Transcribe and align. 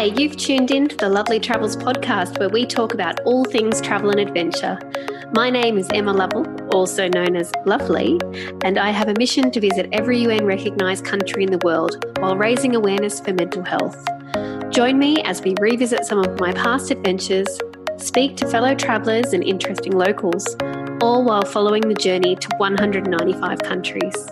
Hi, 0.00 0.06
you've 0.06 0.38
tuned 0.38 0.70
in 0.70 0.88
to 0.88 0.96
the 0.96 1.10
Lovely 1.10 1.38
Travels 1.38 1.76
podcast 1.76 2.38
where 2.38 2.48
we 2.48 2.64
talk 2.64 2.94
about 2.94 3.20
all 3.26 3.44
things 3.44 3.82
travel 3.82 4.08
and 4.08 4.18
adventure. 4.18 4.78
My 5.34 5.50
name 5.50 5.76
is 5.76 5.90
Emma 5.92 6.14
Lovell, 6.14 6.46
also 6.74 7.06
known 7.06 7.36
as 7.36 7.52
Lovely, 7.66 8.18
and 8.64 8.78
I 8.78 8.92
have 8.92 9.08
a 9.08 9.14
mission 9.18 9.50
to 9.50 9.60
visit 9.60 9.90
every 9.92 10.20
UN 10.20 10.46
recognised 10.46 11.04
country 11.04 11.44
in 11.44 11.50
the 11.50 11.60
world 11.64 12.02
while 12.18 12.34
raising 12.34 12.74
awareness 12.74 13.20
for 13.20 13.34
mental 13.34 13.62
health. 13.62 14.02
Join 14.70 14.98
me 14.98 15.20
as 15.24 15.42
we 15.42 15.54
revisit 15.60 16.06
some 16.06 16.18
of 16.18 16.40
my 16.40 16.52
past 16.52 16.90
adventures, 16.90 17.60
speak 17.98 18.38
to 18.38 18.48
fellow 18.48 18.74
travellers 18.74 19.34
and 19.34 19.44
interesting 19.44 19.92
locals, 19.92 20.56
all 21.02 21.24
while 21.24 21.44
following 21.44 21.82
the 21.82 21.92
journey 21.92 22.36
to 22.36 22.48
195 22.56 23.58
countries. 23.58 24.28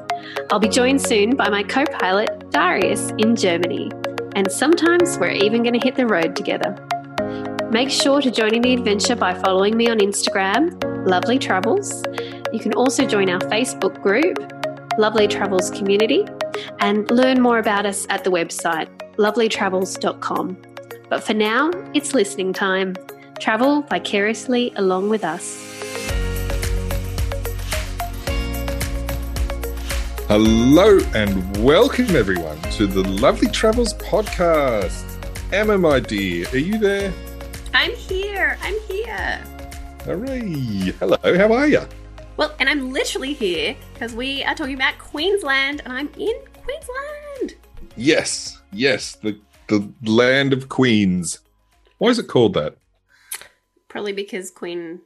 I'll 0.48 0.61
be 0.61 0.71
joined 0.71 1.03
soon 1.03 1.37
by 1.37 1.50
my 1.50 1.62
co 1.62 1.85
pilot, 1.85 2.48
Darius, 2.53 3.12
in 3.19 3.37
Germany 3.37 3.91
and 4.35 4.51
sometimes 4.51 5.19
we're 5.19 5.31
even 5.31 5.63
going 5.63 5.79
to 5.79 5.85
hit 5.85 5.95
the 5.95 6.07
road 6.07 6.37
together. 6.37 6.77
Make 7.71 7.91
sure 7.91 8.23
to 8.23 8.30
join 8.30 8.55
in 8.55 8.62
the 8.62 8.73
adventure 8.73 9.15
by 9.15 9.35
following 9.35 9.77
me 9.77 9.89
on 9.89 9.98
Instagram, 9.98 10.83
Lovely 11.07 11.39
Travels. 11.39 12.02
You 12.52 12.61
can 12.61 12.73
also 12.75 13.07
join 13.07 13.29
our 13.29 13.41
Facebook 13.41 14.02
group, 14.02 14.38
Lovely 14.99 15.29
Travels 15.29 15.71
Community, 15.71 16.27
and 16.80 17.11
learn 17.11 17.41
more 17.41 17.59
about 17.59 17.85
us 17.87 18.07
at 18.09 18.25
the 18.25 18.30
website, 18.30 18.88
lovelytravels.com. 19.16 20.57
But 21.09 21.24
for 21.24 21.35
now, 21.35 21.71
it's 21.95 22.15
listening 22.15 22.52
time. 22.52 22.95
Travel 23.41 23.83
vicariously 23.83 24.73
along 24.77 25.09
with 25.09 25.24
us. 25.24 26.27
Hello 30.28 30.98
and 31.14 31.64
welcome 31.64 32.14
everyone 32.14 32.60
to 32.73 32.87
the 32.87 33.02
Lovely 33.02 33.48
Travels 33.48 33.95
podcast. 33.95 35.06
Emma, 35.54 35.78
my 35.78 36.01
dear, 36.01 36.46
are 36.52 36.59
you 36.59 36.77
there? 36.77 37.14
I'm 37.73 37.92
here. 37.92 38.59
I'm 38.60 38.78
here. 38.91 39.43
Hooray! 40.04 40.93
Hello, 40.98 41.16
how 41.23 41.51
are 41.54 41.66
you? 41.66 41.80
Well, 42.37 42.54
and 42.60 42.68
I'm 42.68 42.93
literally 42.93 43.32
here 43.32 43.74
because 43.95 44.12
we 44.12 44.45
are 44.45 44.54
talking 44.54 44.74
about 44.74 44.98
Queensland, 44.98 45.80
and 45.87 45.95
I'm 45.95 46.10
in 46.18 46.35
Queensland. 46.63 47.54
Yes, 47.96 48.60
yes, 48.70 49.16
the 49.16 49.40
the 49.68 49.90
land 50.04 50.52
of 50.52 50.68
queens. 50.68 51.38
Why 51.96 52.10
is 52.10 52.18
it 52.18 52.29
called 52.29 52.52
that? 52.52 52.76
Probably 53.88 54.13
because 54.13 54.51
Queen 54.51 55.01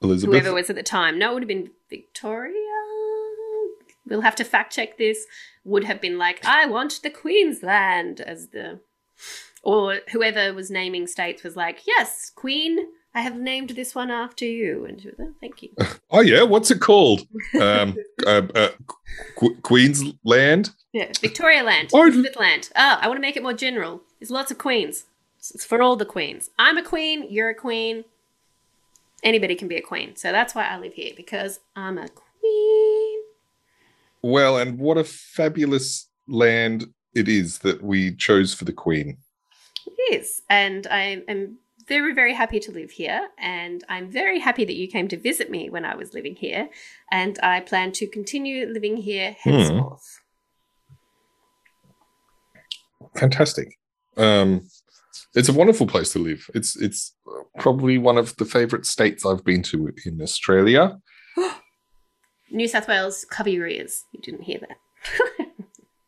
Elizabeth. 0.00 0.32
whoever 0.32 0.54
was 0.54 0.70
at 0.70 0.76
the 0.76 0.84
time. 0.84 1.18
No, 1.18 1.32
it 1.32 1.34
would 1.34 1.42
have 1.42 1.48
been 1.48 1.72
Victoria. 1.90 2.54
We'll 4.06 4.20
have 4.22 4.36
to 4.36 4.44
fact 4.44 4.72
check 4.74 4.98
this. 4.98 5.24
Would 5.64 5.84
have 5.84 6.00
been 6.00 6.18
like, 6.18 6.44
I 6.44 6.66
want 6.66 7.00
the 7.02 7.10
Queensland 7.10 8.20
as 8.20 8.48
the, 8.48 8.80
or 9.62 10.00
whoever 10.12 10.52
was 10.52 10.70
naming 10.70 11.06
states 11.06 11.42
was 11.42 11.56
like, 11.56 11.86
yes, 11.86 12.30
Queen. 12.34 12.78
I 13.16 13.20
have 13.20 13.36
named 13.38 13.70
this 13.70 13.94
one 13.94 14.10
after 14.10 14.44
you, 14.44 14.84
and 14.86 15.00
she 15.00 15.06
was, 15.08 15.16
oh, 15.20 15.32
thank 15.40 15.62
you. 15.62 15.70
Oh 16.10 16.20
yeah, 16.20 16.42
what's 16.42 16.70
it 16.70 16.80
called? 16.80 17.22
Um, 17.60 17.96
uh, 18.26 18.42
uh, 18.54 18.68
Qu- 19.36 19.56
Queensland. 19.62 20.70
Yeah, 20.92 21.10
Victoria 21.20 21.62
Land, 21.64 21.90
Oh, 21.92 22.02
Elizabeth 22.04 22.36
Land. 22.38 22.70
Oh, 22.76 22.98
I 23.00 23.08
want 23.08 23.16
to 23.16 23.20
make 23.20 23.36
it 23.36 23.42
more 23.42 23.52
general. 23.52 24.02
There's 24.20 24.30
lots 24.30 24.50
of 24.52 24.58
queens. 24.58 25.04
It's 25.38 25.64
for 25.64 25.82
all 25.82 25.96
the 25.96 26.04
queens. 26.04 26.50
I'm 26.58 26.76
a 26.78 26.82
queen. 26.84 27.26
You're 27.28 27.50
a 27.50 27.54
queen. 27.54 28.04
Anybody 29.22 29.54
can 29.54 29.66
be 29.68 29.76
a 29.76 29.82
queen. 29.82 30.14
So 30.16 30.30
that's 30.30 30.54
why 30.54 30.66
I 30.68 30.78
live 30.78 30.94
here 30.94 31.12
because 31.16 31.60
I'm 31.74 31.98
a 31.98 32.08
queen. 32.08 32.24
Well, 34.24 34.56
and 34.56 34.78
what 34.78 34.96
a 34.96 35.04
fabulous 35.04 36.08
land 36.26 36.86
it 37.14 37.28
is 37.28 37.58
that 37.58 37.82
we 37.82 38.16
chose 38.16 38.54
for 38.54 38.64
the 38.64 38.72
Queen. 38.72 39.18
It 39.86 40.14
is, 40.14 40.40
and 40.48 40.86
I 40.86 41.22
am 41.28 41.58
very, 41.86 42.14
very 42.14 42.32
happy 42.32 42.58
to 42.60 42.72
live 42.72 42.90
here. 42.90 43.28
And 43.38 43.84
I'm 43.90 44.10
very 44.10 44.38
happy 44.38 44.64
that 44.64 44.76
you 44.76 44.88
came 44.88 45.08
to 45.08 45.18
visit 45.18 45.50
me 45.50 45.68
when 45.68 45.84
I 45.84 45.94
was 45.94 46.14
living 46.14 46.36
here. 46.36 46.70
And 47.12 47.38
I 47.42 47.60
plan 47.60 47.92
to 47.92 48.06
continue 48.06 48.66
living 48.66 48.96
here 48.96 49.36
henceforth. 49.42 50.20
Fantastic. 53.18 53.78
Um, 54.16 54.66
it's 55.34 55.50
a 55.50 55.52
wonderful 55.52 55.86
place 55.86 56.14
to 56.14 56.18
live. 56.18 56.48
It's 56.54 56.80
it's 56.80 57.14
probably 57.58 57.98
one 57.98 58.16
of 58.16 58.34
the 58.36 58.46
favourite 58.46 58.86
states 58.86 59.26
I've 59.26 59.44
been 59.44 59.62
to 59.64 59.92
in 60.06 60.22
Australia. 60.22 60.96
New 62.54 62.68
South 62.68 62.88
Wales 62.88 63.24
cover 63.28 63.50
your 63.50 63.66
ears. 63.66 64.04
You 64.12 64.20
didn't 64.20 64.42
hear 64.42 64.60
that. 64.60 65.48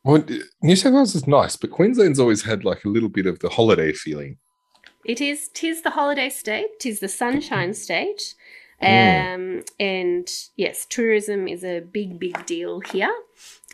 Well, 0.07 0.25
New 0.63 0.77
South 0.77 0.95
Wales 0.95 1.17
is 1.17 1.27
nice, 1.27 1.57
but 1.57 1.73
Queensland's 1.73 2.21
always 2.21 2.45
had 2.45 2.65
like 2.65 2.85
a 2.85 2.89
little 2.89 3.09
bit 3.09 3.27
of 3.27 3.41
the 3.41 3.49
holiday 3.49 3.91
feeling. 3.93 4.39
It 5.05 5.21
is. 5.21 5.49
Tis 5.53 5.83
the 5.83 5.91
holiday 5.91 6.29
state. 6.29 6.79
Tis 6.79 7.01
the 7.01 7.09
sunshine 7.09 7.75
state. 7.75 8.37
Mm. 8.81 9.35
Um, 9.35 9.65
and 9.81 10.29
yes, 10.55 10.87
tourism 10.89 11.49
is 11.49 11.65
a 11.65 11.81
big, 11.81 12.21
big 12.21 12.47
deal 12.47 12.79
here, 12.79 13.13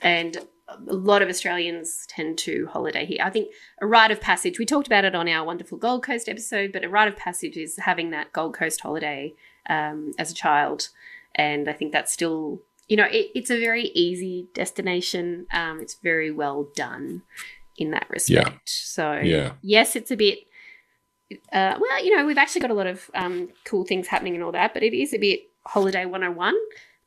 and 0.00 0.38
a 0.68 0.94
lot 0.94 1.20
of 1.20 1.28
Australians 1.28 2.06
tend 2.08 2.38
to 2.38 2.66
holiday 2.72 3.04
here. 3.04 3.18
I 3.22 3.28
think 3.28 3.52
a 3.82 3.86
rite 3.86 4.10
of 4.10 4.22
passage. 4.22 4.58
We 4.58 4.64
talked 4.64 4.86
about 4.86 5.04
it 5.04 5.14
on 5.14 5.28
our 5.28 5.44
wonderful 5.44 5.76
Gold 5.76 6.02
Coast 6.02 6.30
episode, 6.30 6.72
but 6.72 6.82
a 6.82 6.88
rite 6.88 7.08
of 7.08 7.16
passage 7.16 7.58
is 7.58 7.76
having 7.76 8.08
that 8.10 8.32
Gold 8.32 8.54
Coast 8.54 8.80
holiday 8.80 9.34
um, 9.68 10.12
as 10.18 10.30
a 10.30 10.34
child, 10.34 10.88
and 11.34 11.68
I 11.68 11.72
think 11.72 11.92
that's 11.92 12.12
still. 12.12 12.60
You 12.88 12.96
know, 12.96 13.06
it, 13.06 13.30
it's 13.34 13.48
a 13.50 13.58
very 13.58 13.84
easy 13.94 14.48
destination. 14.54 15.46
Um, 15.52 15.80
it's 15.80 15.94
very 16.02 16.30
well 16.30 16.68
done 16.74 17.22
in 17.78 17.90
that 17.92 18.06
respect. 18.10 18.68
So, 18.68 19.12
Yeah. 19.14 19.52
yes, 19.62 19.96
it's 19.96 20.10
a 20.10 20.16
bit 20.16 20.40
uh, 21.52 21.78
well, 21.80 22.04
you 22.04 22.14
know, 22.14 22.26
we've 22.26 22.36
actually 22.38 22.60
got 22.60 22.70
a 22.70 22.74
lot 22.74 22.86
of 22.86 23.10
um, 23.14 23.48
cool 23.64 23.84
things 23.84 24.06
happening 24.08 24.34
and 24.34 24.42
all 24.44 24.52
that, 24.52 24.74
but 24.74 24.82
it 24.82 24.92
is 24.94 25.14
a 25.14 25.18
bit 25.18 25.40
holiday 25.64 26.04
101. 26.04 26.54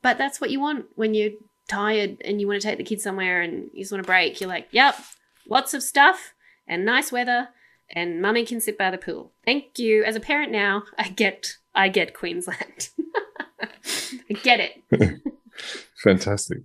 But 0.01 0.17
that's 0.17 0.39
what 0.41 0.49
you 0.49 0.59
want 0.59 0.85
when 0.95 1.13
you're 1.13 1.31
tired 1.67 2.17
and 2.23 2.39
you 2.39 2.47
want 2.47 2.61
to 2.61 2.67
take 2.67 2.77
the 2.77 2.83
kids 2.83 3.03
somewhere 3.03 3.41
and 3.41 3.69
you 3.73 3.83
just 3.83 3.91
want 3.91 4.03
to 4.03 4.07
break. 4.07 4.39
You're 4.39 4.49
like, 4.49 4.67
yep, 4.71 4.95
lots 5.47 5.73
of 5.73 5.83
stuff 5.83 6.33
and 6.67 6.85
nice 6.85 7.11
weather, 7.11 7.49
and 7.91 8.19
mummy 8.21 8.45
can 8.45 8.59
sit 8.59 8.77
by 8.77 8.89
the 8.89 8.97
pool. 8.97 9.31
Thank 9.45 9.77
you. 9.77 10.03
As 10.03 10.15
a 10.15 10.19
parent 10.19 10.51
now, 10.51 10.83
I 10.97 11.09
get, 11.09 11.57
I 11.75 11.89
get 11.89 12.15
Queensland. 12.15 12.89
I 14.29 14.33
get 14.33 14.59
it. 14.59 15.21
Fantastic. 16.03 16.59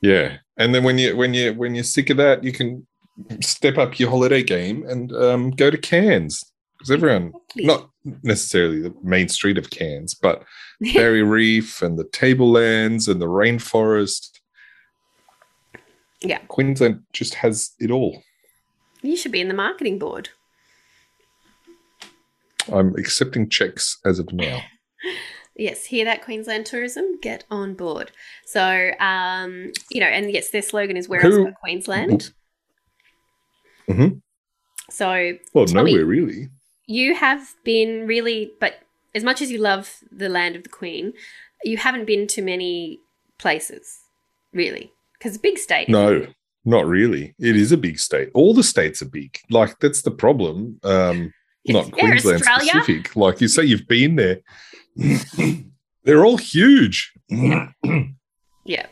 Yeah, 0.00 0.38
and 0.56 0.74
then 0.74 0.84
when 0.84 0.98
you 0.98 1.16
when 1.16 1.34
you 1.34 1.54
when 1.54 1.74
you're 1.74 1.84
sick 1.84 2.10
of 2.10 2.16
that, 2.18 2.44
you 2.44 2.52
can 2.52 2.86
step 3.40 3.78
up 3.78 3.98
your 3.98 4.10
holiday 4.10 4.42
game 4.42 4.86
and 4.88 5.12
um, 5.12 5.50
go 5.50 5.70
to 5.70 5.78
Cairns 5.78 6.44
because 6.76 6.90
everyone, 6.90 7.32
not 7.56 7.88
necessarily 8.22 8.80
the 8.80 8.94
main 9.02 9.28
street 9.28 9.58
of 9.58 9.70
Cairns, 9.70 10.14
but 10.14 10.44
Barrier 10.94 11.24
Reef 11.24 11.82
and 11.82 11.98
the 11.98 12.04
Tablelands 12.04 13.08
and 13.08 13.20
the 13.20 13.26
rainforest. 13.26 14.38
Yeah. 16.20 16.38
Queensland 16.48 17.02
just 17.12 17.34
has 17.34 17.72
it 17.78 17.90
all. 17.90 18.22
You 19.02 19.16
should 19.16 19.32
be 19.32 19.40
in 19.40 19.48
the 19.48 19.54
marketing 19.54 19.98
board. 19.98 20.30
I'm 22.72 22.96
accepting 22.96 23.48
checks 23.48 23.98
as 24.04 24.18
of 24.18 24.32
now. 24.32 24.60
Yes, 25.58 25.86
hear 25.86 26.04
that 26.04 26.22
Queensland 26.22 26.66
tourism? 26.66 27.18
Get 27.22 27.44
on 27.50 27.74
board. 27.74 28.12
So, 28.44 28.90
um, 29.00 29.72
you 29.90 30.00
know, 30.00 30.06
and 30.06 30.30
yes, 30.30 30.50
their 30.50 30.62
slogan 30.62 30.96
is 30.96 31.08
"Where 31.08 31.24
else 31.24 31.36
but 31.44 31.54
Queensland." 31.54 32.30
Mhm. 33.88 34.20
So, 34.90 35.38
Well, 35.54 35.66
me- 35.66 35.72
nowhere 35.72 36.04
really. 36.04 36.48
you 36.86 37.14
have 37.14 37.54
been 37.64 38.06
really, 38.06 38.52
but 38.60 38.80
as 39.14 39.24
much 39.24 39.40
as 39.40 39.50
you 39.50 39.58
love 39.58 39.98
the 40.12 40.28
land 40.28 40.56
of 40.56 40.62
the 40.62 40.68
Queen, 40.68 41.12
you 41.64 41.76
haven't 41.78 42.04
been 42.04 42.26
to 42.28 42.42
many 42.42 43.00
places, 43.38 43.98
really, 44.52 44.92
because 45.18 45.38
big 45.38 45.58
state. 45.58 45.88
No, 45.88 46.26
not 46.64 46.86
really. 46.86 47.34
It 47.38 47.56
is 47.56 47.72
a 47.72 47.76
big 47.76 47.98
state. 47.98 48.28
All 48.34 48.52
the 48.54 48.62
states 48.62 49.00
are 49.02 49.08
big. 49.08 49.38
Like 49.50 49.78
that's 49.80 50.02
the 50.02 50.10
problem. 50.10 50.78
Um, 50.82 51.32
not 51.68 51.86
Yeah, 51.86 51.90
Queensland 52.08 52.42
Australia. 52.42 52.70
specific. 52.82 53.16
Like 53.16 53.40
you 53.40 53.48
say, 53.48 53.64
you've 53.64 53.86
been 53.88 54.16
there. 54.16 54.40
They're 56.04 56.24
all 56.24 56.36
huge. 56.38 57.12
Yeah. 58.64 58.86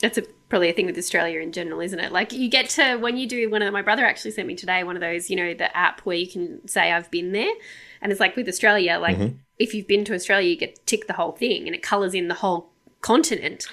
That's 0.00 0.16
a, 0.18 0.22
probably 0.48 0.68
a 0.68 0.72
thing 0.72 0.86
with 0.86 0.96
Australia 0.96 1.40
in 1.40 1.50
general, 1.50 1.80
isn't 1.80 1.98
it? 1.98 2.12
Like 2.12 2.32
you 2.32 2.48
get 2.48 2.68
to 2.70 2.96
when 2.98 3.16
you 3.16 3.26
do 3.28 3.50
one 3.50 3.62
of 3.62 3.72
my 3.72 3.82
brother 3.82 4.04
actually 4.06 4.30
sent 4.30 4.46
me 4.46 4.54
today 4.54 4.84
one 4.84 4.94
of 4.96 5.00
those, 5.00 5.28
you 5.28 5.34
know, 5.36 5.54
the 5.54 5.76
app 5.76 6.00
where 6.02 6.16
you 6.16 6.28
can 6.28 6.66
say 6.68 6.92
I've 6.92 7.10
been 7.10 7.32
there, 7.32 7.52
and 8.00 8.12
it's 8.12 8.20
like 8.20 8.36
with 8.36 8.48
Australia, 8.48 8.98
like 9.00 9.16
Mhm. 9.16 9.38
if 9.58 9.74
you've 9.74 9.88
been 9.88 10.04
to 10.04 10.14
Australia, 10.14 10.48
you 10.48 10.56
get 10.56 10.76
to 10.76 10.82
tick 10.86 11.08
the 11.08 11.14
whole 11.14 11.32
thing, 11.32 11.66
and 11.66 11.74
it 11.74 11.82
colors 11.82 12.14
in 12.14 12.28
the 12.28 12.34
whole 12.34 12.70
continent, 13.00 13.66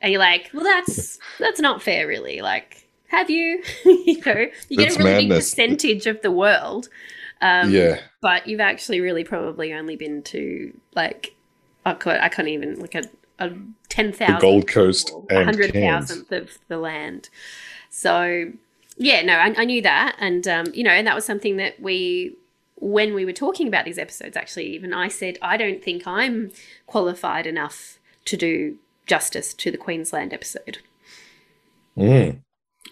and 0.00 0.10
you're 0.12 0.20
like, 0.20 0.50
well, 0.52 0.64
that's 0.64 1.18
that's 1.38 1.60
not 1.60 1.82
fair, 1.82 2.06
really. 2.08 2.40
Like, 2.40 2.88
have 3.08 3.30
you? 3.30 3.62
you 3.84 4.20
know, 4.26 4.46
you 4.68 4.76
get 4.76 4.98
a 4.98 5.04
really 5.04 5.28
big 5.28 5.36
percentage 5.38 6.06
of 6.06 6.20
the 6.22 6.32
world, 6.32 6.88
um, 7.44 7.70
yeah. 7.70 8.00
but 8.22 8.46
you've 8.46 8.60
actually 8.60 9.00
really 9.00 9.22
probably 9.22 9.74
only 9.74 9.96
been 9.96 10.22
to 10.22 10.72
like 10.94 11.34
I 11.84 11.92
could 11.92 12.16
I 12.16 12.30
can't 12.30 12.48
even 12.48 12.80
like 12.80 12.94
a, 12.94 13.04
a 13.38 13.52
ten 13.90 14.12
The 14.12 14.38
Gold 14.40 14.66
Coast 14.66 15.12
hundred 15.30 15.74
thousandth 15.74 16.32
of 16.32 16.58
the 16.68 16.78
land. 16.78 17.28
So 17.90 18.50
Yeah, 18.96 19.22
no, 19.22 19.34
I, 19.34 19.54
I 19.58 19.64
knew 19.66 19.82
that, 19.82 20.16
and 20.18 20.48
um, 20.48 20.66
you 20.72 20.82
know, 20.82 20.90
and 20.90 21.06
that 21.06 21.14
was 21.14 21.26
something 21.26 21.58
that 21.58 21.80
we, 21.80 22.34
when 22.76 23.12
we 23.12 23.26
were 23.26 23.32
talking 23.32 23.68
about 23.68 23.84
these 23.84 23.98
episodes, 23.98 24.36
actually, 24.36 24.66
even 24.68 24.94
I 24.94 25.08
said 25.08 25.38
I 25.42 25.58
don't 25.58 25.84
think 25.84 26.06
I'm 26.06 26.50
qualified 26.86 27.46
enough 27.46 27.98
to 28.24 28.38
do 28.38 28.78
justice 29.06 29.52
to 29.52 29.70
the 29.70 29.76
Queensland 29.76 30.32
episode. 30.32 30.78
Mm. 31.96 32.38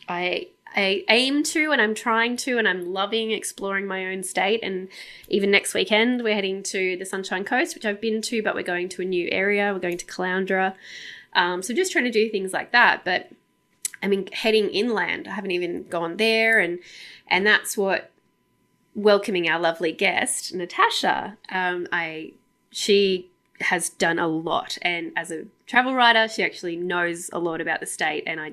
I 0.08 0.48
I 0.74 1.04
aim 1.08 1.42
to 1.44 1.72
and 1.72 1.80
I'm 1.80 1.94
trying 1.94 2.36
to 2.38 2.58
and 2.58 2.68
I'm 2.68 2.92
loving 2.92 3.30
exploring 3.30 3.86
my 3.86 4.06
own 4.06 4.22
state. 4.22 4.60
And 4.62 4.88
even 5.28 5.50
next 5.50 5.74
weekend 5.74 6.22
we're 6.22 6.34
heading 6.34 6.62
to 6.64 6.96
the 6.96 7.04
Sunshine 7.04 7.44
Coast 7.44 7.74
which 7.74 7.84
I've 7.84 8.00
been 8.00 8.22
to 8.22 8.42
but 8.42 8.54
we're 8.54 8.62
going 8.62 8.88
to 8.90 9.02
a 9.02 9.04
new 9.04 9.28
area. 9.30 9.72
We're 9.72 9.80
going 9.80 9.98
to 9.98 10.06
Caloundra. 10.06 10.74
Um, 11.34 11.62
so 11.62 11.74
just 11.74 11.92
trying 11.92 12.04
to 12.04 12.10
do 12.10 12.30
things 12.30 12.52
like 12.52 12.72
that. 12.72 13.04
But 13.04 13.30
I 14.02 14.08
mean 14.08 14.28
heading 14.32 14.68
inland 14.70 15.28
I 15.28 15.32
haven't 15.32 15.52
even 15.52 15.84
gone 15.84 16.16
there. 16.16 16.58
And 16.58 16.78
and 17.28 17.46
that's 17.46 17.76
what 17.76 18.10
welcoming 18.94 19.48
our 19.48 19.58
lovely 19.58 19.92
guest 19.92 20.54
Natasha 20.54 21.38
um, 21.50 21.86
I 21.92 22.32
she 22.70 23.31
has 23.62 23.88
done 23.88 24.18
a 24.18 24.26
lot 24.28 24.76
and 24.82 25.12
as 25.16 25.30
a 25.30 25.44
travel 25.66 25.94
writer 25.94 26.28
she 26.28 26.42
actually 26.42 26.76
knows 26.76 27.30
a 27.32 27.38
lot 27.38 27.60
about 27.60 27.80
the 27.80 27.86
state 27.86 28.22
and 28.26 28.40
i 28.40 28.52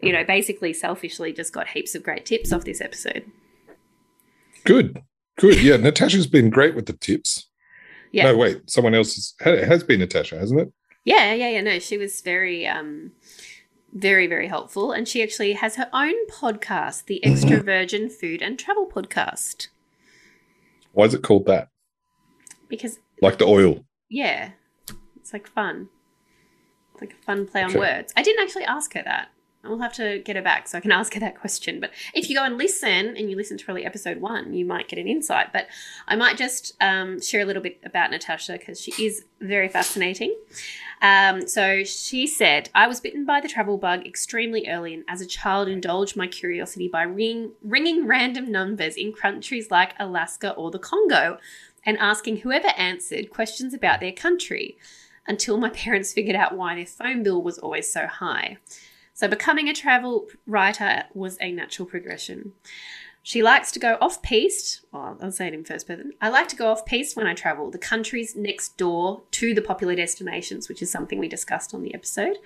you 0.00 0.12
know 0.12 0.24
basically 0.24 0.72
selfishly 0.72 1.32
just 1.32 1.52
got 1.52 1.68
heaps 1.68 1.94
of 1.94 2.02
great 2.02 2.24
tips 2.26 2.52
off 2.52 2.64
this 2.64 2.80
episode 2.80 3.24
Good. 4.64 5.02
Good. 5.38 5.62
Yeah, 5.62 5.76
Natasha's 5.76 6.26
been 6.26 6.48
great 6.48 6.74
with 6.74 6.86
the 6.86 6.94
tips. 6.94 7.48
yeah 8.12 8.24
No, 8.24 8.36
wait, 8.38 8.70
someone 8.70 8.94
else 8.94 9.14
has, 9.14 9.34
it 9.54 9.68
has 9.68 9.84
been 9.84 10.00
Natasha, 10.00 10.38
hasn't 10.38 10.60
it? 10.60 10.72
yeah 11.06 11.34
yeah 11.34 11.48
yeah 11.50 11.60
no 11.60 11.78
she 11.78 11.98
was 11.98 12.22
very 12.22 12.66
um 12.66 13.12
very 13.92 14.26
very 14.26 14.48
helpful 14.48 14.90
and 14.90 15.06
she 15.06 15.22
actually 15.22 15.52
has 15.52 15.76
her 15.76 15.90
own 15.92 16.14
podcast 16.28 17.04
the 17.04 17.22
extra 17.30 17.60
virgin 17.62 18.08
food 18.08 18.40
and 18.40 18.58
travel 18.58 18.86
podcast 18.90 19.68
Why 20.92 21.04
is 21.04 21.12
it 21.12 21.22
called 21.22 21.44
that? 21.46 21.68
because 22.68 22.98
Like 23.20 23.36
the 23.38 23.44
oil. 23.44 23.84
Yeah 24.14 24.50
it's 25.16 25.32
like 25.32 25.46
fun 25.46 25.88
it's 26.92 27.00
like 27.00 27.12
a 27.12 27.24
fun 27.24 27.46
play 27.46 27.62
on 27.62 27.70
Okay. 27.70 27.78
words 27.78 28.12
i 28.16 28.22
didn't 28.22 28.42
actually 28.44 28.64
ask 28.64 28.94
her 28.94 29.02
that 29.02 29.28
I'll 29.66 29.78
have 29.78 29.94
to 29.94 30.18
get 30.18 30.36
her 30.36 30.42
back 30.42 30.68
so 30.68 30.76
I 30.76 30.82
can 30.82 30.92
ask 31.00 31.14
her 31.14 31.20
that 31.20 31.40
question. 31.40 31.80
But 31.80 31.90
if 32.12 32.28
you 32.28 32.36
go 32.36 32.44
and 32.44 32.58
listen 32.58 33.16
and 33.16 33.30
you 33.30 33.34
listen 33.34 33.56
to 33.56 33.64
really 33.66 33.86
episode 33.86 34.18
one, 34.20 34.52
you 34.52 34.62
might 34.66 34.88
get 34.88 34.98
an 34.98 35.08
insight. 35.08 35.54
But 35.54 35.68
I 36.06 36.16
might 36.16 36.36
just 36.36 36.74
um, 36.82 37.18
share 37.18 37.40
a 37.40 37.44
little 37.46 37.62
bit 37.62 37.78
about 37.82 38.10
Natasha 38.10 38.52
because 38.58 38.78
she 38.78 38.90
is 39.02 39.24
very 39.40 39.70
fascinating. 39.70 40.36
Um, 41.00 41.48
so 41.48 41.82
she 41.82 42.26
said, 42.26 42.68
I 42.74 42.86
was 42.86 43.00
bitten 43.00 43.24
by 43.24 43.40
the 43.40 43.48
travel 43.48 43.78
bug 43.78 44.06
extremely 44.06 44.68
early 44.68 44.92
and 44.92 45.04
as 45.08 45.22
a 45.22 45.26
child 45.26 45.68
indulged 45.68 46.14
my 46.14 46.26
curiosity 46.26 46.86
by 46.88 47.04
ring, 47.04 47.52
ringing 47.62 48.06
random 48.06 48.52
numbers 48.52 48.96
in 48.96 49.14
countries 49.14 49.70
like 49.70 49.94
Alaska 49.98 50.50
or 50.52 50.70
the 50.70 50.78
Congo 50.78 51.38
and 51.84 51.98
asking 51.98 52.38
whoever 52.38 52.68
answered 52.76 53.30
questions 53.30 53.74
about 53.74 54.00
their 54.00 54.12
country 54.12 54.76
until 55.26 55.56
my 55.56 55.68
parents 55.84 56.12
figured 56.12 56.36
out 56.36 56.56
why 56.56 56.74
their 56.74 56.86
phone 56.86 57.22
bill 57.22 57.42
was 57.42 57.58
always 57.58 57.90
so 57.90 58.06
high. 58.06 58.58
So 59.12 59.28
becoming 59.28 59.68
a 59.68 59.74
travel 59.74 60.26
writer 60.46 61.04
was 61.14 61.38
a 61.40 61.52
natural 61.52 61.86
progression. 61.86 62.52
She 63.26 63.42
likes 63.42 63.72
to 63.72 63.78
go 63.78 63.96
off 64.02 64.20
piste. 64.20 64.84
Well, 64.92 65.16
I'll 65.18 65.32
say 65.32 65.46
it 65.46 65.54
in 65.54 65.64
first 65.64 65.86
person. 65.86 66.12
I 66.20 66.28
like 66.28 66.46
to 66.48 66.56
go 66.56 66.70
off 66.70 66.84
piste 66.84 67.16
when 67.16 67.26
I 67.26 67.32
travel, 67.32 67.70
the 67.70 67.78
countries 67.78 68.36
next 68.36 68.76
door 68.76 69.22
to 69.30 69.54
the 69.54 69.62
popular 69.62 69.94
destinations, 69.94 70.68
which 70.68 70.82
is 70.82 70.90
something 70.90 71.18
we 71.18 71.26
discussed 71.28 71.72
on 71.72 71.82
the 71.82 71.94
episode. 71.94 72.36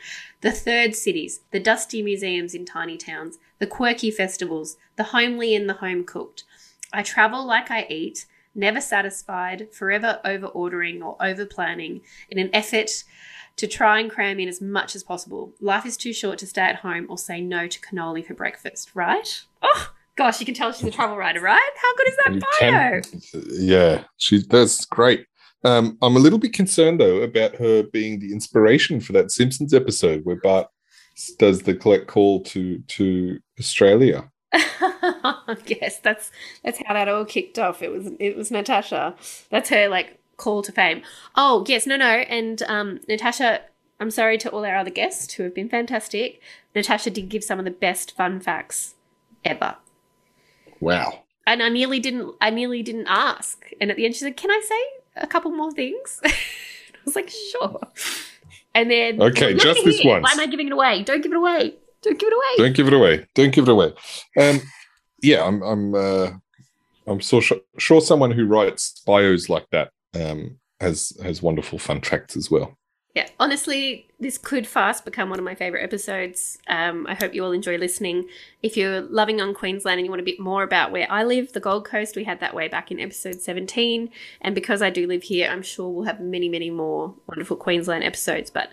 The 0.41 0.53
third 0.53 0.95
cities, 0.95 1.41
the 1.51 1.59
dusty 1.59 2.01
museums 2.01 2.55
in 2.55 2.65
tiny 2.65 2.97
towns, 2.97 3.39
the 3.59 3.67
quirky 3.67 4.13
festivals, 4.13 4.77
the 4.95 5.05
homely 5.05 5.53
and 5.57 5.69
the 5.69 5.75
home 5.75 6.05
cooked. 6.05 6.45
I 6.93 7.03
travel 7.03 7.45
like 7.45 7.73
I 7.73 7.85
eat, 7.91 8.27
never 8.59 8.81
satisfied, 8.81 9.69
forever 9.73 10.21
over 10.25 10.47
ordering 10.47 11.03
or 11.03 11.17
over 11.21 11.47
planning 11.47 12.03
in 12.31 12.39
an 12.39 12.51
effort 12.53 13.05
to 13.57 13.67
try 13.67 13.99
and 14.01 14.11
cram 14.11 14.39
in 14.39 14.49
as 14.49 14.61
much 14.61 14.95
as 14.95 15.03
possible. 15.03 15.53
Life 15.61 15.87
is 15.87 15.97
too 15.97 16.13
short 16.13 16.39
to 16.39 16.47
stay 16.47 16.63
at 16.63 16.77
home 16.77 17.07
or 17.09 17.17
say 17.19 17.41
no 17.41 17.67
to 17.67 17.81
cannoli 17.81 18.25
for 18.25 18.35
breakfast, 18.35 18.91
right? 18.95 19.43
Oh, 19.63 19.91
gosh, 20.17 20.39
you 20.41 20.47
can 20.47 20.55
tell 20.55 20.73
she's 20.73 20.87
a 20.89 20.91
travel 20.91 21.17
writer, 21.17 21.41
right? 21.41 21.71
How 21.83 21.95
good 21.97 22.09
is 22.09 22.17
that 22.17 22.35
You 22.35 22.41
bio? 22.61 23.01
can- 23.01 23.45
yeah, 23.67 24.05
she 24.19 24.43
that's 24.49 24.85
great. 24.85 25.27
Um, 25.65 25.99
I'm 26.03 26.15
a 26.15 26.21
little 26.21 26.39
bit 26.39 26.53
concerned 26.53 27.01
though 27.01 27.23
about 27.23 27.57
her 27.57 27.83
being 27.83 28.21
the 28.21 28.33
inspiration 28.33 29.01
for 29.01 29.13
that 29.15 29.33
Simpsons 29.33 29.75
episode 29.75 30.25
where 30.25 30.37
Bart 30.37 30.69
does 31.41 31.63
the 31.63 31.75
collect 31.75 32.07
call 32.07 32.45
to 32.45 32.79
to 32.79 33.41
Australia. 33.59 34.31
yes, 35.67 35.99
that's 36.01 36.31
that's 36.65 36.81
how 36.87 36.95
that 36.95 37.09
all 37.09 37.25
kicked 37.25 37.59
off. 37.59 37.83
It 37.83 37.91
was 37.93 38.11
it 38.19 38.37
was 38.37 38.51
Natasha. 38.51 39.15
That's 39.51 39.69
her 39.71 39.89
like 39.89 40.19
call 40.37 40.63
to 40.63 40.73
fame. 40.73 41.03
Oh 41.35 41.65
yes, 41.69 41.87
no, 41.87 41.97
no, 41.97 42.07
and 42.07 42.63
um, 42.63 43.01
Natasha. 43.09 43.63
I'm 44.01 44.13
sorry 44.13 44.39
to 44.39 44.51
all 44.51 44.65
our 44.65 44.77
other 44.77 44.91
guests 44.93 45.35
who 45.35 45.43
have 45.43 45.55
been 45.57 45.69
fantastic. 45.69 46.41
Natasha 46.73 47.11
did 47.11 47.29
give 47.29 47.43
some 47.43 47.59
of 47.59 47.65
the 47.65 47.71
best 47.73 48.17
fun 48.17 48.39
facts 48.39 48.95
ever. 49.45 49.75
Wow. 50.81 51.25
and 51.49 51.61
I 51.63 51.69
nearly 51.69 51.99
didn't. 51.99 52.35
I 52.41 52.51
nearly 52.51 52.83
didn't 52.85 53.09
ask. 53.09 53.65
And 53.81 53.91
at 53.91 53.97
the 53.97 54.05
end, 54.05 54.15
she 54.15 54.21
said, 54.21 54.37
"Can 54.37 54.51
I 54.53 54.61
say 54.67 55.23
a 55.23 55.27
couple 55.27 55.51
more 55.51 55.73
things?" 55.73 56.21
I 56.25 56.31
was 57.05 57.17
like, 57.17 57.29
"Sure." 57.31 57.81
And 58.75 58.89
then, 58.91 59.21
Okay, 59.21 59.55
just 59.55 59.85
this 59.85 60.05
once. 60.05 60.23
Why 60.23 60.31
am 60.31 60.41
I 60.41 60.47
giving 60.47 60.69
it 60.69 60.73
away? 60.73 61.03
Don't 61.03 61.21
give 61.23 61.33
it 61.33 61.37
away. 61.39 61.75
Don't 62.03 62.19
give 62.19 62.29
it 62.29 62.35
away. 62.35 62.65
Don't 62.65 62.77
give 62.77 62.87
it 62.87 62.95
away. 62.95 63.27
Don't 63.35 63.53
give 63.53 63.69
it 63.69 63.73
away. 63.73 63.93
Um, 64.39 64.61
yeah, 65.23 65.45
I'm. 65.45 65.63
I'm. 65.63 65.95
Uh, 65.95 66.31
I'm 67.07 67.21
so 67.21 67.41
sure, 67.41 67.59
sure 67.79 68.01
someone 68.03 68.33
who 68.33 68.47
writes 68.47 69.01
bios 69.07 69.49
like 69.49 69.67
that 69.71 69.93
um, 70.15 70.59
has 70.81 71.13
has 71.23 71.43
wonderful 71.43 71.79
fun 71.79 72.01
facts 72.03 72.37
as 72.37 72.51
well. 72.51 72.77
Yeah, 73.15 73.27
honestly, 73.41 74.07
this 74.21 74.39
could 74.39 74.65
fast 74.65 75.05
become 75.05 75.31
one 75.31 75.41
of 75.41 75.45
my 75.45 75.55
favorite 75.55 75.83
episodes. 75.83 76.59
Um, 76.69 77.05
I 77.09 77.15
hope 77.15 77.35
you 77.35 77.43
all 77.45 77.51
enjoy 77.51 77.77
listening. 77.77 78.29
If 78.63 78.77
you're 78.77 79.01
loving 79.01 79.41
on 79.41 79.55
Queensland 79.55 79.99
and 79.99 80.07
you 80.07 80.11
want 80.11 80.21
a 80.21 80.25
bit 80.25 80.39
more 80.39 80.63
about 80.63 80.93
where 80.93 81.11
I 81.11 81.25
live, 81.25 81.53
the 81.53 81.59
Gold 81.59 81.85
Coast, 81.85 82.15
we 82.15 82.23
had 82.23 82.39
that 82.39 82.55
way 82.55 82.69
back 82.69 82.93
in 82.93 83.01
episode 83.01 83.41
17. 83.41 84.11
And 84.43 84.55
because 84.55 84.83
I 84.83 84.91
do 84.91 85.09
live 85.09 85.25
here, 85.25 85.51
I'm 85.51 85.63
sure 85.63 85.89
we'll 85.89 86.05
have 86.05 86.21
many, 86.21 86.49
many 86.49 86.71
more 86.71 87.15
wonderful 87.27 87.57
Queensland 87.57 88.05
episodes. 88.05 88.51
But 88.53 88.69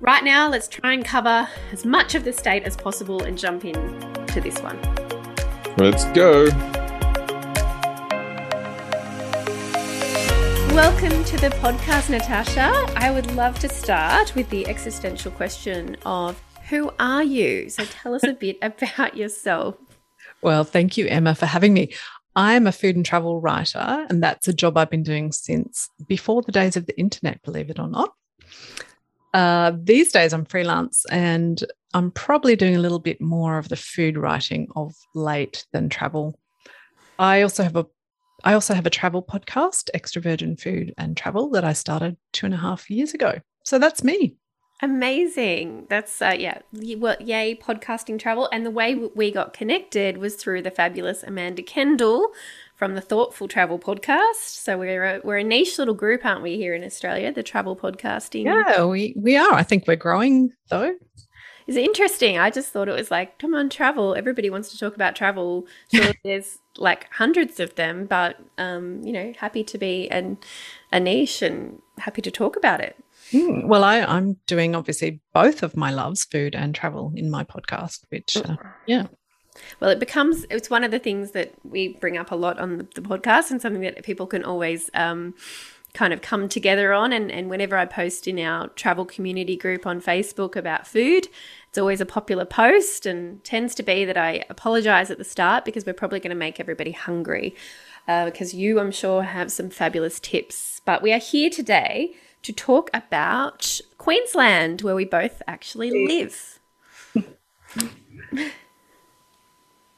right 0.00 0.22
now, 0.22 0.48
let's 0.48 0.68
try 0.68 0.92
and 0.92 1.04
cover 1.04 1.48
as 1.72 1.84
much 1.84 2.14
of 2.14 2.24
the 2.24 2.32
state 2.32 2.62
as 2.64 2.76
possible 2.76 3.22
and 3.22 3.36
jump 3.36 3.64
in 3.64 3.74
to 4.26 4.40
this 4.40 4.58
one. 4.60 4.80
Let's 5.76 6.04
go. 6.06 6.46
Welcome 10.74 11.24
to 11.24 11.36
the 11.38 11.50
podcast, 11.60 12.10
Natasha. 12.10 12.70
I 12.96 13.10
would 13.10 13.34
love 13.34 13.58
to 13.60 13.68
start 13.68 14.34
with 14.34 14.48
the 14.50 14.66
existential 14.68 15.32
question 15.32 15.96
of 16.06 16.40
who 16.68 16.92
are 17.00 17.24
you? 17.24 17.68
So 17.70 17.84
tell 17.84 18.14
us 18.14 18.22
a 18.22 18.34
bit 18.34 18.58
about 18.62 19.16
yourself. 19.16 19.76
Well, 20.42 20.62
thank 20.62 20.96
you, 20.96 21.06
Emma, 21.06 21.34
for 21.34 21.46
having 21.46 21.74
me. 21.74 21.92
I'm 22.36 22.68
a 22.68 22.72
food 22.72 22.94
and 22.94 23.04
travel 23.04 23.40
writer, 23.40 24.06
and 24.08 24.22
that's 24.22 24.46
a 24.46 24.52
job 24.52 24.76
I've 24.76 24.90
been 24.90 25.02
doing 25.02 25.32
since 25.32 25.90
before 26.06 26.42
the 26.42 26.52
days 26.52 26.76
of 26.76 26.86
the 26.86 26.96
internet, 26.96 27.42
believe 27.42 27.70
it 27.70 27.80
or 27.80 27.88
not. 27.88 28.14
Uh, 29.34 29.72
these 29.82 30.12
days, 30.12 30.32
I'm 30.32 30.44
freelance 30.44 31.04
and 31.10 31.62
I'm 31.94 32.10
probably 32.10 32.56
doing 32.56 32.76
a 32.76 32.80
little 32.80 32.98
bit 32.98 33.20
more 33.20 33.58
of 33.58 33.68
the 33.68 33.76
food 33.76 34.16
writing 34.16 34.68
of 34.76 34.94
late 35.14 35.66
than 35.72 35.88
travel. 35.88 36.38
I 37.18 37.42
also 37.42 37.62
have 37.62 37.76
a 37.76 37.86
I 38.44 38.52
also 38.52 38.72
have 38.72 38.86
a 38.86 38.90
travel 38.90 39.22
podcast, 39.22 39.90
Extra 39.94 40.22
Virgin 40.22 40.56
Food 40.56 40.94
and 40.96 41.16
Travel, 41.16 41.50
that 41.50 41.64
I 41.64 41.72
started 41.72 42.16
two 42.32 42.46
and 42.46 42.54
a 42.54 42.58
half 42.58 42.88
years 42.88 43.12
ago. 43.12 43.40
So 43.64 43.80
that's 43.80 44.04
me. 44.04 44.36
Amazing. 44.80 45.86
That's, 45.88 46.22
uh, 46.22 46.36
yeah, 46.38 46.60
well, 46.72 47.16
yay, 47.18 47.56
podcasting 47.56 48.16
travel. 48.20 48.48
And 48.52 48.64
the 48.64 48.70
way 48.70 48.94
we 48.94 49.32
got 49.32 49.52
connected 49.52 50.18
was 50.18 50.36
through 50.36 50.62
the 50.62 50.70
fabulous 50.70 51.24
Amanda 51.24 51.62
Kendall 51.62 52.28
from 52.78 52.94
the 52.94 53.00
Thoughtful 53.00 53.48
Travel 53.48 53.78
podcast. 53.78 54.36
So 54.36 54.78
we're 54.78 55.04
a, 55.04 55.20
we're 55.24 55.38
a 55.38 55.44
niche 55.44 55.78
little 55.78 55.94
group, 55.94 56.24
aren't 56.24 56.42
we, 56.42 56.56
here 56.56 56.74
in 56.74 56.84
Australia, 56.84 57.32
the 57.32 57.42
travel 57.42 57.76
podcasting. 57.76 58.44
Yeah, 58.44 58.84
we 58.84 59.14
we 59.16 59.36
are. 59.36 59.52
I 59.52 59.64
think 59.64 59.86
we're 59.86 59.96
growing 59.96 60.52
though. 60.70 60.94
It's 61.66 61.76
interesting. 61.76 62.38
I 62.38 62.48
just 62.48 62.70
thought 62.70 62.88
it 62.88 62.96
was 62.96 63.10
like, 63.10 63.38
come 63.38 63.52
on, 63.52 63.68
travel. 63.68 64.14
Everybody 64.14 64.48
wants 64.48 64.70
to 64.70 64.78
talk 64.78 64.94
about 64.94 65.14
travel. 65.14 65.66
Sure, 65.92 66.12
there's 66.24 66.58
like 66.78 67.12
hundreds 67.12 67.60
of 67.60 67.74
them, 67.74 68.06
but 68.06 68.36
um, 68.56 69.02
you 69.02 69.12
know, 69.12 69.34
happy 69.36 69.64
to 69.64 69.76
be 69.76 70.08
an 70.10 70.38
a 70.92 71.00
niche 71.00 71.42
and 71.42 71.82
happy 71.98 72.22
to 72.22 72.30
talk 72.30 72.56
about 72.56 72.80
it. 72.80 72.96
Mm, 73.32 73.66
Well, 73.66 73.84
I, 73.84 74.00
I'm 74.00 74.38
doing 74.46 74.74
obviously 74.74 75.20
both 75.34 75.62
of 75.62 75.76
my 75.76 75.90
loves, 75.90 76.24
food 76.24 76.54
and 76.54 76.74
travel, 76.74 77.12
in 77.14 77.30
my 77.30 77.44
podcast, 77.44 78.04
which, 78.08 78.36
uh, 78.38 78.56
yeah. 78.86 79.08
Well, 79.80 79.90
it 79.90 79.98
becomes 79.98 80.44
it's 80.50 80.70
one 80.70 80.84
of 80.84 80.90
the 80.90 80.98
things 80.98 81.32
that 81.32 81.54
we 81.64 81.88
bring 81.88 82.16
up 82.16 82.30
a 82.30 82.36
lot 82.36 82.58
on 82.58 82.78
the, 82.78 82.84
podcast, 82.84 83.50
and 83.50 83.60
something 83.60 83.82
that 83.82 84.02
people 84.02 84.26
can 84.26 84.44
always 84.44 84.90
um, 84.94 85.34
kind 85.94 86.12
of 86.12 86.22
come 86.22 86.48
together 86.48 86.92
on. 86.92 87.12
And, 87.12 87.30
and 87.30 87.48
whenever 87.48 87.76
I 87.76 87.84
post 87.86 88.28
in 88.28 88.38
our 88.38 88.68
travel 88.68 89.04
community 89.04 89.56
group 89.56 89.86
on 89.86 90.00
Facebook 90.00 90.56
about 90.56 90.86
food, 90.86 91.28
it's 91.68 91.78
always 91.78 92.00
a 92.00 92.06
popular 92.06 92.44
post 92.44 93.06
and 93.06 93.42
tends 93.44 93.74
to 93.76 93.82
be 93.82 94.04
that 94.04 94.16
I 94.16 94.44
apologize 94.50 95.10
at 95.10 95.18
the 95.18 95.24
start 95.24 95.64
because 95.64 95.84
we're 95.84 95.94
probably 95.94 96.20
going 96.20 96.30
to 96.30 96.36
make 96.36 96.60
everybody 96.60 96.92
hungry. 96.92 97.54
Uh, 98.06 98.24
because 98.24 98.54
you, 98.54 98.80
I'm 98.80 98.90
sure, 98.90 99.22
have 99.22 99.52
some 99.52 99.68
fabulous 99.68 100.18
tips. 100.18 100.80
But 100.86 101.02
we 101.02 101.12
are 101.12 101.18
here 101.18 101.50
today 101.50 102.14
to 102.42 102.52
talk 102.54 102.88
about 102.94 103.80
Queensland, 103.98 104.80
where 104.80 104.94
we 104.94 105.04
both 105.04 105.42
actually 105.46 106.06
live. 106.06 106.58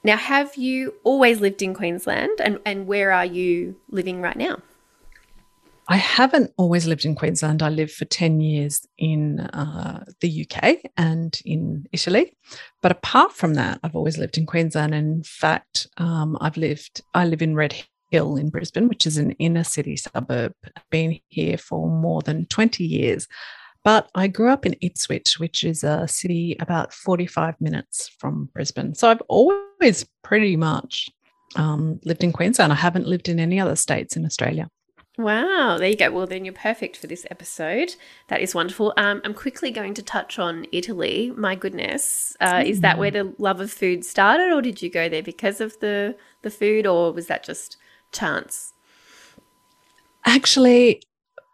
now, 0.02 0.16
have 0.16 0.56
you 0.56 0.94
always 1.04 1.40
lived 1.40 1.62
in 1.62 1.74
Queensland 1.74 2.40
and, 2.40 2.58
and 2.64 2.86
where 2.86 3.12
are 3.12 3.26
you 3.26 3.76
living 3.90 4.22
right 4.22 4.36
now? 4.36 4.58
I 5.88 5.96
haven't 5.96 6.52
always 6.56 6.86
lived 6.86 7.04
in 7.04 7.16
Queensland. 7.16 7.62
I 7.62 7.68
lived 7.68 7.90
for 7.90 8.04
10 8.04 8.40
years 8.40 8.86
in 8.96 9.40
uh, 9.40 10.04
the 10.20 10.46
UK 10.46 10.76
and 10.96 11.38
in 11.44 11.86
Italy. 11.90 12.36
But 12.80 12.92
apart 12.92 13.32
from 13.32 13.54
that, 13.54 13.80
I've 13.82 13.96
always 13.96 14.16
lived 14.16 14.38
in 14.38 14.46
Queensland. 14.46 14.94
In 14.94 15.24
fact, 15.24 15.88
um, 15.96 16.38
I've 16.40 16.56
lived, 16.56 17.02
I 17.12 17.26
live 17.26 17.42
in 17.42 17.56
Red 17.56 17.74
Hill 18.12 18.36
in 18.36 18.50
Brisbane, 18.50 18.88
which 18.88 19.04
is 19.04 19.18
an 19.18 19.32
inner 19.32 19.64
city 19.64 19.96
suburb. 19.96 20.52
I've 20.76 20.88
been 20.90 21.18
here 21.28 21.58
for 21.58 21.88
more 21.88 22.22
than 22.22 22.46
20 22.46 22.84
years. 22.84 23.26
But 23.82 24.10
I 24.14 24.28
grew 24.28 24.50
up 24.50 24.66
in 24.66 24.76
Ipswich, 24.80 25.38
which 25.38 25.64
is 25.64 25.84
a 25.84 26.06
city 26.06 26.56
about 26.60 26.92
45 26.92 27.60
minutes 27.60 28.10
from 28.18 28.50
Brisbane. 28.52 28.94
So 28.94 29.10
I've 29.10 29.22
always 29.28 30.04
pretty 30.22 30.56
much 30.56 31.08
um, 31.56 31.98
lived 32.04 32.22
in 32.22 32.32
Queensland. 32.32 32.72
I 32.72 32.76
haven't 32.76 33.06
lived 33.06 33.28
in 33.28 33.40
any 33.40 33.58
other 33.58 33.76
states 33.76 34.16
in 34.16 34.26
Australia. 34.26 34.68
Wow, 35.18 35.76
there 35.78 35.88
you 35.88 35.96
go. 35.96 36.10
Well, 36.10 36.26
then 36.26 36.44
you're 36.44 36.54
perfect 36.54 36.96
for 36.96 37.06
this 37.06 37.26
episode. 37.30 37.94
That 38.28 38.40
is 38.40 38.54
wonderful. 38.54 38.94
Um, 38.96 39.20
I'm 39.24 39.34
quickly 39.34 39.70
going 39.70 39.92
to 39.94 40.02
touch 40.02 40.38
on 40.38 40.66
Italy. 40.72 41.32
My 41.36 41.54
goodness, 41.54 42.36
uh, 42.40 42.62
is 42.64 42.80
that 42.80 42.96
where 42.96 43.10
the 43.10 43.34
love 43.38 43.60
of 43.60 43.70
food 43.70 44.04
started, 44.04 44.52
or 44.52 44.62
did 44.62 44.80
you 44.80 44.88
go 44.88 45.08
there 45.08 45.22
because 45.22 45.60
of 45.60 45.78
the 45.80 46.16
the 46.42 46.50
food, 46.50 46.86
or 46.86 47.12
was 47.12 47.26
that 47.26 47.44
just 47.44 47.76
chance? 48.12 48.72
Actually, 50.24 51.02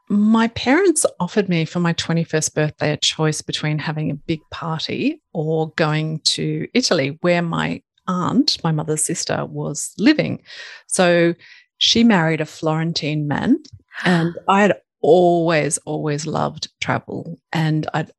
my 0.08 0.48
parents 0.48 1.04
offered 1.18 1.48
me 1.48 1.64
for 1.64 1.80
my 1.80 1.92
21st 1.94 2.54
birthday 2.54 2.92
a 2.92 2.96
choice 2.96 3.42
between 3.42 3.78
having 3.78 4.10
a 4.10 4.14
big 4.14 4.40
party 4.50 5.20
or 5.32 5.70
going 5.72 6.20
to 6.20 6.68
Italy, 6.74 7.18
where 7.22 7.42
my 7.42 7.82
aunt, 8.06 8.62
my 8.62 8.70
mother's 8.70 9.04
sister, 9.04 9.44
was 9.46 9.92
living. 9.98 10.42
So 10.86 11.34
she 11.78 12.04
married 12.04 12.40
a 12.40 12.46
Florentine 12.46 13.26
man, 13.26 13.62
and 14.04 14.34
I 14.48 14.62
had 14.62 14.80
always, 15.00 15.78
always 15.78 16.26
loved 16.26 16.68
travel. 16.80 17.38
And 17.52 17.88
I'd 17.94 18.10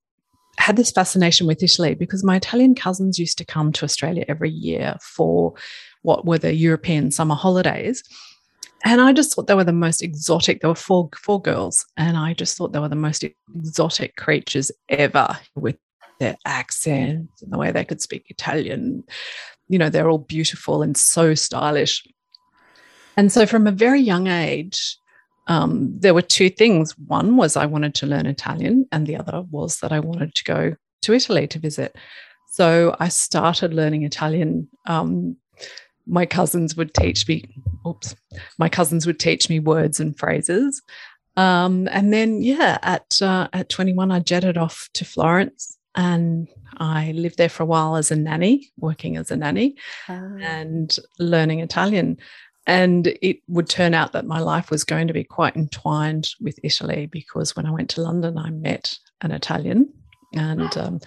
had 0.57 0.75
this 0.75 0.91
fascination 0.91 1.47
with 1.47 1.61
Italy 1.61 1.93
because 1.93 2.23
my 2.23 2.35
Italian 2.35 2.75
cousins 2.75 3.19
used 3.19 3.37
to 3.37 3.45
come 3.45 3.71
to 3.71 3.85
Australia 3.85 4.25
every 4.27 4.49
year 4.49 4.95
for 5.01 5.53
what 6.01 6.25
were 6.25 6.39
the 6.39 6.53
European 6.53 7.11
summer 7.11 7.35
holidays. 7.35 8.03
And 8.83 9.01
I 9.01 9.13
just 9.13 9.33
thought 9.33 9.47
they 9.47 9.55
were 9.55 9.63
the 9.63 9.73
most 9.73 10.01
exotic. 10.01 10.61
There 10.61 10.69
were 10.69 10.75
four 10.75 11.09
four 11.15 11.41
girls, 11.41 11.85
and 11.97 12.15
I 12.15 12.33
just 12.33 12.57
thought 12.57 12.73
they 12.73 12.79
were 12.79 12.89
the 12.89 12.95
most 12.95 13.23
exotic 13.55 14.15
creatures 14.15 14.71
ever 14.89 15.37
with 15.55 15.77
their 16.19 16.35
accents 16.45 17.41
and 17.41 17.51
the 17.51 17.57
way 17.57 17.71
they 17.71 17.85
could 17.85 18.01
speak 18.01 18.25
Italian. 18.29 19.03
You 19.67 19.79
know, 19.79 19.89
they're 19.89 20.09
all 20.09 20.19
beautiful 20.19 20.81
and 20.81 20.95
so 20.95 21.35
stylish. 21.35 22.05
And 23.17 23.31
so 23.31 23.45
from 23.45 23.67
a 23.67 23.71
very 23.71 23.99
young 23.99 24.27
age, 24.27 24.97
um, 25.47 25.93
there 25.99 26.13
were 26.13 26.21
two 26.21 26.49
things. 26.49 26.97
One 26.97 27.35
was 27.35 27.55
I 27.55 27.65
wanted 27.65 27.95
to 27.95 28.07
learn 28.07 28.25
Italian, 28.25 28.87
and 28.91 29.07
the 29.07 29.17
other 29.17 29.43
was 29.49 29.79
that 29.79 29.91
I 29.91 29.99
wanted 29.99 30.35
to 30.35 30.43
go 30.43 30.75
to 31.01 31.13
Italy 31.13 31.47
to 31.47 31.59
visit. 31.59 31.95
So 32.51 32.95
I 32.99 33.07
started 33.09 33.73
learning 33.73 34.03
Italian. 34.03 34.67
Um, 34.85 35.37
my 36.07 36.25
cousins 36.25 36.75
would 36.75 36.93
teach 36.93 37.27
me, 37.27 37.43
oops, 37.85 38.15
my 38.57 38.69
cousins 38.69 39.05
would 39.05 39.19
teach 39.19 39.49
me 39.49 39.59
words 39.59 39.99
and 39.99 40.17
phrases. 40.17 40.81
Um, 41.35 41.87
and 41.91 42.11
then, 42.11 42.41
yeah, 42.41 42.79
at 42.81 43.21
uh, 43.21 43.47
at 43.53 43.69
21, 43.69 44.11
I 44.11 44.19
jetted 44.19 44.57
off 44.57 44.89
to 44.93 45.05
Florence 45.05 45.77
and 45.95 46.47
I 46.77 47.11
lived 47.11 47.37
there 47.37 47.49
for 47.49 47.63
a 47.63 47.67
while 47.67 47.95
as 47.95 48.11
a 48.11 48.15
nanny, 48.15 48.71
working 48.77 49.17
as 49.17 49.31
a 49.31 49.35
nanny 49.35 49.75
ah. 50.07 50.21
and 50.39 50.95
learning 51.19 51.59
Italian. 51.59 52.17
And 52.65 53.07
it 53.21 53.37
would 53.47 53.69
turn 53.69 53.93
out 53.93 54.11
that 54.11 54.25
my 54.25 54.39
life 54.39 54.69
was 54.69 54.83
going 54.83 55.07
to 55.07 55.13
be 55.13 55.23
quite 55.23 55.55
entwined 55.55 56.29
with 56.41 56.59
Italy 56.63 57.07
because 57.07 57.55
when 57.55 57.65
I 57.65 57.71
went 57.71 57.89
to 57.91 58.01
London, 58.01 58.37
I 58.37 58.49
met 58.49 58.97
an 59.21 59.31
Italian. 59.31 59.91
And 60.33 60.77
um, 60.77 60.99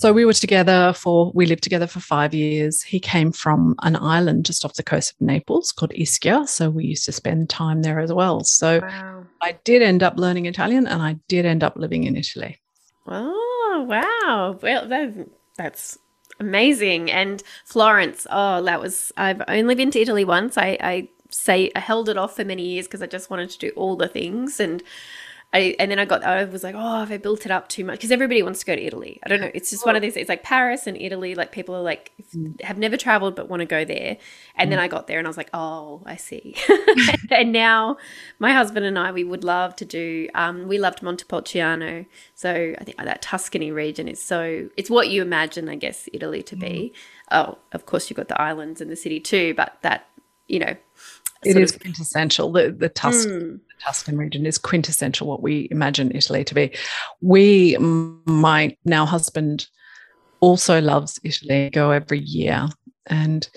so 0.00 0.14
we 0.14 0.24
were 0.24 0.32
together 0.32 0.94
for, 0.94 1.30
we 1.34 1.44
lived 1.44 1.62
together 1.62 1.86
for 1.86 2.00
five 2.00 2.32
years. 2.32 2.80
He 2.80 2.98
came 2.98 3.32
from 3.32 3.74
an 3.82 3.96
island 3.96 4.46
just 4.46 4.64
off 4.64 4.72
the 4.72 4.82
coast 4.82 5.12
of 5.12 5.20
Naples 5.20 5.72
called 5.72 5.90
Ischia. 5.90 6.48
So 6.48 6.70
we 6.70 6.86
used 6.86 7.04
to 7.04 7.12
spend 7.12 7.50
time 7.50 7.82
there 7.82 8.00
as 8.00 8.10
well. 8.10 8.42
So 8.42 8.80
wow. 8.80 9.26
I 9.42 9.58
did 9.62 9.82
end 9.82 10.02
up 10.02 10.16
learning 10.16 10.46
Italian 10.46 10.86
and 10.86 11.02
I 11.02 11.18
did 11.28 11.44
end 11.44 11.62
up 11.62 11.76
living 11.76 12.04
in 12.04 12.16
Italy. 12.16 12.58
Oh, 13.06 13.84
wow. 13.86 14.58
Well, 14.62 14.88
that, 14.88 15.28
that's 15.58 15.98
amazing. 16.38 17.10
And 17.10 17.42
Florence, 17.66 18.26
oh, 18.30 18.62
that 18.62 18.80
was, 18.80 19.12
I've 19.18 19.42
only 19.48 19.74
been 19.74 19.90
to 19.90 20.00
Italy 20.00 20.24
once. 20.24 20.56
I, 20.56 20.78
I 20.80 21.08
say, 21.28 21.70
I 21.76 21.80
held 21.80 22.08
it 22.08 22.16
off 22.16 22.36
for 22.36 22.44
many 22.46 22.62
years 22.62 22.86
because 22.86 23.02
I 23.02 23.06
just 23.06 23.28
wanted 23.28 23.50
to 23.50 23.58
do 23.58 23.70
all 23.76 23.96
the 23.96 24.08
things. 24.08 24.60
And 24.60 24.82
I, 25.52 25.74
and 25.80 25.90
then 25.90 25.98
I 25.98 26.04
got, 26.04 26.22
I 26.22 26.44
was 26.44 26.62
like, 26.62 26.76
oh, 26.78 27.00
have 27.00 27.10
I 27.10 27.16
built 27.16 27.44
it 27.44 27.50
up 27.50 27.68
too 27.68 27.84
much? 27.84 27.98
Because 27.98 28.12
everybody 28.12 28.40
wants 28.40 28.60
to 28.60 28.66
go 28.66 28.76
to 28.76 28.82
Italy. 28.82 29.18
I 29.24 29.28
don't 29.28 29.40
know. 29.40 29.50
It's 29.52 29.70
just 29.70 29.84
one 29.84 29.96
of 29.96 30.02
these, 30.02 30.16
it's 30.16 30.28
like 30.28 30.44
Paris 30.44 30.86
and 30.86 30.96
Italy. 30.96 31.34
Like 31.34 31.50
people 31.50 31.74
are 31.74 31.82
like, 31.82 32.12
mm. 32.36 32.60
have 32.62 32.78
never 32.78 32.96
traveled 32.96 33.34
but 33.34 33.48
want 33.48 33.58
to 33.58 33.66
go 33.66 33.84
there. 33.84 34.16
And 34.54 34.68
mm. 34.68 34.70
then 34.70 34.78
I 34.78 34.86
got 34.86 35.08
there 35.08 35.18
and 35.18 35.26
I 35.26 35.30
was 35.30 35.36
like, 35.36 35.50
oh, 35.52 36.02
I 36.06 36.14
see. 36.14 36.54
and 37.30 37.50
now 37.50 37.96
my 38.38 38.52
husband 38.52 38.86
and 38.86 38.96
I, 38.96 39.10
we 39.10 39.24
would 39.24 39.42
love 39.42 39.74
to 39.76 39.84
do, 39.84 40.28
um, 40.36 40.68
we 40.68 40.78
loved 40.78 41.02
Montepulciano. 41.02 42.06
So 42.36 42.74
I 42.78 42.84
think 42.84 42.96
that 42.98 43.20
Tuscany 43.20 43.72
region 43.72 44.06
is 44.06 44.22
so, 44.22 44.68
it's 44.76 44.88
what 44.88 45.08
you 45.08 45.20
imagine, 45.20 45.68
I 45.68 45.74
guess, 45.74 46.08
Italy 46.12 46.44
to 46.44 46.54
be. 46.54 46.92
Mm. 46.94 46.96
Oh, 47.32 47.58
of 47.72 47.86
course, 47.86 48.08
you've 48.08 48.16
got 48.16 48.28
the 48.28 48.40
islands 48.40 48.80
and 48.80 48.88
the 48.88 48.96
city 48.96 49.18
too, 49.18 49.54
but 49.54 49.78
that, 49.82 50.06
you 50.46 50.60
know, 50.60 50.76
it 51.44 51.56
is 51.56 51.74
of, 51.74 51.80
quintessential. 51.80 52.52
The 52.52 52.70
the 52.70 52.88
Tuscan, 52.88 53.32
mm. 53.32 53.52
the 53.56 53.84
Tuscan 53.84 54.16
region 54.16 54.46
is 54.46 54.58
quintessential 54.58 55.26
what 55.26 55.42
we 55.42 55.68
imagine 55.70 56.14
Italy 56.14 56.44
to 56.44 56.54
be. 56.54 56.72
We, 57.20 57.76
my 57.78 58.76
now 58.84 59.06
husband, 59.06 59.66
also 60.40 60.80
loves 60.80 61.20
Italy. 61.22 61.70
Go 61.70 61.90
every 61.90 62.20
year, 62.20 62.68
and 63.06 63.48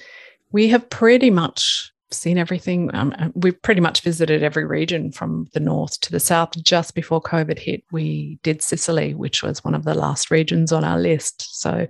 we 0.52 0.68
have 0.70 0.90
pretty 0.90 1.30
much 1.30 1.93
seen 2.14 2.38
everything. 2.38 2.94
Um, 2.94 3.14
uh, 3.18 3.30
we've 3.34 3.60
pretty 3.62 3.82
much 3.82 4.02
visited 4.02 4.44
every 4.44 4.66
region 4.66 5.12
from 5.12 5.48
the 5.54 5.60
north 5.60 6.00
to 6.02 6.12
the 6.12 6.20
south. 6.20 6.62
Just 6.64 6.96
before 6.96 7.22
COVID 7.22 7.60
hit, 7.60 7.84
we 7.92 8.40
did 8.44 8.62
Sicily, 8.62 9.14
which 9.14 9.44
was 9.44 9.64
one 9.64 9.76
of 9.76 9.84
the 9.84 9.94
last 9.94 10.32
regions 10.32 10.72
on 10.72 10.84
our 10.84 11.00
list. 11.00 11.60
So 11.60 11.88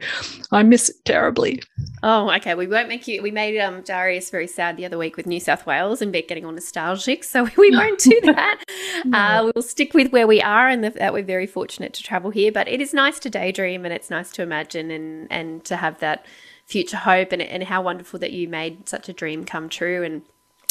I 0.51 0.63
miss 0.63 0.89
it 0.89 0.96
terribly. 1.06 1.62
Oh, 2.01 2.32
okay. 2.36 2.56
We 2.56 2.68
won't 2.68 2.89
make 2.89 3.08
you. 3.08 3.22
We 3.22 3.32
made 3.32 3.60
um, 3.60 3.82
Darius 3.82 4.30
very 4.30 4.48
sad 4.48 4.77
the 4.77 4.86
other 4.86 4.98
week 4.98 5.18
with 5.18 5.27
New 5.27 5.39
South 5.39 5.65
Wales 5.65 6.01
and 6.01 6.13
getting 6.13 6.46
all 6.46 6.51
nostalgic. 6.51 7.24
So 7.24 7.44
we 7.58 7.72
won't 7.72 8.00
do 8.00 8.20
that. 8.24 8.63
no. 9.06 9.18
uh, 9.18 9.51
we'll 9.53 9.63
stick 9.63 9.94
with 9.94 10.12
where 10.12 10.27
we 10.27 10.42
are, 10.42 10.68
and 10.68 10.84
the, 10.84 10.89
that 10.92 11.13
we're 11.13 11.24
very 11.24 11.48
fortunate 11.48 11.94
to 11.94 12.03
travel 12.03 12.30
here. 12.30 12.51
But 12.51 12.68
it 12.68 12.82
is 12.82 12.94
nice 12.94 13.20
to 13.20 13.30
daydream, 13.30 13.86
and 13.86 13.94
it's 13.94 14.10
nice 14.10 14.32
to 14.32 14.42
imagine, 14.42 14.92
and 14.92 15.27
and 15.32 15.63
to 15.65 15.75
have 15.75 16.00
that 16.00 16.25
future 16.65 16.98
hope 16.98 17.32
and, 17.32 17.41
and 17.41 17.63
how 17.63 17.82
wonderful 17.82 18.20
that 18.20 18.32
you 18.32 18.48
made 18.48 18.88
such 18.88 19.10
a 19.10 19.13
dream 19.13 19.46
come 19.46 19.70
true. 19.70 20.03
And 20.03 20.24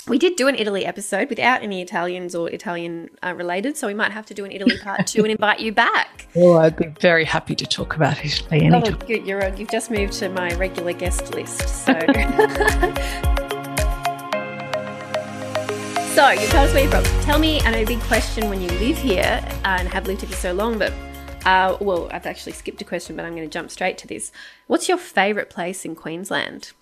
we 0.09 0.19
did 0.19 0.37
do 0.37 0.49
an 0.49 0.57
Italy 0.57 0.85
episode 0.85 1.29
without 1.29 1.63
any 1.63 1.81
Italians 1.81 2.35
or 2.35 2.51
Italian 2.51 3.11
uh, 3.23 3.35
related, 3.37 3.77
so 3.77 3.87
we 3.87 3.95
might 3.95 4.11
have 4.11 4.27
to 4.27 4.35
do 4.35 4.45
an 4.45 4.51
Italy 4.51 4.77
part 4.79 5.07
two 5.07 5.23
and 5.23 5.31
invite 5.31 5.61
you 5.61 5.71
back. 5.73 6.27
Well, 6.35 6.59
I'd 6.61 6.77
be 6.77 6.89
very 7.01 7.25
happy 7.25 7.55
to 7.55 7.67
talk 7.67 7.95
about 7.95 8.25
Italy 8.25 8.63
oh, 8.63 8.67
anytime. 8.67 8.99
Oh, 9.01 9.07
good. 9.07 9.27
You're, 9.27 9.55
you've 9.55 9.71
just 9.71 9.91
moved 9.91 10.15
to 10.15 10.29
my 10.29 10.55
regular 10.55 10.93
guest 10.93 11.33
list, 11.35 11.69
so. 11.69 11.93
so 16.15 16.31
you 16.31 16.47
tell 16.49 16.65
us 16.65 16.75
where 16.75 16.83
you're 16.83 16.91
from. 16.91 17.05
Tell 17.23 17.39
me, 17.39 17.61
I 17.61 17.71
know 17.71 17.83
a 17.83 17.87
big 17.87 18.01
question 18.01 18.51
when 18.51 18.61
you 18.61 18.69
live 18.69 18.99
here 18.99 19.41
and 19.65 19.89
have 19.89 20.09
lived 20.09 20.23
here 20.23 20.31
for 20.31 20.37
so 20.37 20.53
long, 20.53 20.79
but 20.79 20.93
uh, 21.45 21.77
well, 21.81 22.09
I've 22.13 22.27
actually 22.27 22.53
skipped 22.53 22.81
a 22.83 22.85
question, 22.85 23.17
but 23.17 23.25
I'm 23.25 23.35
going 23.35 23.49
to 23.49 23.53
jump 23.53 23.71
straight 23.71 23.99
to 23.99 24.07
this. 24.07 24.33
What's 24.67 24.89
your 24.89 24.99
favourite 24.99 25.51
place 25.51 25.85
in 25.85 25.95
Queensland? 25.95 26.73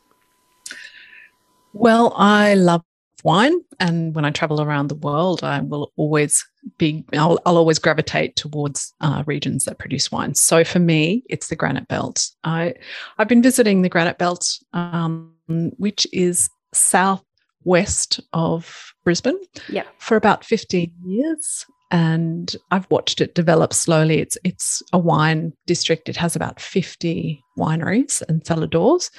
Well, 1.73 2.13
I 2.17 2.55
love 2.55 2.83
wine, 3.25 3.61
and 3.79 4.15
when 4.15 4.25
I 4.25 4.31
travel 4.31 4.61
around 4.61 4.89
the 4.89 4.97
world, 4.97 5.45
I 5.45 5.61
will 5.61 5.93
always 5.97 6.45
be. 6.79 7.05
I'll, 7.15 7.39
I'll 7.47 7.57
always 7.57 7.79
gravitate 7.79 8.37
towards 8.37 8.93
uh, 9.01 9.23
regions 9.27 9.65
that 9.65 9.79
produce 9.79 10.11
wine. 10.11 10.35
So 10.35 10.65
for 10.65 10.79
me, 10.79 11.23
it's 11.29 11.49
the 11.49 11.57
Granite 11.57 11.89
Belt. 11.89 12.29
I 12.45 12.75
I've 13.19 13.29
been 13.29 13.43
visiting 13.43 13.83
the 13.83 13.89
Granite 13.89 14.19
Belt, 14.19 14.59
um, 14.73 15.33
which 15.49 16.07
is 16.13 16.51
southwest 16.73 18.21
of 18.33 18.95
Brisbane 19.05 19.41
yeah. 19.69 19.85
for 19.99 20.17
about 20.17 20.45
15 20.45 20.93
years 21.05 21.67
and 21.91 22.55
I've 22.71 22.91
watched 22.91 23.21
it 23.21 23.35
develop 23.35 23.73
slowly. 23.73 24.21
It's 24.21 24.39
it's 24.45 24.83
a 24.93 24.99
wine 24.99 25.53
district. 25.67 26.09
It 26.09 26.17
has 26.17 26.37
about 26.37 26.61
50 26.61 27.43
wineries 27.59 28.23
and 28.29 28.47
cellar 28.47 28.67
doors. 28.67 29.11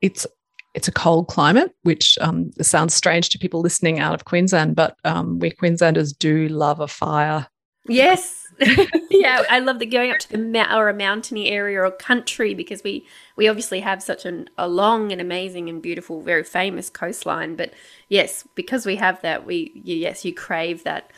It's 0.00 0.26
it's 0.74 0.88
a 0.88 0.92
cold 0.92 1.28
climate, 1.28 1.72
which 1.82 2.18
um, 2.20 2.50
sounds 2.60 2.94
strange 2.94 3.28
to 3.30 3.38
people 3.38 3.60
listening 3.60 3.98
out 3.98 4.14
of 4.14 4.24
Queensland, 4.24 4.74
but 4.74 4.96
um, 5.04 5.38
we 5.38 5.50
Queenslanders 5.50 6.12
do 6.12 6.48
love 6.48 6.80
a 6.80 6.88
fire. 6.88 7.46
Yes. 7.88 8.38
yeah, 9.10 9.42
I 9.50 9.58
love 9.60 9.78
the 9.78 9.86
going 9.86 10.10
up 10.10 10.18
to 10.20 10.30
the 10.30 10.38
ma- 10.38 10.76
or 10.76 10.88
a 10.88 10.94
mountainy 10.94 11.48
area 11.48 11.80
or 11.80 11.90
country 11.90 12.54
because 12.54 12.82
we 12.84 13.06
we 13.36 13.48
obviously 13.48 13.80
have 13.80 14.02
such 14.02 14.26
an, 14.26 14.48
a 14.58 14.68
long 14.68 15.10
and 15.10 15.20
amazing 15.20 15.70
and 15.70 15.80
beautiful, 15.80 16.20
very 16.20 16.44
famous 16.44 16.90
coastline. 16.90 17.56
But 17.56 17.72
yes, 18.08 18.46
because 18.54 18.84
we 18.84 18.96
have 18.96 19.20
that, 19.22 19.46
we 19.46 19.72
yes, 19.74 20.24
you 20.24 20.34
crave 20.34 20.84
that 20.84 21.10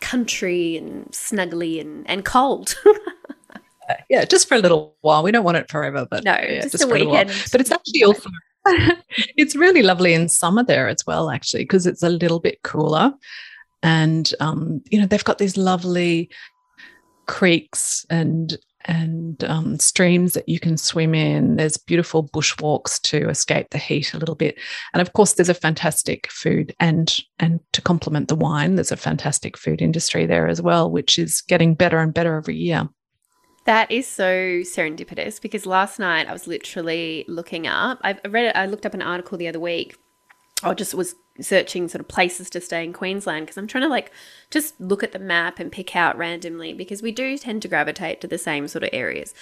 country 0.00 0.76
and 0.76 1.06
snuggly 1.10 1.80
and, 1.80 2.08
and 2.08 2.24
cold. 2.24 2.74
yeah, 4.08 4.24
just 4.24 4.48
for 4.48 4.54
a 4.54 4.58
little 4.58 4.96
while. 5.00 5.22
We 5.22 5.32
don't 5.32 5.44
want 5.44 5.56
it 5.56 5.70
forever, 5.70 6.06
but 6.10 6.24
no, 6.24 6.32
yeah, 6.32 6.62
just, 6.62 6.72
just 6.72 6.84
a 6.84 6.88
weekend. 6.88 7.30
But 7.52 7.60
it's 7.60 7.70
actually 7.70 8.04
also 8.04 8.30
it's 9.36 9.56
really 9.56 9.82
lovely 9.82 10.14
in 10.14 10.28
summer 10.28 10.62
there 10.62 10.88
as 10.88 11.06
well, 11.06 11.30
actually, 11.30 11.62
because 11.62 11.86
it's 11.86 12.02
a 12.02 12.08
little 12.08 12.40
bit 12.40 12.62
cooler. 12.62 13.12
And 13.82 14.32
um, 14.40 14.82
you 14.90 15.00
know, 15.00 15.06
they've 15.06 15.22
got 15.22 15.38
these 15.38 15.56
lovely 15.56 16.30
creeks 17.26 18.06
and 18.10 18.56
and 18.86 19.42
um, 19.44 19.78
streams 19.78 20.32
that 20.34 20.48
you 20.48 20.58
can 20.58 20.76
swim 20.76 21.14
in. 21.14 21.56
There's 21.56 21.76
beautiful 21.76 22.28
bushwalks 22.28 23.00
to 23.02 23.28
escape 23.28 23.70
the 23.70 23.78
heat 23.78 24.14
a 24.14 24.18
little 24.18 24.34
bit, 24.34 24.58
and 24.94 25.00
of 25.00 25.12
course, 25.12 25.34
there's 25.34 25.48
a 25.48 25.54
fantastic 25.54 26.30
food 26.30 26.74
and 26.80 27.18
and 27.38 27.60
to 27.72 27.82
complement 27.82 28.28
the 28.28 28.34
wine, 28.34 28.76
there's 28.76 28.92
a 28.92 28.96
fantastic 28.96 29.56
food 29.56 29.82
industry 29.82 30.26
there 30.26 30.48
as 30.48 30.62
well, 30.62 30.90
which 30.90 31.18
is 31.18 31.42
getting 31.42 31.74
better 31.74 31.98
and 31.98 32.14
better 32.14 32.36
every 32.36 32.56
year. 32.56 32.88
That 33.66 33.90
is 33.90 34.06
so 34.06 34.60
serendipitous 34.60 35.40
because 35.40 35.66
last 35.66 35.98
night 35.98 36.28
I 36.28 36.32
was 36.32 36.46
literally 36.46 37.24
looking 37.26 37.66
up. 37.66 37.98
I 38.02 38.16
read 38.28 38.46
it. 38.46 38.56
I 38.56 38.66
looked 38.66 38.86
up 38.86 38.94
an 38.94 39.02
article 39.02 39.36
the 39.36 39.48
other 39.48 39.60
week. 39.60 39.96
I 40.62 40.74
just 40.74 40.94
was 40.94 41.16
searching 41.40 41.88
sort 41.88 42.00
of 42.00 42.08
places 42.08 42.48
to 42.50 42.60
stay 42.60 42.82
in 42.82 42.92
Queensland 42.92 43.46
because 43.46 43.58
I'm 43.58 43.66
trying 43.66 43.82
to 43.82 43.88
like 43.88 44.10
just 44.50 44.80
look 44.80 45.02
at 45.02 45.12
the 45.12 45.18
map 45.18 45.58
and 45.58 45.70
pick 45.70 45.94
out 45.94 46.16
randomly 46.16 46.72
because 46.72 47.02
we 47.02 47.12
do 47.12 47.36
tend 47.36 47.62
to 47.62 47.68
gravitate 47.68 48.20
to 48.22 48.26
the 48.26 48.38
same 48.38 48.66
sort 48.68 48.82
of 48.82 48.90
areas. 48.92 49.34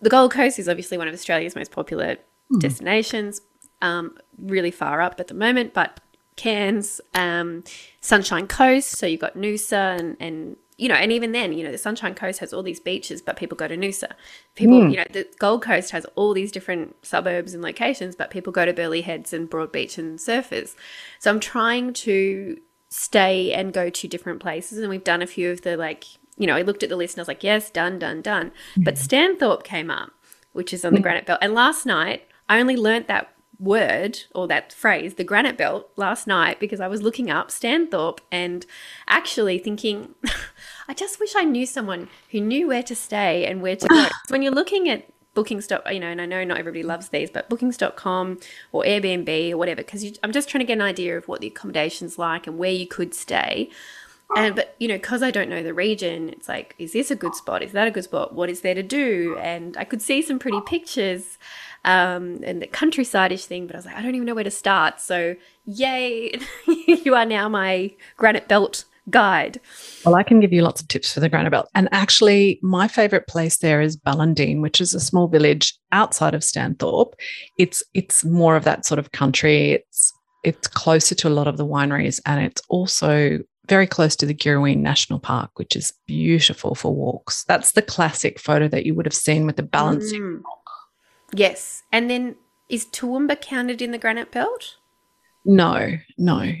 The 0.00 0.10
Gold 0.10 0.32
Coast 0.32 0.58
is 0.58 0.68
obviously 0.68 0.98
one 0.98 1.08
of 1.08 1.14
Australia's 1.14 1.56
most 1.56 1.70
popular 1.70 2.16
mm. 2.52 2.60
destinations, 2.60 3.40
um, 3.80 4.18
really 4.38 4.70
far 4.70 5.00
up 5.00 5.18
at 5.18 5.28
the 5.28 5.34
moment, 5.34 5.72
but 5.72 6.00
Cairns, 6.36 7.00
um, 7.14 7.64
Sunshine 8.00 8.46
Coast, 8.46 8.90
so 8.90 9.06
you've 9.06 9.20
got 9.20 9.36
Noosa 9.36 9.98
and, 9.98 10.16
and 10.18 10.56
you 10.76 10.88
know, 10.88 10.94
and 10.94 11.12
even 11.12 11.32
then, 11.32 11.52
you 11.52 11.62
know, 11.62 11.70
the 11.70 11.78
Sunshine 11.78 12.14
Coast 12.14 12.40
has 12.40 12.52
all 12.52 12.62
these 12.62 12.80
beaches, 12.80 13.22
but 13.22 13.36
people 13.36 13.56
go 13.56 13.68
to 13.68 13.76
Noosa. 13.76 14.12
People, 14.56 14.80
mm. 14.80 14.90
you 14.90 14.96
know, 14.96 15.04
the 15.10 15.26
Gold 15.38 15.62
Coast 15.62 15.92
has 15.92 16.04
all 16.16 16.34
these 16.34 16.50
different 16.50 16.96
suburbs 17.06 17.54
and 17.54 17.62
locations, 17.62 18.16
but 18.16 18.30
people 18.30 18.52
go 18.52 18.64
to 18.64 18.72
Burleigh 18.72 19.02
Heads 19.02 19.32
and 19.32 19.48
Broadbeach 19.48 19.98
and 19.98 20.18
Surfers. 20.18 20.74
So 21.20 21.30
I'm 21.30 21.38
trying 21.38 21.92
to 21.94 22.58
stay 22.88 23.52
and 23.52 23.72
go 23.72 23.88
to 23.88 24.08
different 24.08 24.40
places, 24.40 24.78
and 24.78 24.88
we've 24.88 25.04
done 25.04 25.22
a 25.22 25.26
few 25.28 25.50
of 25.50 25.62
the 25.62 25.76
like, 25.76 26.04
you 26.36 26.46
know, 26.46 26.56
I 26.56 26.62
looked 26.62 26.82
at 26.82 26.88
the 26.88 26.96
list 26.96 27.14
and 27.14 27.20
I 27.20 27.22
was 27.22 27.28
like, 27.28 27.44
yes, 27.44 27.70
done, 27.70 28.00
done, 28.00 28.20
done. 28.20 28.50
Mm. 28.76 28.84
But 28.84 28.94
Stanthorpe 28.94 29.62
came 29.62 29.90
up, 29.90 30.10
which 30.52 30.72
is 30.72 30.84
on 30.84 30.92
the 30.92 30.98
hmm. 30.98 31.02
Granite 31.02 31.26
Belt, 31.26 31.38
and 31.40 31.54
last 31.54 31.86
night 31.86 32.26
I 32.48 32.58
only 32.58 32.76
learnt 32.76 33.06
that 33.06 33.34
word 33.58 34.20
or 34.34 34.46
that 34.48 34.72
phrase, 34.72 35.14
the 35.14 35.24
granite 35.24 35.56
belt, 35.56 35.90
last 35.96 36.26
night 36.26 36.60
because 36.60 36.80
I 36.80 36.88
was 36.88 37.02
looking 37.02 37.30
up 37.30 37.48
Stanthorpe 37.48 38.18
and 38.30 38.66
actually 39.08 39.58
thinking, 39.58 40.14
I 40.88 40.94
just 40.94 41.20
wish 41.20 41.34
I 41.36 41.44
knew 41.44 41.66
someone 41.66 42.08
who 42.30 42.40
knew 42.40 42.68
where 42.68 42.82
to 42.82 42.94
stay 42.94 43.46
and 43.46 43.62
where 43.62 43.76
to 43.76 43.88
go. 43.88 44.08
when 44.28 44.42
you're 44.42 44.52
looking 44.52 44.88
at 44.88 45.06
bookings, 45.34 45.68
you 45.70 46.00
know, 46.00 46.06
and 46.06 46.20
I 46.20 46.26
know 46.26 46.44
not 46.44 46.58
everybody 46.58 46.82
loves 46.82 47.08
these, 47.08 47.30
but 47.30 47.48
bookings.com 47.48 48.40
or 48.72 48.84
Airbnb 48.84 49.52
or 49.52 49.56
whatever, 49.56 49.82
because 49.82 50.18
I'm 50.22 50.32
just 50.32 50.48
trying 50.48 50.60
to 50.60 50.66
get 50.66 50.74
an 50.74 50.82
idea 50.82 51.18
of 51.18 51.28
what 51.28 51.40
the 51.40 51.48
accommodation's 51.48 52.18
like 52.18 52.46
and 52.46 52.58
where 52.58 52.70
you 52.70 52.86
could 52.86 53.14
stay. 53.14 53.70
And 54.36 54.56
but 54.56 54.74
you 54.78 54.88
know, 54.88 54.94
because 54.94 55.22
I 55.22 55.30
don't 55.30 55.50
know 55.50 55.62
the 55.62 55.74
region, 55.74 56.30
it's 56.30 56.48
like, 56.48 56.74
is 56.78 56.92
this 56.92 57.10
a 57.10 57.16
good 57.16 57.34
spot? 57.34 57.62
Is 57.62 57.72
that 57.72 57.86
a 57.86 57.90
good 57.90 58.04
spot? 58.04 58.34
What 58.34 58.48
is 58.48 58.62
there 58.62 58.74
to 58.74 58.82
do? 58.82 59.36
And 59.40 59.76
I 59.76 59.84
could 59.84 60.00
see 60.00 60.22
some 60.22 60.38
pretty 60.38 60.60
pictures 60.62 61.38
um, 61.84 62.40
and 62.42 62.62
the 62.62 62.66
countryside-ish 62.66 63.44
thing, 63.44 63.66
but 63.66 63.76
I 63.76 63.78
was 63.78 63.86
like, 63.86 63.96
I 63.96 64.02
don't 64.02 64.14
even 64.14 64.26
know 64.26 64.34
where 64.34 64.44
to 64.44 64.50
start. 64.50 65.00
So 65.00 65.36
yay, 65.66 66.38
you 66.66 67.14
are 67.14 67.26
now 67.26 67.48
my 67.48 67.92
granite 68.16 68.48
belt 68.48 68.86
guide. 69.10 69.60
Well, 70.04 70.14
I 70.14 70.22
can 70.22 70.40
give 70.40 70.52
you 70.52 70.62
lots 70.62 70.80
of 70.80 70.88
tips 70.88 71.12
for 71.12 71.20
the 71.20 71.28
granite 71.28 71.50
belt. 71.50 71.68
And 71.74 71.88
actually, 71.92 72.58
my 72.62 72.88
favorite 72.88 73.26
place 73.26 73.58
there 73.58 73.80
is 73.80 73.96
Ballandean, 73.96 74.60
which 74.60 74.80
is 74.80 74.94
a 74.94 75.00
small 75.00 75.28
village 75.28 75.74
outside 75.92 76.34
of 76.34 76.42
Stanthorpe. 76.42 77.14
It's 77.58 77.82
it's 77.94 78.24
more 78.24 78.56
of 78.56 78.64
that 78.64 78.86
sort 78.86 78.98
of 78.98 79.12
country. 79.12 79.72
It's 79.72 80.12
it's 80.42 80.68
closer 80.68 81.14
to 81.14 81.28
a 81.28 81.30
lot 81.30 81.48
of 81.48 81.56
the 81.56 81.66
wineries 81.66 82.20
and 82.26 82.44
it's 82.44 82.62
also 82.68 83.38
very 83.66 83.86
close 83.86 84.14
to 84.16 84.26
the 84.26 84.34
Girraween 84.34 84.78
National 84.78 85.18
Park, 85.18 85.58
which 85.58 85.74
is 85.74 85.92
beautiful 86.06 86.74
for 86.74 86.94
walks. 86.94 87.44
That's 87.44 87.72
the 87.72 87.80
classic 87.80 88.38
photo 88.38 88.68
that 88.68 88.84
you 88.84 88.94
would 88.94 89.06
have 89.06 89.14
seen 89.14 89.46
with 89.46 89.56
the 89.56 89.62
balancing 89.62 90.20
mm. 90.20 90.42
Yes. 91.32 91.82
And 91.90 92.10
then 92.10 92.36
is 92.68 92.86
Toowoomba 92.86 93.40
counted 93.40 93.82
in 93.82 93.90
the 93.90 93.98
granite 93.98 94.30
belt? 94.30 94.76
No, 95.44 95.98
no. 96.18 96.52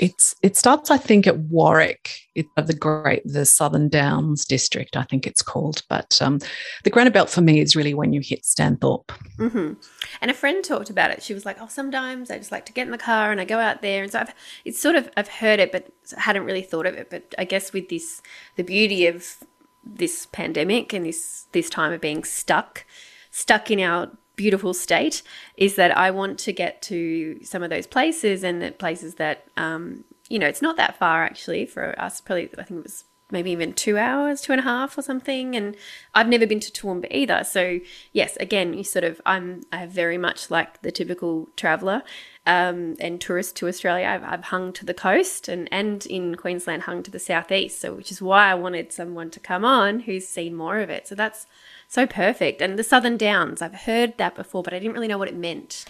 It's 0.00 0.34
it 0.42 0.56
starts, 0.56 0.90
I 0.90 0.96
think, 0.96 1.26
at 1.26 1.38
Warwick, 1.38 2.10
it's 2.34 2.48
of 2.56 2.66
the 2.66 2.74
great 2.74 3.22
the 3.26 3.44
Southern 3.44 3.90
Downs 3.90 4.46
district, 4.46 4.96
I 4.96 5.02
think 5.02 5.26
it's 5.26 5.42
called. 5.42 5.82
But 5.90 6.18
um, 6.22 6.40
the 6.84 6.90
granite 6.90 7.12
belt 7.12 7.28
for 7.28 7.42
me 7.42 7.60
is 7.60 7.76
really 7.76 7.92
when 7.92 8.14
you 8.14 8.22
hit 8.22 8.42
Stanthorpe. 8.42 9.08
Mm-hmm. 9.36 9.74
And 10.22 10.30
a 10.30 10.34
friend 10.34 10.64
talked 10.64 10.88
about 10.88 11.10
it. 11.10 11.22
She 11.22 11.34
was 11.34 11.44
like, 11.44 11.58
"Oh, 11.60 11.68
sometimes 11.68 12.30
I 12.30 12.38
just 12.38 12.50
like 12.50 12.64
to 12.66 12.72
get 12.72 12.86
in 12.86 12.92
the 12.92 12.98
car 12.98 13.30
and 13.30 13.42
I 13.42 13.44
go 13.44 13.58
out 13.58 13.82
there." 13.82 14.02
And 14.02 14.10
so 14.10 14.20
I've 14.20 14.34
it's 14.64 14.80
sort 14.80 14.96
of 14.96 15.10
I've 15.18 15.28
heard 15.28 15.60
it, 15.60 15.70
but 15.70 15.88
hadn't 16.16 16.44
really 16.44 16.62
thought 16.62 16.86
of 16.86 16.94
it. 16.94 17.10
But 17.10 17.34
I 17.36 17.44
guess 17.44 17.74
with 17.74 17.90
this, 17.90 18.22
the 18.56 18.64
beauty 18.64 19.06
of 19.06 19.36
this 19.84 20.26
pandemic 20.32 20.94
and 20.94 21.04
this 21.04 21.46
this 21.52 21.68
time 21.68 21.92
of 21.92 22.00
being 22.00 22.24
stuck 22.24 22.86
stuck 23.30 23.70
in 23.70 23.80
our 23.80 24.10
beautiful 24.40 24.72
state 24.72 25.22
is 25.58 25.74
that 25.74 25.92
I 26.06 26.10
want 26.10 26.38
to 26.46 26.52
get 26.52 26.80
to 26.82 27.38
some 27.44 27.62
of 27.62 27.68
those 27.68 27.86
places 27.86 28.42
and 28.42 28.62
the 28.62 28.70
places 28.70 29.16
that, 29.16 29.44
um, 29.58 30.04
you 30.30 30.38
know, 30.38 30.46
it's 30.46 30.62
not 30.62 30.78
that 30.78 30.96
far 30.96 31.24
actually 31.24 31.66
for 31.66 31.94
us. 32.00 32.22
Probably, 32.22 32.48
I 32.56 32.62
think 32.62 32.78
it 32.80 32.84
was 32.84 33.04
maybe 33.30 33.50
even 33.50 33.74
two 33.74 33.98
hours, 33.98 34.40
two 34.40 34.52
and 34.52 34.60
a 34.60 34.64
half 34.64 34.96
or 34.96 35.02
something. 35.02 35.54
And 35.54 35.76
I've 36.14 36.26
never 36.34 36.46
been 36.46 36.60
to 36.60 36.72
Toowoomba 36.72 37.08
either. 37.10 37.44
So 37.44 37.80
yes, 38.14 38.36
again, 38.38 38.72
you 38.72 38.82
sort 38.82 39.04
of, 39.04 39.20
I'm, 39.26 39.62
I 39.70 39.84
very 39.84 40.16
much 40.16 40.50
like 40.50 40.80
the 40.80 40.90
typical 40.90 41.50
traveller 41.54 42.02
um, 42.46 42.96
and 42.98 43.20
tourist 43.20 43.56
to 43.56 43.68
Australia. 43.68 44.06
I've, 44.06 44.24
I've 44.24 44.44
hung 44.44 44.72
to 44.72 44.86
the 44.86 44.94
coast 44.94 45.48
and, 45.48 45.68
and 45.70 46.06
in 46.06 46.34
Queensland 46.36 46.84
hung 46.84 47.02
to 47.02 47.10
the 47.10 47.18
southeast. 47.18 47.78
So 47.80 47.92
which 47.92 48.10
is 48.10 48.22
why 48.22 48.50
I 48.50 48.54
wanted 48.54 48.90
someone 48.90 49.30
to 49.32 49.40
come 49.40 49.66
on 49.66 50.00
who's 50.00 50.26
seen 50.26 50.54
more 50.54 50.78
of 50.78 50.88
it. 50.88 51.06
So 51.06 51.14
that's 51.14 51.46
so 51.90 52.06
perfect. 52.06 52.62
And 52.62 52.78
the 52.78 52.84
Southern 52.84 53.16
Downs, 53.16 53.60
I've 53.60 53.74
heard 53.74 54.16
that 54.16 54.36
before, 54.36 54.62
but 54.62 54.72
I 54.72 54.78
didn't 54.78 54.94
really 54.94 55.08
know 55.08 55.18
what 55.18 55.26
it 55.26 55.36
meant. 55.36 55.86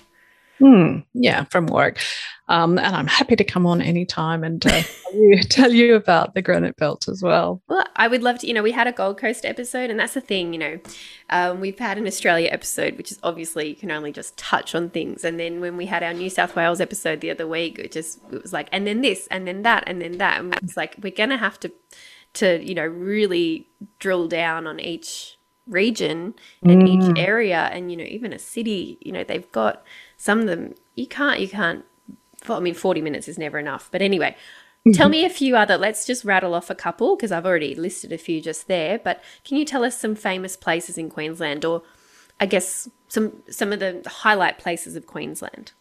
Hmm. 0.58 0.98
yeah, 1.14 1.44
from 1.44 1.66
work. 1.66 1.98
Um, 2.48 2.78
and 2.78 2.94
I'm 2.94 3.06
happy 3.06 3.36
to 3.36 3.44
come 3.44 3.66
on 3.66 3.80
anytime 3.80 4.42
and 4.42 4.64
uh, 4.66 4.82
tell, 5.02 5.14
you, 5.14 5.42
tell 5.42 5.72
you 5.72 5.94
about 5.94 6.34
the 6.34 6.42
Granite 6.42 6.76
Belt 6.76 7.06
as 7.06 7.22
well. 7.22 7.62
Well, 7.68 7.84
I 7.96 8.08
would 8.08 8.22
love 8.22 8.38
to. 8.40 8.46
You 8.46 8.54
know, 8.54 8.62
we 8.62 8.72
had 8.72 8.86
a 8.86 8.92
Gold 8.92 9.18
Coast 9.18 9.44
episode, 9.44 9.90
and 9.90 10.00
that's 10.00 10.14
the 10.14 10.20
thing. 10.22 10.52
You 10.54 10.58
know, 10.58 10.80
um, 11.30 11.60
we've 11.60 11.78
had 11.78 11.96
an 11.96 12.06
Australia 12.06 12.48
episode, 12.50 12.96
which 12.96 13.10
is 13.10 13.18
obviously 13.22 13.68
you 13.68 13.74
can 13.74 13.90
only 13.90 14.12
just 14.12 14.36
touch 14.36 14.74
on 14.74 14.90
things. 14.90 15.22
And 15.22 15.38
then 15.38 15.60
when 15.60 15.76
we 15.76 15.86
had 15.86 16.02
our 16.02 16.12
New 16.12 16.28
South 16.28 16.56
Wales 16.56 16.80
episode 16.80 17.20
the 17.20 17.30
other 17.30 17.46
week, 17.46 17.78
it 17.78 17.92
just 17.92 18.20
it 18.32 18.42
was 18.42 18.52
like, 18.52 18.68
and 18.72 18.86
then 18.86 19.02
this, 19.02 19.28
and 19.30 19.46
then 19.46 19.62
that, 19.62 19.84
and 19.86 20.00
then 20.00 20.18
that, 20.18 20.40
and 20.40 20.54
it's 20.62 20.76
like 20.76 20.96
we're 21.02 21.12
gonna 21.14 21.38
have 21.38 21.60
to 21.60 21.72
to 22.34 22.62
you 22.62 22.74
know 22.74 22.86
really 22.86 23.66
drill 23.98 24.28
down 24.28 24.66
on 24.66 24.78
each 24.78 25.38
region 25.66 26.34
and 26.62 26.82
mm. 26.82 26.88
each 26.88 27.18
area 27.18 27.70
and 27.72 27.90
you 27.90 27.96
know 27.96 28.04
even 28.04 28.32
a 28.32 28.38
city 28.38 28.98
you 29.00 29.12
know 29.12 29.22
they've 29.22 29.50
got 29.52 29.84
some 30.16 30.40
of 30.40 30.46
them 30.46 30.74
you 30.96 31.06
can't 31.06 31.40
you 31.40 31.48
can't 31.48 31.84
i 32.48 32.58
mean 32.58 32.74
40 32.74 33.00
minutes 33.02 33.28
is 33.28 33.38
never 33.38 33.58
enough 33.58 33.88
but 33.92 34.02
anyway 34.02 34.34
mm-hmm. 34.86 34.92
tell 34.92 35.08
me 35.08 35.24
a 35.24 35.30
few 35.30 35.56
other 35.56 35.78
let's 35.78 36.06
just 36.06 36.24
rattle 36.24 36.54
off 36.54 36.70
a 36.70 36.74
couple 36.74 37.14
because 37.14 37.30
i've 37.30 37.46
already 37.46 37.74
listed 37.74 38.12
a 38.12 38.18
few 38.18 38.40
just 38.40 38.66
there 38.68 38.98
but 38.98 39.22
can 39.44 39.56
you 39.56 39.64
tell 39.64 39.84
us 39.84 39.98
some 39.98 40.14
famous 40.14 40.56
places 40.56 40.98
in 40.98 41.08
queensland 41.08 41.64
or 41.64 41.82
i 42.40 42.46
guess 42.46 42.88
some 43.08 43.42
some 43.48 43.72
of 43.72 43.78
the 43.78 44.02
highlight 44.06 44.58
places 44.58 44.96
of 44.96 45.06
queensland 45.06 45.72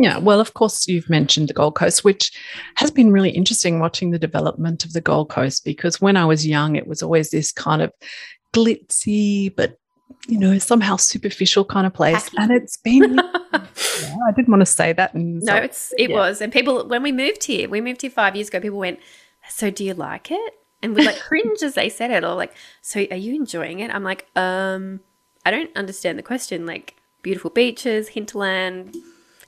yeah, 0.00 0.18
well, 0.18 0.38
of 0.40 0.54
course, 0.54 0.86
you've 0.86 1.10
mentioned 1.10 1.48
the 1.48 1.54
Gold 1.54 1.74
Coast, 1.74 2.04
which 2.04 2.30
has 2.76 2.88
been 2.88 3.10
really 3.10 3.30
interesting 3.30 3.80
watching 3.80 4.12
the 4.12 4.18
development 4.18 4.84
of 4.84 4.92
the 4.92 5.00
Gold 5.00 5.28
Coast 5.28 5.64
because 5.64 6.00
when 6.00 6.16
I 6.16 6.24
was 6.24 6.46
young, 6.46 6.76
it 6.76 6.86
was 6.86 7.02
always 7.02 7.30
this 7.30 7.50
kind 7.50 7.82
of 7.82 7.92
glitzy 8.58 9.54
but 9.54 9.78
you 10.26 10.38
know, 10.38 10.58
somehow 10.58 10.96
superficial 10.96 11.64
kind 11.64 11.86
of 11.86 11.94
place. 11.94 12.24
Tacky. 12.24 12.36
And 12.38 12.50
it's 12.50 12.76
been, 12.76 13.14
yeah, 13.52 14.16
I 14.26 14.32
didn't 14.34 14.48
want 14.48 14.60
to 14.60 14.66
say 14.66 14.92
that. 14.92 15.14
No, 15.14 15.40
so- 15.40 15.56
it's 15.56 15.94
it 15.96 16.10
yeah. 16.10 16.16
was. 16.16 16.40
And 16.40 16.52
people 16.52 16.86
when 16.86 17.02
we 17.02 17.12
moved 17.12 17.44
here, 17.44 17.68
we 17.68 17.80
moved 17.80 18.02
here 18.02 18.10
five 18.10 18.34
years 18.34 18.48
ago, 18.48 18.60
people 18.60 18.78
went, 18.78 19.00
So 19.48 19.70
do 19.70 19.84
you 19.84 19.94
like 19.94 20.30
it? 20.30 20.54
And 20.82 20.94
we 20.94 21.04
like 21.04 21.18
cringe 21.20 21.62
as 21.62 21.74
they 21.74 21.88
said 21.88 22.10
it, 22.10 22.24
or 22.24 22.34
like, 22.34 22.54
So 22.82 23.06
are 23.10 23.16
you 23.16 23.34
enjoying 23.34 23.80
it? 23.80 23.94
I'm 23.94 24.04
like, 24.04 24.26
um, 24.36 25.00
I 25.46 25.50
don't 25.50 25.74
understand 25.76 26.18
the 26.18 26.22
question. 26.22 26.66
Like 26.66 26.96
beautiful 27.22 27.50
beaches, 27.50 28.08
hinterland, 28.08 28.96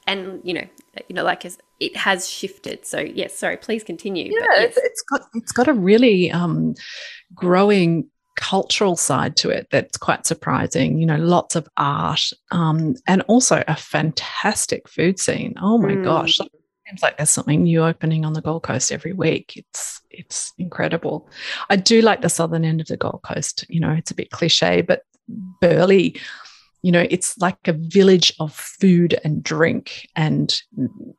and 0.07 0.41
you 0.45 0.55
know, 0.55 0.67
you 1.09 1.15
know, 1.15 1.25
like 1.25 1.45
as 1.45 1.59
it 1.79 1.97
has 1.97 2.29
shifted. 2.29 2.87
So 2.87 3.01
yes, 3.01 3.37
sorry, 3.37 3.57
please 3.57 3.85
continue. 3.85 4.33
yeah, 4.33 4.47
but 4.47 4.61
yes. 4.61 4.77
it's 4.77 5.03
got 5.03 5.23
it's 5.35 5.53
got 5.53 5.69
a 5.69 5.75
really 5.75 6.31
um, 6.31 6.75
growing 7.35 8.09
cultural 8.41 8.97
side 8.97 9.37
to 9.37 9.51
it 9.51 9.69
that's 9.71 9.99
quite 9.99 10.27
surprising. 10.27 10.99
You 10.99 11.07
know, 11.07 11.17
lots 11.19 11.55
of 11.57 11.69
art 11.77 12.23
um, 12.51 12.95
and 13.07 13.23
also 13.29 13.63
a 13.69 13.77
fantastic 13.77 14.89
food 14.89 15.21
scene. 15.21 15.55
Oh 15.61 15.79
my 15.79 15.95
Mm. 15.97 16.03
gosh. 16.03 16.39
Seems 16.89 17.03
like 17.03 17.19
there's 17.19 17.31
something 17.31 17.63
new 17.63 17.85
opening 17.85 18.25
on 18.25 18.33
the 18.33 18.41
Gold 18.41 18.65
Coast 18.65 18.91
every 18.91 19.13
week. 19.13 19.53
It's 19.57 20.01
it's 20.11 20.53
incredible. 20.59 21.29
I 21.69 21.77
do 21.77 22.01
like 22.03 22.23
the 22.23 22.29
southern 22.29 22.65
end 22.65 22.81
of 22.81 22.89
the 22.89 22.97
Gold 22.97 23.21
Coast. 23.23 23.65
You 23.69 23.79
know, 23.81 23.93
it's 23.93 24.11
a 24.11 24.15
bit 24.15 24.31
cliche, 24.33 24.81
but 24.81 25.03
Burleigh, 25.61 26.15
you 26.83 26.91
know, 26.91 27.07
it's 27.11 27.39
like 27.39 27.59
a 27.67 27.75
village 27.75 28.33
of 28.41 28.53
food 28.55 29.21
and 29.23 29.41
drink. 29.43 30.09
And 30.17 30.61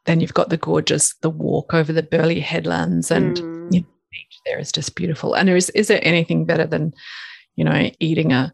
then 0.06 0.20
you've 0.20 0.34
got 0.34 0.50
the 0.50 0.58
gorgeous 0.58 1.14
the 1.22 1.30
walk 1.30 1.74
over 1.74 1.94
the 1.94 2.04
Burleigh 2.04 2.42
headlands 2.42 3.12
and 3.12 3.36
Mm. 3.36 3.51
Beach 4.12 4.40
there 4.46 4.60
is 4.60 4.72
just 4.72 4.96
beautiful. 4.96 5.34
And 5.34 5.50
is 5.50 5.70
is 5.72 5.88
there 5.88 6.00
anything 6.04 6.46
better 6.46 6.66
than, 6.66 6.94
you 7.56 7.64
know, 7.64 7.90
eating 8.00 8.32
a, 8.32 8.54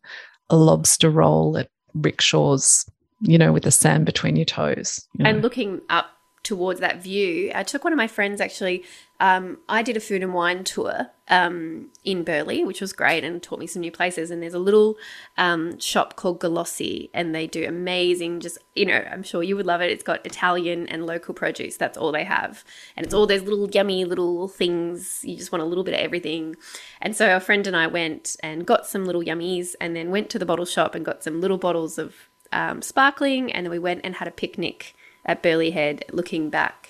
a 0.49 0.55
lobster 0.55 1.09
roll 1.09 1.57
at 1.57 1.69
Rick 1.93 2.21
Shores, 2.21 2.85
you 3.21 3.37
know, 3.37 3.51
with 3.51 3.63
the 3.63 3.71
sand 3.71 4.05
between 4.05 4.35
your 4.35 4.45
toes? 4.45 5.05
you 5.13 5.23
know? 5.23 5.29
and 5.29 5.41
looking 5.41 5.81
up 5.89 6.11
towards 6.43 6.79
that 6.79 7.03
view 7.03 7.51
i 7.55 7.61
took 7.61 7.83
one 7.83 7.91
of 7.91 7.97
my 7.97 8.07
friends 8.07 8.39
actually 8.39 8.81
um, 9.19 9.57
i 9.67 9.81
did 9.81 9.97
a 9.97 9.99
food 9.99 10.23
and 10.23 10.33
wine 10.33 10.63
tour 10.63 11.09
um, 11.29 11.89
in 12.03 12.23
Burleigh, 12.23 12.63
which 12.63 12.79
was 12.79 12.93
great 12.93 13.23
and 13.23 13.43
taught 13.43 13.59
me 13.59 13.67
some 13.67 13.81
new 13.81 13.91
places. 13.91 14.31
And 14.31 14.41
there's 14.41 14.53
a 14.53 14.59
little 14.59 14.95
um, 15.37 15.77
shop 15.79 16.15
called 16.15 16.39
galossi 16.39 17.09
and 17.13 17.35
they 17.35 17.47
do 17.47 17.67
amazing 17.67 18.39
just 18.39 18.57
you 18.75 18.85
know 18.85 19.05
i'm 19.11 19.23
sure 19.23 19.43
you 19.43 19.55
would 19.55 19.65
love 19.65 19.81
it. 19.81 19.91
It's 19.91 20.03
got 20.03 20.25
italian 20.25 20.87
and 20.87 21.05
local 21.05 21.33
produce. 21.33 21.77
That's 21.77 21.97
all 21.97 22.11
they 22.11 22.23
have. 22.23 22.63
And 22.95 23.05
it's 23.05 23.13
all 23.13 23.27
those 23.27 23.43
little 23.43 23.69
yummy 23.69 24.05
little 24.05 24.47
things. 24.47 25.21
You 25.23 25.35
just 25.35 25.51
want 25.51 25.61
a 25.61 25.65
little 25.65 25.83
bit 25.83 25.93
of 25.93 25.99
everything. 25.99 26.55
And 27.01 27.15
so 27.15 27.29
our 27.29 27.39
friend 27.39 27.67
and 27.67 27.75
i 27.75 27.87
went 27.87 28.37
and 28.41 28.65
got 28.65 28.87
some 28.87 29.05
little 29.05 29.23
yummies 29.23 29.75
and 29.81 29.95
then 29.95 30.09
went 30.09 30.29
to 30.31 30.39
the 30.39 30.45
bottle 30.45 30.65
shop 30.65 30.95
and 30.95 31.05
got 31.05 31.23
some 31.23 31.41
little 31.41 31.57
bottles 31.57 31.97
of 31.97 32.15
um, 32.53 32.81
sparkling. 32.81 33.51
And 33.51 33.65
then 33.65 33.71
we 33.71 33.79
went 33.79 34.01
and 34.03 34.15
had 34.15 34.27
a 34.27 34.31
picnic 34.31 34.95
at 35.25 35.43
Burleigh 35.43 35.71
Head 35.71 36.05
looking 36.13 36.49
back 36.49 36.86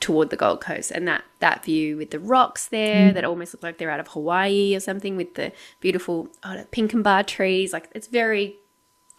toward 0.00 0.30
the 0.30 0.36
Gold 0.36 0.60
Coast 0.62 0.90
and 0.90 1.06
that 1.06 1.22
that 1.40 1.64
view 1.64 1.96
with 1.98 2.10
the 2.10 2.18
rocks 2.18 2.68
there 2.68 3.12
that 3.12 3.24
almost 3.24 3.52
look 3.54 3.62
like 3.62 3.78
they're 3.78 3.90
out 3.90 4.00
of 4.00 4.08
Hawaii 4.08 4.74
or 4.74 4.80
something 4.80 5.16
with 5.16 5.34
the 5.34 5.52
beautiful 5.80 6.28
oh, 6.42 6.56
the 6.56 6.64
pink 6.64 6.92
and 6.94 7.04
bar 7.04 7.22
trees 7.22 7.72
like 7.72 7.88
it's 7.94 8.06
very 8.06 8.56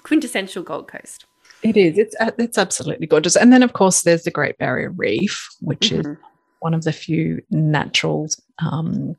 quintessential 0.04 0.64
Gold 0.64 0.88
Coast. 0.88 1.26
It 1.64 1.78
is. 1.78 1.98
It's 2.00 2.16
uh, 2.20 2.32
it's 2.40 2.58
absolutely 2.58 3.06
gorgeous. 3.06 3.36
And 3.36 3.54
then 3.54 3.62
of 3.62 3.74
course 3.74 4.02
there's 4.02 4.24
the 4.24 4.32
Great 4.32 4.58
Barrier 4.58 4.90
Reef, 4.90 5.48
which 5.62 5.92
is 5.92 6.06
Mhm. 6.06 6.18
one 6.60 6.74
of 6.74 6.84
the 6.84 6.92
few 6.92 7.42
natural 7.52 8.28
um 8.60 9.16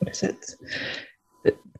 what 0.00 0.10
is 0.10 0.22
it? 0.22 0.54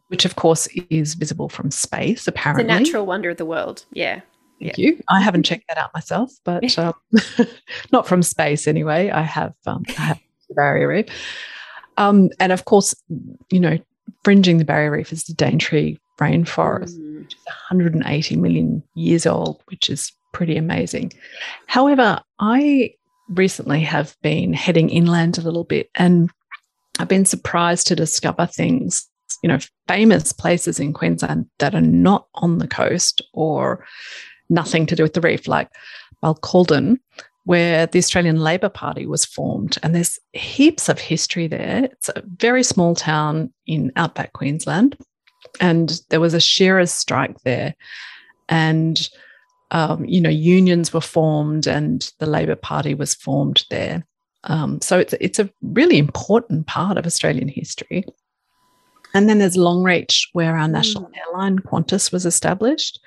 Which 0.08 0.24
of 0.24 0.36
course 0.36 0.68
is 0.90 1.14
visible 1.14 1.48
from 1.48 1.70
space, 1.70 2.20
It's 2.20 2.28
apparently. 2.28 2.64
a 2.64 2.78
natural 2.78 3.04
wonder 3.04 3.30
of 3.30 3.36
the 3.36 3.44
world. 3.44 3.84
Yeah. 3.92 4.20
Thank 4.60 4.78
you. 4.78 5.00
I 5.08 5.20
haven't 5.20 5.44
checked 5.44 5.68
that 5.68 5.78
out 5.78 5.90
myself, 5.94 6.32
but 6.44 6.62
um, 6.78 6.94
not 7.92 8.06
from 8.06 8.22
space 8.22 8.66
anyway. 8.66 9.10
I 9.10 9.22
have 9.22 9.54
um, 9.66 9.84
I 9.98 10.02
have 10.02 10.20
the 10.48 10.54
barrier 10.54 10.88
reef, 10.88 11.06
um, 11.96 12.30
and 12.40 12.52
of 12.52 12.64
course, 12.64 12.94
you 13.50 13.60
know, 13.60 13.78
fringing 14.24 14.58
the 14.58 14.64
barrier 14.64 14.90
reef 14.90 15.12
is 15.12 15.24
the 15.24 15.34
Daintree 15.34 15.96
rainforest, 16.20 16.98
Mm. 16.98 17.22
which 17.22 17.34
is 17.34 17.46
180 17.46 18.36
million 18.36 18.82
years 18.94 19.26
old, 19.26 19.62
which 19.66 19.88
is 19.88 20.12
pretty 20.32 20.56
amazing. 20.56 21.12
However, 21.66 22.20
I 22.40 22.94
recently 23.28 23.80
have 23.80 24.16
been 24.22 24.52
heading 24.52 24.88
inland 24.90 25.38
a 25.38 25.42
little 25.42 25.64
bit, 25.64 25.90
and 25.94 26.30
I've 26.98 27.08
been 27.08 27.24
surprised 27.26 27.86
to 27.88 27.94
discover 27.96 28.46
things. 28.46 29.06
You 29.42 29.48
know, 29.50 29.58
famous 29.86 30.32
places 30.32 30.80
in 30.80 30.92
Queensland 30.92 31.46
that 31.60 31.74
are 31.74 31.80
not 31.80 32.26
on 32.34 32.58
the 32.58 32.66
coast 32.66 33.22
or 33.34 33.84
nothing 34.48 34.86
to 34.86 34.96
do 34.96 35.02
with 35.02 35.14
the 35.14 35.20
reef, 35.20 35.48
like 35.48 35.68
Barcaldine, 36.22 36.98
where 37.44 37.86
the 37.86 37.98
Australian 37.98 38.40
Labor 38.40 38.68
Party 38.68 39.06
was 39.06 39.24
formed. 39.24 39.78
And 39.82 39.94
there's 39.94 40.18
heaps 40.32 40.88
of 40.88 40.98
history 40.98 41.46
there. 41.46 41.84
It's 41.84 42.10
a 42.10 42.22
very 42.36 42.62
small 42.62 42.94
town 42.94 43.52
in 43.66 43.92
outback 43.96 44.32
Queensland. 44.34 44.96
And 45.60 46.00
there 46.10 46.20
was 46.20 46.34
a 46.34 46.40
shearers 46.40 46.92
strike 46.92 47.40
there. 47.44 47.74
And, 48.48 49.08
um, 49.70 50.04
you 50.04 50.20
know, 50.20 50.30
unions 50.30 50.92
were 50.92 51.00
formed 51.00 51.66
and 51.66 52.12
the 52.18 52.26
Labor 52.26 52.56
Party 52.56 52.94
was 52.94 53.14
formed 53.14 53.64
there. 53.70 54.06
Um, 54.44 54.80
so 54.80 54.98
it's, 54.98 55.14
it's 55.20 55.38
a 55.38 55.50
really 55.62 55.98
important 55.98 56.66
part 56.66 56.98
of 56.98 57.06
Australian 57.06 57.48
history. 57.48 58.04
And 59.14 59.28
then 59.28 59.38
there's 59.38 59.56
Longreach, 59.56 60.28
where 60.32 60.56
our 60.56 60.68
national 60.68 61.10
airline 61.14 61.60
Qantas 61.60 62.12
was 62.12 62.26
established. 62.26 63.00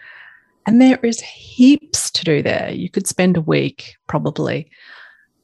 And 0.65 0.81
there 0.81 0.99
is 1.03 1.19
heaps 1.21 2.11
to 2.11 2.23
do 2.23 2.41
there. 2.41 2.71
You 2.71 2.89
could 2.89 3.07
spend 3.07 3.37
a 3.37 3.41
week 3.41 3.95
probably 4.07 4.69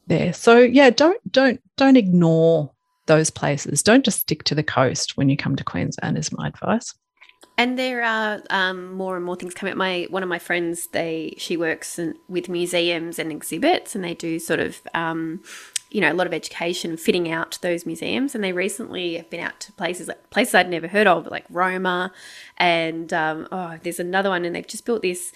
there. 0.07 0.33
So 0.33 0.59
yeah, 0.59 0.89
don't 0.89 1.19
don't 1.31 1.61
don't 1.75 1.97
ignore 1.97 2.71
those 3.07 3.29
places. 3.29 3.81
Don't 3.81 4.05
just 4.05 4.19
stick 4.19 4.43
to 4.43 4.55
the 4.55 4.63
coast 4.63 5.17
when 5.17 5.29
you 5.29 5.37
come 5.37 5.55
to 5.55 5.63
Queensland 5.63 6.17
is 6.17 6.31
my 6.31 6.47
advice. 6.47 6.93
And 7.57 7.77
there 7.77 8.03
are 8.03 8.41
um, 8.51 8.93
more 8.93 9.15
and 9.15 9.25
more 9.25 9.35
things 9.35 9.55
coming. 9.55 9.71
up. 9.71 9.77
My 9.77 10.05
one 10.11 10.21
of 10.21 10.29
my 10.29 10.37
friends, 10.37 10.87
they 10.93 11.33
she 11.37 11.57
works 11.57 11.97
in, 11.97 12.13
with 12.27 12.49
museums 12.49 13.17
and 13.17 13.31
exhibits, 13.31 13.95
and 13.95 14.03
they 14.03 14.13
do 14.13 14.37
sort 14.37 14.59
of, 14.59 14.79
um, 14.93 15.41
you 15.89 16.01
know, 16.01 16.11
a 16.11 16.13
lot 16.13 16.27
of 16.27 16.33
education, 16.33 16.97
fitting 16.97 17.31
out 17.31 17.57
those 17.61 17.85
museums. 17.85 18.35
And 18.35 18.43
they 18.43 18.53
recently 18.53 19.15
have 19.15 19.29
been 19.29 19.39
out 19.39 19.59
to 19.61 19.71
places 19.73 20.07
like 20.07 20.29
places 20.29 20.55
I'd 20.55 20.69
never 20.69 20.87
heard 20.87 21.07
of, 21.07 21.27
like 21.27 21.45
Roma, 21.49 22.11
and 22.57 23.11
um, 23.13 23.47
oh, 23.51 23.77
there's 23.83 23.99
another 23.99 24.29
one, 24.29 24.45
and 24.45 24.55
they've 24.55 24.67
just 24.67 24.85
built 24.85 25.01
this. 25.01 25.31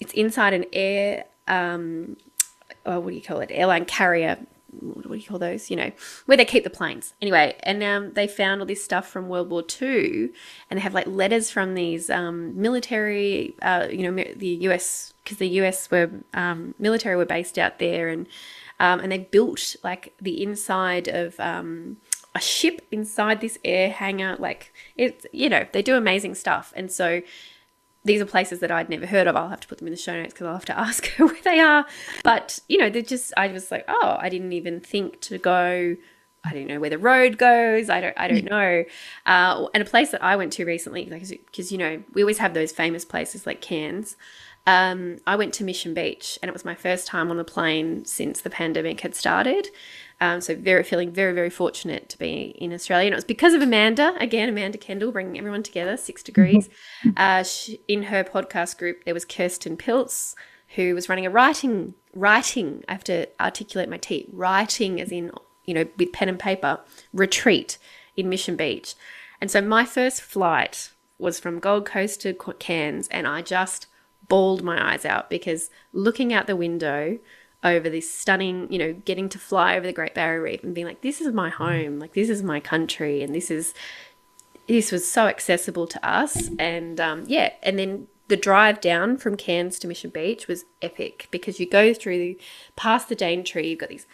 It's 0.00 0.12
inside 0.12 0.54
an 0.54 0.64
air, 0.72 1.24
um, 1.48 2.16
oh, 2.86 3.00
what 3.00 3.10
do 3.10 3.16
you 3.16 3.22
call 3.22 3.40
it? 3.40 3.50
Airline 3.52 3.84
carrier 3.84 4.38
what 4.80 5.08
do 5.08 5.14
you 5.14 5.26
call 5.26 5.38
those? 5.38 5.70
You 5.70 5.76
know, 5.76 5.92
where 6.26 6.36
they 6.36 6.44
keep 6.44 6.64
the 6.64 6.70
planes. 6.70 7.14
Anyway, 7.22 7.56
and 7.62 7.82
um, 7.82 8.12
they 8.12 8.26
found 8.26 8.60
all 8.60 8.66
this 8.66 8.84
stuff 8.84 9.08
from 9.08 9.28
World 9.28 9.50
War 9.50 9.64
II, 9.80 10.30
and 10.70 10.78
they 10.78 10.82
have 10.82 10.94
like 10.94 11.06
letters 11.06 11.50
from 11.50 11.74
these 11.74 12.10
um, 12.10 12.60
military, 12.60 13.54
uh, 13.62 13.88
you 13.90 14.10
know, 14.10 14.24
the 14.36 14.48
US, 14.68 15.14
because 15.24 15.38
the 15.38 15.48
US 15.60 15.90
were 15.90 16.10
um, 16.34 16.74
military 16.78 17.16
were 17.16 17.24
based 17.24 17.58
out 17.58 17.78
there, 17.78 18.08
and 18.08 18.26
um, 18.80 19.00
and 19.00 19.10
they 19.10 19.18
built 19.18 19.76
like 19.82 20.14
the 20.20 20.42
inside 20.42 21.08
of 21.08 21.38
um, 21.40 21.96
a 22.34 22.40
ship 22.40 22.86
inside 22.90 23.40
this 23.40 23.58
air 23.64 23.90
hangar. 23.90 24.36
Like 24.38 24.72
it's, 24.96 25.26
you 25.32 25.48
know, 25.48 25.66
they 25.72 25.82
do 25.82 25.96
amazing 25.96 26.34
stuff, 26.34 26.72
and 26.76 26.90
so 26.90 27.22
these 28.04 28.20
are 28.20 28.26
places 28.26 28.60
that 28.60 28.70
I'd 28.70 28.88
never 28.88 29.06
heard 29.06 29.26
of. 29.26 29.36
I'll 29.36 29.48
have 29.48 29.60
to 29.60 29.68
put 29.68 29.78
them 29.78 29.86
in 29.86 29.92
the 29.92 29.98
show 29.98 30.14
notes 30.14 30.32
because 30.32 30.46
I'll 30.46 30.54
have 30.54 30.64
to 30.66 30.78
ask 30.78 31.06
her 31.12 31.26
where 31.26 31.42
they 31.42 31.60
are. 31.60 31.86
But 32.24 32.60
you 32.68 32.78
know, 32.78 32.90
they're 32.90 33.02
just. 33.02 33.32
I 33.36 33.48
was 33.48 33.70
like, 33.70 33.84
oh, 33.88 34.16
I 34.18 34.28
didn't 34.28 34.52
even 34.52 34.80
think 34.80 35.20
to 35.22 35.38
go. 35.38 35.96
I 36.44 36.52
don't 36.54 36.68
know 36.68 36.78
where 36.78 36.90
the 36.90 36.98
road 36.98 37.36
goes. 37.36 37.90
I 37.90 38.00
don't. 38.00 38.14
I 38.16 38.28
don't 38.28 38.44
know. 38.44 38.84
Uh, 39.26 39.66
and 39.74 39.82
a 39.82 39.86
place 39.86 40.10
that 40.10 40.22
I 40.22 40.36
went 40.36 40.52
to 40.54 40.64
recently, 40.64 41.04
because 41.04 41.72
you 41.72 41.78
know, 41.78 42.02
we 42.14 42.22
always 42.22 42.38
have 42.38 42.54
those 42.54 42.72
famous 42.72 43.04
places 43.04 43.46
like 43.46 43.60
Cairns. 43.60 44.16
Um, 44.68 45.16
I 45.26 45.34
went 45.34 45.54
to 45.54 45.64
Mission 45.64 45.94
Beach, 45.94 46.38
and 46.42 46.50
it 46.50 46.52
was 46.52 46.62
my 46.62 46.74
first 46.74 47.06
time 47.06 47.30
on 47.30 47.38
a 47.38 47.44
plane 47.44 48.04
since 48.04 48.42
the 48.42 48.50
pandemic 48.50 49.00
had 49.00 49.14
started. 49.14 49.68
Um, 50.20 50.42
so 50.42 50.54
very 50.54 50.82
feeling 50.82 51.10
very 51.10 51.32
very 51.32 51.48
fortunate 51.48 52.10
to 52.10 52.18
be 52.18 52.54
in 52.58 52.74
Australia, 52.74 53.06
and 53.06 53.14
it 53.14 53.16
was 53.16 53.24
because 53.24 53.54
of 53.54 53.62
Amanda 53.62 54.14
again, 54.20 54.46
Amanda 54.50 54.76
Kendall, 54.76 55.10
bringing 55.10 55.38
everyone 55.38 55.62
together. 55.62 55.96
Six 55.96 56.22
degrees. 56.22 56.68
uh, 57.16 57.44
she, 57.44 57.80
in 57.88 58.02
her 58.04 58.22
podcast 58.24 58.76
group, 58.76 59.04
there 59.04 59.14
was 59.14 59.24
Kirsten 59.24 59.78
Piltz, 59.78 60.34
who 60.74 60.94
was 60.94 61.08
running 61.08 61.24
a 61.24 61.30
writing 61.30 61.94
writing. 62.14 62.84
I 62.88 62.92
have 62.92 63.04
to 63.04 63.26
articulate 63.40 63.88
my 63.88 63.96
T. 63.96 64.28
Writing, 64.30 65.00
as 65.00 65.10
in 65.10 65.30
you 65.64 65.72
know, 65.72 65.86
with 65.96 66.12
pen 66.12 66.28
and 66.28 66.38
paper, 66.38 66.80
retreat 67.14 67.78
in 68.18 68.28
Mission 68.28 68.54
Beach, 68.54 68.96
and 69.40 69.50
so 69.50 69.62
my 69.62 69.86
first 69.86 70.20
flight 70.20 70.90
was 71.18 71.40
from 71.40 71.58
Gold 71.58 71.86
Coast 71.86 72.20
to 72.20 72.34
Cairns, 72.34 73.08
and 73.08 73.26
I 73.26 73.40
just 73.40 73.86
bawled 74.28 74.62
my 74.62 74.92
eyes 74.92 75.04
out 75.04 75.30
because 75.30 75.70
looking 75.92 76.32
out 76.32 76.46
the 76.46 76.56
window 76.56 77.18
over 77.64 77.90
this 77.90 78.12
stunning, 78.12 78.70
you 78.72 78.78
know, 78.78 78.92
getting 78.92 79.28
to 79.30 79.38
fly 79.38 79.76
over 79.76 79.86
the 79.86 79.92
Great 79.92 80.14
Barrier 80.14 80.42
Reef 80.42 80.62
and 80.62 80.74
being 80.74 80.86
like, 80.86 81.00
this 81.00 81.20
is 81.20 81.32
my 81.32 81.48
home, 81.48 81.98
like 81.98 82.14
this 82.14 82.28
is 82.28 82.42
my 82.42 82.60
country, 82.60 83.22
and 83.22 83.34
this 83.34 83.50
is 83.50 83.74
this 84.68 84.92
was 84.92 85.08
so 85.08 85.26
accessible 85.26 85.86
to 85.86 86.08
us, 86.08 86.50
and 86.58 87.00
um, 87.00 87.24
yeah, 87.26 87.52
and 87.62 87.78
then 87.78 88.06
the 88.28 88.36
drive 88.36 88.80
down 88.80 89.16
from 89.16 89.36
Cairns 89.36 89.78
to 89.78 89.88
Mission 89.88 90.10
Beach 90.10 90.46
was 90.46 90.66
epic 90.82 91.28
because 91.30 91.58
you 91.58 91.68
go 91.68 91.94
through 91.94 92.36
past 92.76 93.08
the 93.08 93.16
Daintree, 93.16 93.70
you've 93.70 93.78
got 93.78 93.88
these 93.88 94.06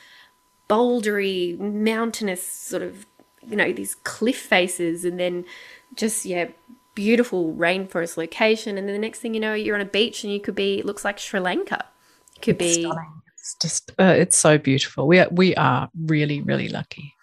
bouldery, 0.71 1.59
mountainous 1.59 2.47
sort 2.47 2.83
of, 2.83 3.07
you 3.47 3.57
know, 3.57 3.73
these 3.73 3.97
cliff 3.97 4.39
faces, 4.39 5.05
and 5.05 5.19
then 5.19 5.45
just 5.97 6.25
yeah, 6.25 6.47
beautiful 6.95 7.53
rainforest 7.55 8.17
location, 8.17 8.79
and 8.79 8.89
then 8.89 8.95
the 8.95 9.01
next 9.01 9.21
thing 9.21 9.35
you 9.35 9.41
know, 9.41 9.55
you're 9.55 9.75
on 9.75 9.81
a 9.81 9.87
beach 9.87 10.25
and 10.25 10.33
you 10.33 10.41
could 10.41 10.55
be 10.55 10.79
it 10.79 10.85
looks 10.85 11.05
like 11.05 11.19
Sri 11.19 11.41
Lanka. 11.41 11.85
It 12.37 12.43
could 12.43 12.61
It's 12.61 12.77
be 12.77 12.83
stunning. 12.83 13.23
It's 13.35 13.57
just 13.61 13.93
uh, 13.99 14.15
it's 14.17 14.37
so 14.37 14.59
beautiful. 14.59 15.07
We 15.07 15.19
are 15.19 15.29
we 15.31 15.55
are 15.57 15.89
really 15.95 16.41
really 16.41 16.69
lucky. 16.69 17.15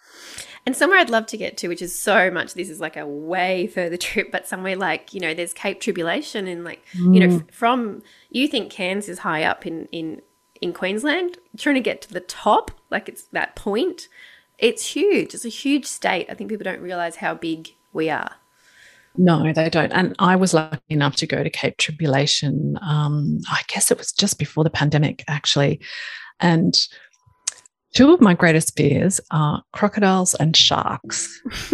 And 0.66 0.76
somewhere 0.76 1.00
I'd 1.00 1.10
love 1.10 1.26
to 1.28 1.38
get 1.38 1.58
to, 1.58 1.68
which 1.68 1.82
is 1.82 1.98
so 1.98 2.30
much, 2.30 2.54
this 2.54 2.70
is 2.70 2.80
like 2.80 2.96
a 2.96 3.06
way 3.06 3.68
further 3.68 3.98
trip, 4.08 4.32
but 4.32 4.48
somewhere 4.48 4.76
like, 4.76 5.14
you 5.14 5.20
know, 5.20 5.34
there's 5.34 5.54
Cape 5.54 5.82
Tribulation 5.82 6.48
and 6.48 6.64
like, 6.64 6.84
you 6.94 7.20
know, 7.20 7.38
f- 7.38 7.52
from, 7.52 8.04
you 8.30 8.48
think 8.48 8.72
Cairns 8.72 9.10
is 9.10 9.20
high 9.20 9.44
up 9.44 9.66
in, 9.66 9.88
in, 9.92 10.22
in 10.62 10.72
Queensland, 10.72 11.40
trying 11.58 11.76
to 11.76 11.82
get 11.82 12.02
to 12.04 12.14
the 12.14 12.20
top, 12.20 12.72
like 12.92 13.10
it's 13.10 13.24
that 13.32 13.56
point, 13.56 14.08
it's 14.60 14.86
huge. 14.86 15.34
It's 15.34 15.46
a 15.46 15.50
huge 15.50 15.88
state. 15.88 16.28
I 16.30 16.36
think 16.36 16.50
people 16.52 16.64
don't 16.64 16.82
realize 16.82 17.16
how 17.18 17.34
big 17.34 17.74
we 17.92 18.12
are. 18.12 18.36
No, 19.17 19.52
they 19.52 19.69
don't. 19.69 19.91
And 19.91 20.15
I 20.19 20.36
was 20.36 20.54
lucky 20.54 20.80
enough 20.89 21.17
to 21.17 21.28
go 21.28 21.43
to 21.43 21.50
Cape 21.50 21.78
Tribulation. 21.78 22.78
Um, 22.82 23.39
I 23.50 23.62
guess 23.67 23.91
it 23.91 23.97
was 23.97 24.12
just 24.12 24.39
before 24.39 24.63
the 24.63 24.69
pandemic, 24.69 25.24
actually. 25.28 25.82
And 26.39 26.80
two 27.93 28.13
of 28.13 28.21
my 28.21 28.34
greatest 28.34 28.76
fears 28.76 29.19
are 29.32 29.63
crocodiles 29.74 30.34
and 30.36 30.56
sharks. 30.56 31.41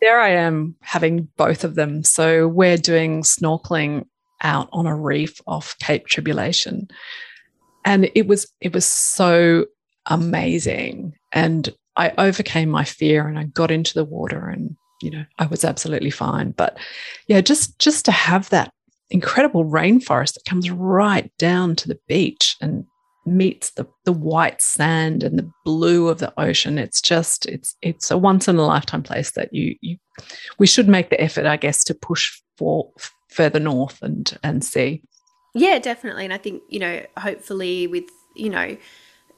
there 0.00 0.20
I 0.20 0.30
am 0.30 0.74
having 0.80 1.28
both 1.36 1.62
of 1.62 1.74
them. 1.74 2.04
So 2.04 2.48
we're 2.48 2.78
doing 2.78 3.22
snorkeling 3.22 4.06
out 4.40 4.68
on 4.72 4.86
a 4.86 4.96
reef 4.96 5.40
off 5.46 5.76
Cape 5.78 6.06
Tribulation. 6.06 6.88
And 7.84 8.10
it 8.14 8.26
was 8.26 8.50
it 8.60 8.72
was 8.72 8.86
so 8.86 9.66
amazing. 10.06 11.14
And 11.32 11.68
I 11.96 12.12
overcame 12.16 12.70
my 12.70 12.84
fear 12.84 13.28
and 13.28 13.38
I 13.38 13.44
got 13.44 13.70
into 13.70 13.94
the 13.94 14.04
water 14.04 14.48
and 14.48 14.76
you 15.02 15.10
know, 15.10 15.24
I 15.38 15.46
was 15.46 15.64
absolutely 15.64 16.10
fine. 16.10 16.52
But 16.52 16.78
yeah, 17.26 17.40
just 17.40 17.78
just 17.78 18.04
to 18.06 18.12
have 18.12 18.48
that 18.50 18.72
incredible 19.10 19.64
rainforest 19.64 20.34
that 20.34 20.44
comes 20.46 20.70
right 20.70 21.30
down 21.38 21.76
to 21.76 21.88
the 21.88 21.98
beach 22.08 22.56
and 22.60 22.84
meets 23.24 23.70
the 23.72 23.86
the 24.04 24.12
white 24.12 24.60
sand 24.60 25.22
and 25.22 25.38
the 25.38 25.50
blue 25.64 26.08
of 26.08 26.18
the 26.18 26.32
ocean. 26.40 26.78
It's 26.78 27.00
just 27.00 27.46
it's 27.46 27.76
it's 27.82 28.10
a 28.10 28.18
once 28.18 28.48
in 28.48 28.56
a 28.56 28.66
lifetime 28.66 29.02
place 29.02 29.32
that 29.32 29.52
you 29.52 29.76
you 29.80 29.96
we 30.58 30.66
should 30.66 30.88
make 30.88 31.10
the 31.10 31.20
effort, 31.20 31.46
I 31.46 31.56
guess, 31.56 31.84
to 31.84 31.94
push 31.94 32.30
for 32.56 32.90
further 33.30 33.60
north 33.60 34.02
and 34.02 34.38
and 34.42 34.64
see. 34.64 35.02
Yeah, 35.54 35.78
definitely. 35.78 36.24
And 36.24 36.32
I 36.32 36.38
think, 36.38 36.62
you 36.68 36.78
know, 36.78 37.04
hopefully 37.18 37.86
with, 37.86 38.04
you 38.34 38.48
know, 38.48 38.76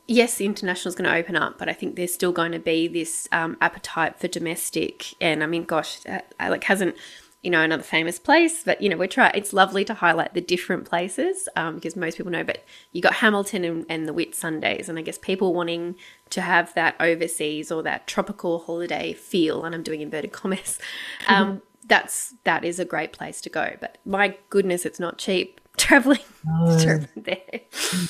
yes, 0.07 0.37
the 0.37 0.47
international 0.47 0.91
is 0.91 0.95
going 0.95 1.11
to 1.11 1.17
open 1.17 1.37
up, 1.37 1.59
but 1.59 1.69
I 1.69 1.73
think 1.73 1.97
there's 1.97 2.13
still 2.13 2.33
going 2.33 2.53
to 2.53 2.59
be 2.59 2.89
this 2.89 3.29
um, 3.33 3.57
appetite 3.61 4.19
for 4.19 4.29
domestic. 4.29 5.15
And 5.21 5.43
I 5.43 5.47
mean, 5.47 5.65
gosh, 5.65 5.99
uh, 6.07 6.21
Alec 6.39 6.65
hasn't, 6.65 6.97
you 7.43 7.51
know, 7.51 7.61
another 7.61 7.83
famous 7.83 8.19
place, 8.19 8.63
but 8.65 8.81
you 8.81 8.89
know, 8.89 8.97
we're 8.97 9.09
trying. 9.09 9.33
It's 9.35 9.53
lovely 9.53 9.85
to 9.87 9.95
highlight 9.95 10.35
the 10.35 10.41
different 10.41 10.85
places 10.87 11.49
um, 11.57 11.77
because 11.77 11.97
most 11.97 12.17
people 12.17 12.33
know. 12.33 12.45
But 12.45 12.65
you 12.93 13.03
got 13.03 13.15
Hamilton 13.15 13.65
and, 13.65 13.87
and 13.89 14.09
the 14.09 14.15
Whitsundays, 14.15 14.89
and 14.89 14.99
I 14.99 15.03
guess 15.03 15.19
people 15.19 15.55
wanting 15.55 15.97
to 16.31 16.41
have 16.41 16.73
that 16.75 16.97
overseas 17.01 17.71
or 17.71 17.83
that 17.83 18.07
tropical 18.07 18.61
holiday 18.61 19.13
feel. 19.13 19.65
And 19.65 19.75
I'm 19.75 19.83
doing 19.83 20.01
inverted 20.01 20.33
commas. 20.33 20.79
Um, 21.27 21.63
that's 21.87 22.35
that 22.45 22.65
is 22.65 22.79
a 22.79 22.85
great 22.85 23.13
place 23.13 23.41
to 23.43 23.51
go. 23.51 23.77
But 23.81 23.99
my 24.05 24.37
goodness, 24.51 24.85
it's 24.85 25.01
not 25.01 25.19
cheap 25.19 25.61
traveling 25.77 26.21
traveling 26.45 27.09
there. 27.17 27.61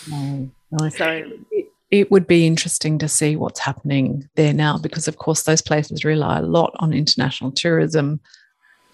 No, 0.09 0.50
no. 0.70 0.88
So 0.88 1.30
it, 1.50 1.73
it 1.94 2.11
would 2.11 2.26
be 2.26 2.44
interesting 2.44 2.98
to 2.98 3.09
see 3.09 3.37
what's 3.37 3.61
happening 3.61 4.28
there 4.35 4.52
now 4.52 4.76
because 4.76 5.07
of 5.07 5.18
course 5.18 5.44
those 5.44 5.62
places 5.62 6.04
rely 6.04 6.38
a 6.38 6.42
lot 6.42 6.74
on 6.80 6.92
international 6.92 7.52
tourism 7.52 8.20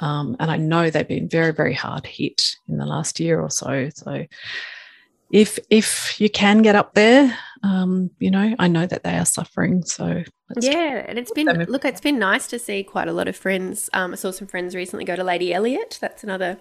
um, 0.01 0.37
and 0.39 0.51
i 0.51 0.57
know 0.57 0.91
they've 0.91 1.09
been 1.09 1.29
very 1.29 1.53
very 1.53 1.75
hard 1.75 2.05
hit 2.05 2.57
in 2.69 2.77
the 2.77 2.85
last 2.85 3.19
year 3.19 3.41
or 3.41 3.51
so 3.51 3.89
so 3.95 4.27
if 5.31 5.59
if 5.71 6.21
you 6.21 6.29
can 6.29 6.61
get 6.61 6.75
up 6.77 6.93
there 6.95 7.37
um, 7.63 8.11
you 8.19 8.31
know 8.31 8.55
i 8.59 8.69
know 8.69 8.87
that 8.87 9.03
they 9.03 9.17
are 9.17 9.25
suffering 9.25 9.83
so 9.83 10.23
yeah, 10.59 11.05
and 11.07 11.17
it's 11.17 11.31
been 11.31 11.47
look, 11.69 11.85
it's 11.85 12.01
been 12.01 12.19
nice 12.19 12.49
to 12.49 12.59
see 12.59 12.83
quite 12.83 13.07
a 13.07 13.13
lot 13.13 13.29
of 13.29 13.37
friends. 13.37 13.89
Um, 13.93 14.15
I 14.15 14.17
saw 14.17 14.33
some 14.33 14.49
friends 14.49 14.75
recently 14.75 15.05
go 15.05 15.15
to 15.15 15.23
Lady 15.23 15.55
Elliot. 15.55 15.97
That's 16.01 16.25
another 16.25 16.59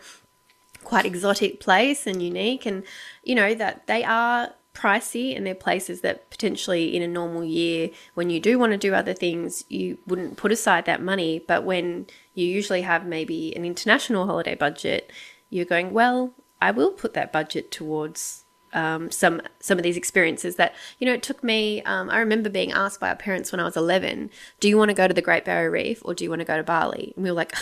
quite 0.84 1.06
exotic 1.06 1.60
place 1.60 2.06
and 2.06 2.22
unique, 2.22 2.68
and 2.68 2.84
you 3.24 3.34
know 3.34 3.56
that 3.56 3.88
they 3.88 4.04
are 4.04 4.54
pricey 4.80 5.36
and 5.36 5.46
they're 5.46 5.56
places 5.56 6.02
that 6.02 6.30
potentially 6.30 6.96
in 6.96 7.02
a 7.02 7.08
normal 7.08 7.44
year 7.44 7.90
when 8.14 8.30
you 8.30 8.40
do 8.40 8.58
want 8.58 8.72
to 8.72 8.78
do 8.78 8.94
other 8.94 9.14
things 9.14 9.66
you 9.68 9.98
wouldn't 10.08 10.38
put 10.38 10.52
aside 10.52 10.86
that 10.86 11.02
money. 11.02 11.40
But 11.40 11.64
when 11.64 12.08
you 12.40 12.48
usually 12.48 12.82
have 12.82 13.06
maybe 13.06 13.56
an 13.56 13.66
international 13.66 14.26
holiday 14.26 14.56
budget 14.56 15.12
you're 15.50 15.66
going 15.66 15.92
well 15.92 16.34
i 16.62 16.72
will 16.72 16.92
put 16.92 17.14
that 17.14 17.32
budget 17.32 17.72
towards 17.72 18.46
um, 18.72 19.10
some 19.10 19.42
some 19.60 19.80
of 19.80 19.84
these 19.84 19.98
experiences 19.98 20.56
that 20.58 20.76
you 21.00 21.08
know 21.08 21.14
it 21.14 21.24
took 21.24 21.44
me 21.44 21.82
um, 21.84 22.10
i 22.12 22.20
remember 22.20 22.50
being 22.50 22.72
asked 22.72 23.00
by 23.00 23.10
our 23.10 23.16
parents 23.16 23.52
when 23.52 23.60
i 23.60 23.64
was 23.64 23.76
11 23.76 24.30
do 24.60 24.70
you 24.70 24.78
want 24.78 24.90
to 24.90 24.96
go 24.96 25.08
to 25.08 25.14
the 25.14 25.24
great 25.24 25.44
barrier 25.44 25.72
reef 25.72 26.02
or 26.06 26.14
do 26.14 26.24
you 26.24 26.30
want 26.30 26.40
to 26.40 26.46
go 26.46 26.56
to 26.56 26.64
bali 26.64 27.14
and 27.16 27.24
we 27.24 27.32
were 27.32 27.36
like 27.36 27.54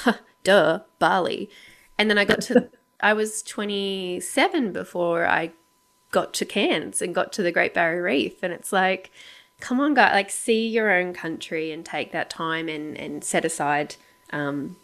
duh 0.44 0.80
bali. 1.00 1.50
And 1.98 2.10
then 2.10 2.18
i 2.18 2.26
got 2.26 2.42
to 2.42 2.70
i 3.00 3.14
was 3.14 3.42
27 3.44 4.74
before 4.74 5.26
i 5.26 5.54
got 6.12 6.34
to 6.36 6.46
cairns 6.46 7.02
and 7.02 7.14
got 7.14 7.34
to 7.34 7.44
the 7.44 7.52
great 7.52 7.74
barrier 7.74 8.04
reef. 8.04 8.42
And 8.44 8.54
it's 8.54 8.72
like 8.72 9.12
come 9.60 9.80
on 9.80 9.94
guys 9.94 10.14
like 10.14 10.30
see 10.30 10.68
your 10.68 10.92
own 10.92 11.14
country 11.14 11.72
and 11.72 11.86
take 11.86 12.12
that 12.12 12.30
time 12.30 12.70
and 12.70 12.96
and 12.98 13.24
set 13.24 13.44
aside 13.44 13.96
um, 14.32 14.76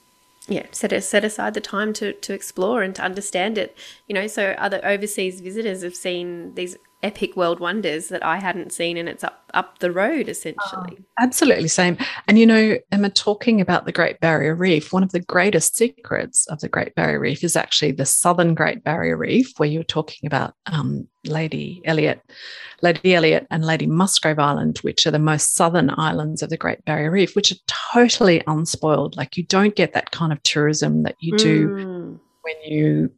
yeah 0.47 0.65
set 0.71 1.03
set 1.03 1.23
aside 1.23 1.53
the 1.53 1.61
time 1.61 1.93
to 1.93 2.13
to 2.13 2.33
explore 2.33 2.81
and 2.81 2.95
to 2.95 3.01
understand 3.01 3.57
it. 3.57 3.77
You 4.07 4.15
know 4.15 4.27
so 4.27 4.51
other 4.57 4.81
overseas 4.83 5.41
visitors 5.41 5.83
have 5.83 5.95
seen 5.95 6.55
these 6.55 6.77
epic 7.03 7.35
world 7.35 7.59
wonders 7.59 8.07
that 8.07 8.25
I 8.25 8.37
hadn't 8.37 8.71
seen 8.73 8.97
and 8.97 9.07
it's 9.09 9.23
up 9.23 9.51
up 9.53 9.79
the 9.79 9.91
road 9.91 10.27
essentially 10.29 10.97
Absolutely 11.19 11.67
same. 11.67 11.97
And 12.27 12.39
you 12.39 12.45
know, 12.47 12.77
Emma, 12.91 13.09
talking 13.09 13.61
about 13.61 13.85
the 13.85 13.91
Great 13.91 14.19
Barrier 14.19 14.55
Reef, 14.55 14.91
one 14.91 15.03
of 15.03 15.11
the 15.11 15.19
greatest 15.19 15.75
secrets 15.75 16.47
of 16.47 16.59
the 16.59 16.67
Great 16.67 16.95
Barrier 16.95 17.19
Reef 17.19 17.43
is 17.43 17.55
actually 17.55 17.91
the 17.91 18.05
Southern 18.05 18.55
Great 18.55 18.83
Barrier 18.83 19.15
Reef, 19.15 19.53
where 19.57 19.69
you 19.69 19.79
were 19.79 19.83
talking 19.83 20.25
about 20.25 20.55
um, 20.65 21.07
Lady 21.25 21.81
Elliot, 21.85 22.21
Lady 22.81 23.13
Elliot, 23.13 23.45
and 23.51 23.63
Lady 23.63 23.85
Musgrave 23.85 24.39
Island, 24.39 24.79
which 24.79 25.05
are 25.05 25.11
the 25.11 25.19
most 25.19 25.53
southern 25.55 25.91
islands 25.97 26.41
of 26.41 26.49
the 26.49 26.57
Great 26.57 26.83
Barrier 26.85 27.11
Reef, 27.11 27.35
which 27.35 27.51
are 27.51 27.61
totally 27.93 28.41
unspoiled. 28.47 29.15
Like 29.15 29.37
you 29.37 29.43
don't 29.43 29.75
get 29.75 29.93
that 29.93 30.09
kind 30.11 30.33
of 30.33 30.41
tourism 30.43 31.03
that 31.03 31.15
you 31.19 31.37
do 31.37 31.67
Mm. 31.67 32.19
when 32.41 32.55
you 32.65 33.11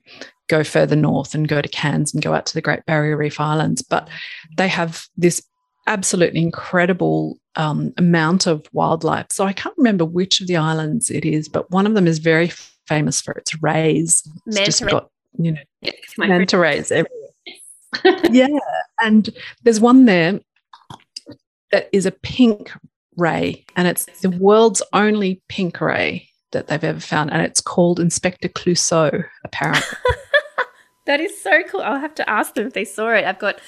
go 0.47 0.63
further 0.63 0.95
north 0.95 1.34
and 1.34 1.47
go 1.47 1.62
to 1.62 1.67
Cairns 1.67 2.13
and 2.13 2.23
go 2.23 2.34
out 2.34 2.45
to 2.47 2.53
the 2.53 2.62
Great 2.62 2.86
Barrier 2.86 3.17
Reef 3.17 3.39
Islands. 3.39 3.81
But 3.81 4.08
they 4.58 4.67
have 4.67 5.05
this 5.17 5.41
absolutely 5.88 6.41
incredible 6.41 7.39
um, 7.55 7.93
amount 7.97 8.47
of 8.47 8.65
wildlife. 8.73 9.27
So 9.31 9.45
I 9.45 9.53
can't 9.53 9.77
remember 9.77 10.05
which 10.05 10.41
of 10.41 10.47
the 10.47 10.58
islands 10.58 11.10
it 11.10 11.25
is, 11.25 11.47
but 11.47 11.69
one 11.71 11.86
of 11.86 11.93
them 11.93 12.08
is 12.08 12.19
very 12.19 12.51
famous 12.88 13.21
for 13.21 13.34
its 13.34 13.62
rays. 13.62 14.23
It's 14.45 14.60
just 14.60 14.81
Manta 14.81 14.95
ray. 14.95 14.99
got, 14.99 15.12
you 15.38 15.51
know, 15.53 15.62
Yeah, 15.81 15.91
it's 15.93 16.17
my 16.17 16.27
manta 16.27 16.58
rays 16.58 16.91
everywhere. 16.91 18.29
yeah. 18.31 18.47
And 19.01 19.29
there's 19.63 19.79
one 19.79 20.05
there 20.05 20.39
that 21.71 21.89
is 21.91 22.05
a 22.05 22.12
pink 22.12 22.71
ray, 23.17 23.65
and 23.75 23.88
it's 23.88 24.05
the 24.21 24.29
world's 24.29 24.81
only 24.93 25.41
pink 25.47 25.81
ray 25.81 26.29
that 26.51 26.67
they've 26.67 26.84
ever 26.84 26.99
found. 26.99 27.31
And 27.31 27.41
it's 27.41 27.62
called 27.62 27.99
Inspector 27.99 28.47
Clouseau, 28.49 29.25
apparently. 29.43 29.97
That 31.05 31.19
is 31.19 31.39
so 31.41 31.63
cool. 31.63 31.81
I'll 31.81 31.99
have 31.99 32.15
to 32.15 32.29
ask 32.29 32.55
them 32.55 32.67
if 32.67 32.73
they 32.73 32.85
saw 32.85 33.09
it. 33.13 33.25
I've 33.25 33.39
got, 33.39 33.59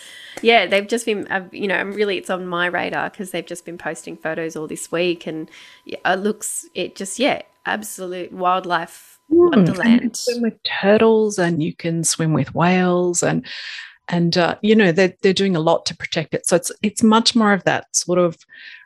yeah, 0.42 0.66
they've 0.66 0.88
just 0.88 1.06
been, 1.06 1.28
I've, 1.28 1.54
you 1.54 1.68
know, 1.68 1.76
I'm 1.76 1.92
really, 1.94 2.18
it's 2.18 2.30
on 2.30 2.48
my 2.48 2.66
radar 2.66 3.10
because 3.10 3.32
they've 3.32 3.46
just 3.46 3.66
been 3.66 3.78
posting 3.78 4.18
photos 4.18 4.56
all 4.56 4.68
this 4.68 4.92
week, 4.92 5.28
and 5.28 5.50
yeah, 5.86 6.00
it 6.06 6.20
looks, 6.20 6.66
it 6.74 6.96
just, 6.96 7.20
yeah, 7.20 7.42
absolute 7.66 8.32
wildlife 8.32 9.18
Mm, 9.32 9.54
and 9.54 9.68
you 9.68 9.74
can 9.74 9.84
wonderland. 9.84 10.16
swim 10.18 10.42
with 10.42 10.64
turtles 10.64 11.38
and 11.38 11.62
you 11.62 11.76
can 11.76 12.04
swim 12.04 12.34
with 12.34 12.56
whales 12.56 13.22
and 13.22 13.46
and 14.08 14.38
uh, 14.38 14.56
you 14.62 14.74
know 14.74 14.94
they're, 14.94 15.14
they're 15.22 15.34
doing 15.34 15.56
a 15.56 15.60
lot 15.60 15.86
to 15.86 15.98
protect 15.98 16.34
it 16.34 16.48
so 16.48 16.56
it's 16.56 16.72
it's 16.82 17.04
much 17.04 17.36
more 17.36 17.52
of 17.52 17.64
that 17.66 17.94
sort 17.94 18.20
of 18.20 18.38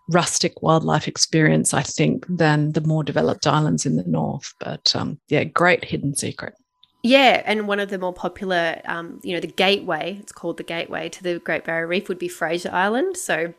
rustic 0.10 0.64
wildlife 0.64 1.08
experience 1.08 1.76
i 1.76 1.84
think 1.84 2.26
than 2.28 2.72
the 2.72 2.82
more 2.82 3.04
developed 3.04 3.46
islands 3.46 3.86
in 3.86 3.98
the 3.98 4.04
north 4.08 4.52
but 4.60 4.96
um, 4.96 5.20
yeah 5.28 5.44
great 5.44 5.86
hidden 5.86 6.16
secret 6.16 6.56
Yeah, 7.04 7.42
and 7.46 7.68
one 7.68 7.80
of 7.80 7.90
the 7.90 7.98
more 7.98 8.14
popular, 8.14 8.82
um, 8.86 9.20
you 9.24 9.34
know, 9.34 9.40
the 9.40 9.48
gateway, 9.48 10.18
it's 10.20 10.32
called 10.32 10.58
the 10.58 10.64
gateway 10.64 11.10
to 11.10 11.24
the 11.24 11.40
Great 11.40 11.64
Barrier 11.64 11.88
Reef 11.88 12.08
would 12.08 12.20
be 12.20 12.28
Fraser 12.28 12.70
Island. 12.72 13.18
So 13.18 13.54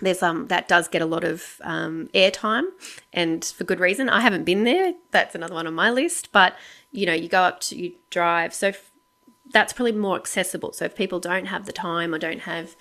there's 0.00 0.22
um 0.22 0.48
that 0.48 0.66
does 0.66 0.88
get 0.88 1.02
a 1.02 1.06
lot 1.06 1.24
of 1.24 1.60
um, 1.62 2.08
airtime 2.14 2.64
and 3.12 3.44
for 3.44 3.64
good 3.64 3.80
reason. 3.80 4.08
I 4.08 4.20
haven't 4.20 4.44
been 4.44 4.64
there. 4.64 4.94
That's 5.10 5.34
another 5.34 5.54
one 5.54 5.66
on 5.66 5.74
my 5.74 5.90
list. 5.90 6.32
But 6.32 6.56
you 6.90 7.06
know 7.06 7.12
you 7.12 7.28
go 7.28 7.42
up 7.42 7.60
to 7.60 7.76
you 7.76 7.92
drive. 8.10 8.54
So 8.54 8.68
f- 8.68 8.90
that's 9.52 9.72
probably 9.72 9.92
more 9.92 10.16
accessible. 10.16 10.72
So 10.72 10.84
if 10.86 10.96
people 10.96 11.20
don't 11.20 11.46
have 11.46 11.66
the 11.66 11.72
time 11.72 12.14
or 12.14 12.18
don't 12.18 12.40
have 12.40 12.74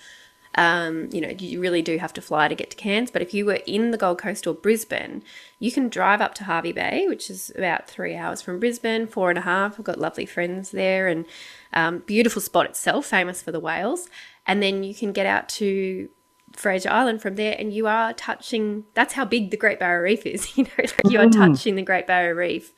um, 0.55 1.09
you 1.11 1.21
know 1.21 1.29
you 1.29 1.61
really 1.61 1.81
do 1.81 1.97
have 1.97 2.13
to 2.13 2.21
fly 2.21 2.47
to 2.47 2.55
get 2.55 2.71
to 2.71 2.77
cairns 2.77 3.11
but 3.11 3.21
if 3.21 3.33
you 3.33 3.45
were 3.45 3.59
in 3.65 3.91
the 3.91 3.97
gold 3.97 4.17
coast 4.17 4.47
or 4.47 4.53
brisbane 4.53 5.23
you 5.59 5.71
can 5.71 5.89
drive 5.89 6.21
up 6.21 6.33
to 6.35 6.45
Hervey 6.45 6.71
bay 6.71 7.05
which 7.07 7.29
is 7.29 7.51
about 7.55 7.87
three 7.87 8.15
hours 8.15 8.41
from 8.41 8.59
brisbane 8.59 9.07
four 9.07 9.29
and 9.29 9.37
a 9.37 9.43
half 9.43 9.79
i've 9.79 9.85
got 9.85 9.99
lovely 9.99 10.25
friends 10.25 10.71
there 10.71 11.07
and 11.07 11.25
um, 11.73 11.99
beautiful 11.99 12.41
spot 12.41 12.65
itself 12.65 13.05
famous 13.05 13.41
for 13.41 13.51
the 13.51 13.59
whales 13.59 14.09
and 14.47 14.61
then 14.63 14.83
you 14.83 14.95
can 14.95 15.11
get 15.13 15.25
out 15.25 15.47
to 15.49 16.09
Fraser 16.53 16.89
Island 16.89 17.21
from 17.21 17.35
there, 17.35 17.55
and 17.57 17.71
you 17.71 17.85
are 17.85 18.11
touching. 18.13 18.85
That's 18.95 19.13
how 19.13 19.23
big 19.23 19.51
the 19.51 19.57
Great 19.57 19.79
Barrier 19.79 20.01
Reef 20.03 20.25
is. 20.25 20.51
You 20.57 20.63
know, 20.63 21.09
you 21.09 21.19
are 21.19 21.27
Mm. 21.27 21.37
touching 21.37 21.75
the 21.75 21.83
Great 21.83 22.07
Barrier 22.07 22.33
Reef 22.35 22.73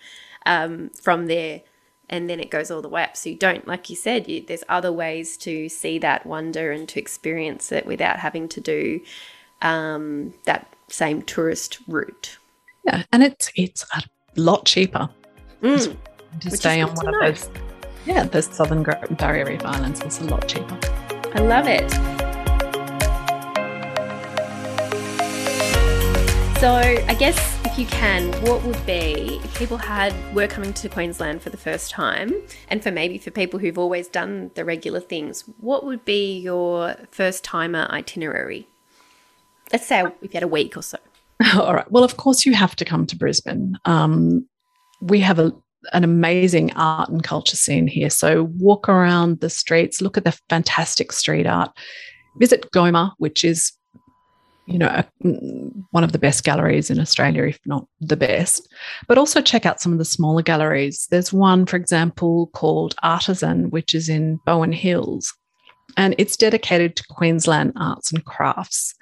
um, 0.45 0.89
from 1.01 1.27
there, 1.27 1.61
and 2.11 2.29
then 2.29 2.39
it 2.39 2.51
goes 2.51 2.69
all 2.69 2.81
the 2.81 2.89
way 2.89 3.03
up. 3.03 3.17
So 3.17 3.29
you 3.29 3.37
don't, 3.37 3.65
like 3.67 3.89
you 3.89 3.95
said, 3.95 4.27
you, 4.27 4.43
there's 4.45 4.63
other 4.69 4.91
ways 4.91 5.37
to 5.37 5.69
see 5.69 5.97
that 5.99 6.25
wonder 6.25 6.71
and 6.71 6.87
to 6.89 6.99
experience 6.99 7.71
it 7.71 7.85
without 7.85 8.19
having 8.19 8.47
to 8.49 8.61
do 8.61 8.99
um, 9.61 10.33
that 10.45 10.67
same 10.89 11.21
tourist 11.21 11.79
route. 11.87 12.37
Yeah, 12.85 13.03
and 13.11 13.23
it's 13.23 13.51
it's 13.55 13.85
a 13.95 14.01
lot 14.35 14.65
cheaper 14.65 15.09
Mm, 15.61 15.95
to 16.39 16.49
Which 16.49 16.59
stay 16.59 16.81
on 16.81 16.89
one 16.95 17.07
of 17.07 17.13
know. 17.13 17.21
those. 17.21 17.49
Yeah, 18.05 18.23
the 18.23 18.41
Southern 18.41 18.81
Barrier 18.81 19.45
Reef 19.45 19.63
Islands 19.63 20.01
is 20.01 20.19
a 20.19 20.23
lot 20.23 20.47
cheaper. 20.47 20.77
I 21.35 21.39
love 21.41 21.67
it. 21.67 22.20
So, 26.61 26.69
I 26.69 27.15
guess 27.15 27.59
if 27.65 27.79
you 27.79 27.87
can, 27.87 28.31
what 28.43 28.61
would 28.61 28.85
be 28.85 29.39
if 29.43 29.57
people 29.57 29.77
had 29.77 30.13
were 30.35 30.45
coming 30.45 30.73
to 30.73 30.89
Queensland 30.89 31.41
for 31.41 31.49
the 31.49 31.57
first 31.57 31.89
time, 31.89 32.35
and 32.67 32.83
for 32.83 32.91
maybe 32.91 33.17
for 33.17 33.31
people 33.31 33.57
who've 33.57 33.79
always 33.79 34.07
done 34.07 34.51
the 34.53 34.63
regular 34.63 34.99
things, 34.99 35.43
what 35.59 35.83
would 35.85 36.05
be 36.05 36.37
your 36.37 36.97
first 37.09 37.43
timer 37.43 37.87
itinerary? 37.89 38.67
Let's 39.73 39.87
say 39.87 40.03
if 40.03 40.13
you 40.21 40.29
had 40.33 40.43
a 40.43 40.47
week 40.47 40.77
or 40.77 40.83
so. 40.83 40.99
All 41.55 41.73
right. 41.73 41.91
Well, 41.91 42.03
of 42.03 42.17
course, 42.17 42.45
you 42.45 42.53
have 42.53 42.75
to 42.75 42.85
come 42.85 43.07
to 43.07 43.15
Brisbane. 43.15 43.75
Um, 43.85 44.47
we 45.01 45.19
have 45.21 45.39
a, 45.39 45.51
an 45.93 46.03
amazing 46.03 46.73
art 46.73 47.09
and 47.09 47.23
culture 47.23 47.55
scene 47.55 47.87
here. 47.87 48.11
So 48.11 48.51
walk 48.59 48.87
around 48.87 49.39
the 49.39 49.49
streets, 49.49 49.99
look 49.99 50.15
at 50.15 50.25
the 50.25 50.39
fantastic 50.47 51.11
street 51.11 51.47
art. 51.47 51.71
Visit 52.37 52.71
Goma, 52.71 53.13
which 53.17 53.43
is, 53.43 53.73
you 54.65 54.77
know, 54.77 55.03
one 55.91 56.03
of 56.03 56.11
the 56.11 56.19
best 56.19 56.43
galleries 56.43 56.89
in 56.89 56.99
Australia, 56.99 57.43
if 57.43 57.59
not 57.65 57.87
the 57.99 58.17
best. 58.17 58.67
But 59.07 59.17
also 59.17 59.41
check 59.41 59.65
out 59.65 59.81
some 59.81 59.91
of 59.91 59.97
the 59.97 60.05
smaller 60.05 60.41
galleries. 60.41 61.07
There's 61.09 61.33
one, 61.33 61.65
for 61.65 61.75
example, 61.75 62.47
called 62.53 62.95
Artisan, 63.03 63.69
which 63.69 63.95
is 63.95 64.07
in 64.07 64.39
Bowen 64.45 64.71
Hills. 64.71 65.33
And 65.97 66.15
it's 66.17 66.37
dedicated 66.37 66.95
to 66.95 67.03
Queensland 67.09 67.73
arts 67.75 68.13
and 68.13 68.23
crafts. 68.23 68.95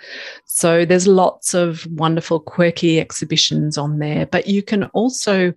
So 0.45 0.85
there's 0.85 1.07
lots 1.07 1.53
of 1.53 1.85
wonderful, 1.91 2.39
quirky 2.39 2.99
exhibitions 2.99 3.77
on 3.77 3.99
there, 3.99 4.25
but 4.25 4.47
you 4.47 4.63
can 4.63 4.85
also 4.85 5.53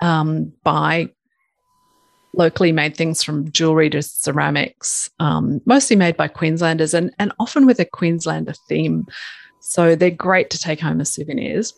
um, 0.00 0.52
buy 0.64 1.10
locally 2.34 2.72
made 2.72 2.96
things 2.96 3.22
from 3.22 3.50
jewelry 3.52 3.90
to 3.90 4.02
ceramics, 4.02 5.10
um, 5.20 5.60
mostly 5.66 5.96
made 5.96 6.16
by 6.16 6.28
Queenslanders 6.28 6.94
and, 6.94 7.12
and 7.18 7.32
often 7.38 7.66
with 7.66 7.78
a 7.78 7.84
Queenslander 7.84 8.54
theme. 8.68 9.06
So 9.60 9.94
they're 9.94 10.10
great 10.10 10.50
to 10.50 10.58
take 10.58 10.80
home 10.80 11.00
as 11.00 11.12
souvenirs. 11.12 11.72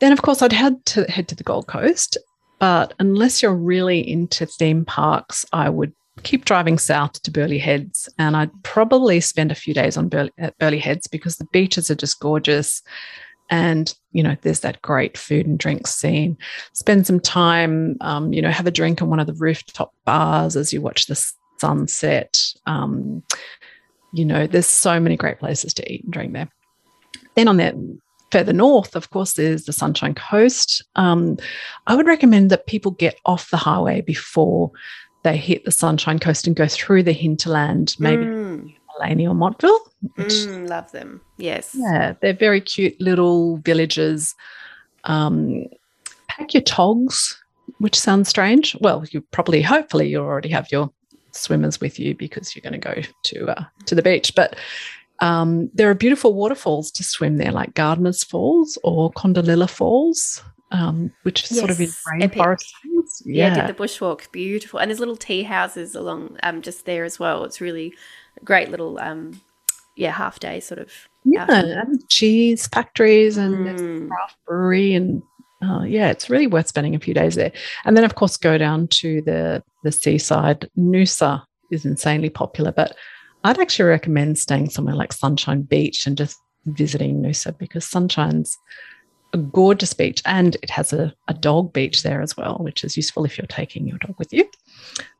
Then, 0.00 0.12
of 0.12 0.22
course, 0.22 0.42
I'd 0.42 0.52
head 0.52 0.84
to 0.86 1.04
head 1.04 1.28
to 1.28 1.34
the 1.34 1.44
Gold 1.44 1.66
Coast, 1.66 2.18
but 2.58 2.94
unless 2.98 3.42
you're 3.42 3.54
really 3.54 4.00
into 4.00 4.46
theme 4.46 4.84
parks, 4.84 5.46
I 5.52 5.68
would 5.70 5.92
keep 6.22 6.44
driving 6.44 6.78
south 6.78 7.22
to 7.22 7.30
Burleigh 7.30 7.58
Heads, 7.58 8.08
and 8.18 8.36
I'd 8.36 8.50
probably 8.62 9.20
spend 9.20 9.52
a 9.52 9.56
few 9.56 9.74
days 9.74 9.96
on 9.96 10.08
Burleigh, 10.08 10.30
at 10.38 10.58
Burleigh 10.58 10.78
Heads 10.78 11.06
because 11.06 11.36
the 11.36 11.46
beaches 11.46 11.90
are 11.90 11.94
just 11.94 12.20
gorgeous, 12.20 12.82
and 13.50 13.94
you 14.12 14.22
know 14.22 14.36
there's 14.42 14.60
that 14.60 14.82
great 14.82 15.18
food 15.18 15.46
and 15.46 15.58
drink 15.58 15.86
scene. 15.86 16.36
Spend 16.72 17.06
some 17.06 17.20
time, 17.20 17.96
um, 18.00 18.32
you 18.32 18.42
know, 18.42 18.50
have 18.50 18.66
a 18.66 18.70
drink 18.70 19.00
in 19.00 19.08
one 19.08 19.20
of 19.20 19.26
the 19.26 19.34
rooftop 19.34 19.92
bars 20.04 20.56
as 20.56 20.72
you 20.72 20.80
watch 20.80 21.06
the 21.06 21.32
sunset. 21.58 22.40
Um, 22.66 23.22
you 24.12 24.24
know, 24.24 24.46
there's 24.46 24.66
so 24.66 25.00
many 25.00 25.16
great 25.16 25.38
places 25.38 25.74
to 25.74 25.92
eat 25.92 26.04
and 26.04 26.12
drink 26.12 26.32
there. 26.32 26.48
Then 27.34 27.48
on 27.48 27.56
that 27.56 27.74
further 28.30 28.52
north, 28.52 28.96
of 28.96 29.10
course, 29.10 29.34
there's 29.34 29.64
the 29.64 29.72
Sunshine 29.72 30.14
Coast. 30.14 30.84
Um, 30.96 31.36
I 31.86 31.96
would 31.96 32.06
recommend 32.06 32.50
that 32.50 32.66
people 32.66 32.92
get 32.92 33.18
off 33.26 33.50
the 33.50 33.56
highway 33.56 34.00
before 34.00 34.70
they 35.24 35.36
hit 35.36 35.64
the 35.64 35.72
Sunshine 35.72 36.18
Coast 36.18 36.46
and 36.46 36.54
go 36.54 36.68
through 36.68 37.02
the 37.02 37.12
hinterland, 37.12 37.96
maybe 37.98 38.24
Mm, 38.26 38.74
Maleny 39.00 39.28
or 39.28 39.34
Montville. 39.34 39.78
Which, 40.16 40.28
mm, 40.28 40.68
love 40.68 40.90
them. 40.92 41.20
Yes. 41.38 41.74
Yeah, 41.78 42.14
they're 42.20 42.32
very 42.32 42.60
cute 42.60 43.00
little 43.00 43.56
villages. 43.58 44.34
Um, 45.04 45.66
pack 46.28 46.54
your 46.54 46.62
togs, 46.62 47.42
which 47.78 47.98
sounds 47.98 48.28
strange. 48.28 48.76
Well, 48.80 49.04
you 49.10 49.20
probably, 49.20 49.62
hopefully, 49.62 50.08
you 50.08 50.20
already 50.20 50.50
have 50.50 50.70
your 50.70 50.90
swimmers 51.32 51.80
with 51.80 51.98
you 51.98 52.14
because 52.14 52.54
you're 52.54 52.62
going 52.62 52.80
to 52.80 52.94
go 52.94 53.02
to 53.24 53.48
uh, 53.48 53.64
to 53.86 53.94
the 53.94 54.02
beach. 54.02 54.34
But 54.34 54.56
um, 55.20 55.70
there 55.74 55.90
are 55.90 55.94
beautiful 55.94 56.34
waterfalls 56.34 56.90
to 56.92 57.04
swim 57.04 57.36
there, 57.38 57.52
like 57.52 57.74
Gardeners 57.74 58.24
Falls 58.24 58.78
or 58.82 59.12
Kondalilla 59.12 59.68
Falls, 59.68 60.42
um, 60.70 61.12
which 61.22 61.50
is 61.50 61.58
sort 61.58 61.70
of 61.70 61.80
in 61.80 61.86
Yes, 61.86 62.02
rainforest. 62.12 62.72
Yeah, 63.24 63.52
I 63.52 63.54
did 63.54 63.76
the 63.76 63.82
bushwalk. 63.82 64.30
Beautiful. 64.32 64.80
And 64.80 64.90
there's 64.90 64.98
little 64.98 65.16
tea 65.16 65.42
houses 65.42 65.94
along 65.94 66.36
um 66.42 66.62
just 66.62 66.84
there 66.84 67.04
as 67.04 67.18
well. 67.18 67.44
It's 67.44 67.60
really 67.60 67.94
great 68.42 68.70
little 68.70 68.98
um 69.00 69.40
yeah, 69.96 70.10
half 70.10 70.40
day 70.40 70.58
sort 70.60 70.80
of 70.80 70.90
Yeah, 71.24 71.44
outing. 71.48 71.70
and 71.70 72.08
cheese 72.08 72.66
factories 72.66 73.36
and 73.36 73.54
Mm. 73.68 74.08
craft 74.08 74.36
brewery 74.46 74.94
and 74.94 75.22
uh, 75.62 75.82
yeah, 75.84 76.10
it's 76.10 76.28
really 76.28 76.46
worth 76.46 76.68
spending 76.68 76.94
a 76.94 77.00
few 77.00 77.14
days 77.14 77.36
there. 77.36 77.52
And 77.86 77.96
then 77.96 78.04
of 78.04 78.16
course 78.16 78.36
go 78.36 78.58
down 78.58 78.88
to 78.88 79.22
the 79.22 79.62
the 79.82 79.92
seaside. 79.92 80.68
Noosa 80.76 81.42
is 81.70 81.84
insanely 81.86 82.28
popular, 82.28 82.72
but 82.72 82.96
I'd 83.44 83.58
actually 83.58 83.88
recommend 83.88 84.38
staying 84.38 84.70
somewhere 84.70 84.94
like 84.96 85.12
Sunshine 85.12 85.62
Beach 85.62 86.06
and 86.06 86.18
just 86.18 86.38
visiting 86.66 87.22
Noosa 87.22 87.56
because 87.56 87.84
Sunshine's 87.86 88.56
a 89.32 89.38
gorgeous 89.38 89.92
beach 89.92 90.22
and 90.26 90.56
it 90.62 90.70
has 90.70 90.92
a, 90.92 91.12
a 91.28 91.34
dog 91.34 91.72
beach 91.72 92.02
there 92.02 92.22
as 92.22 92.36
well, 92.36 92.58
which 92.60 92.84
is 92.84 92.96
useful 92.96 93.24
if 93.24 93.36
you're 93.36 93.46
taking 93.46 93.86
your 93.86 93.98
dog 93.98 94.14
with 94.18 94.32
you. 94.32 94.48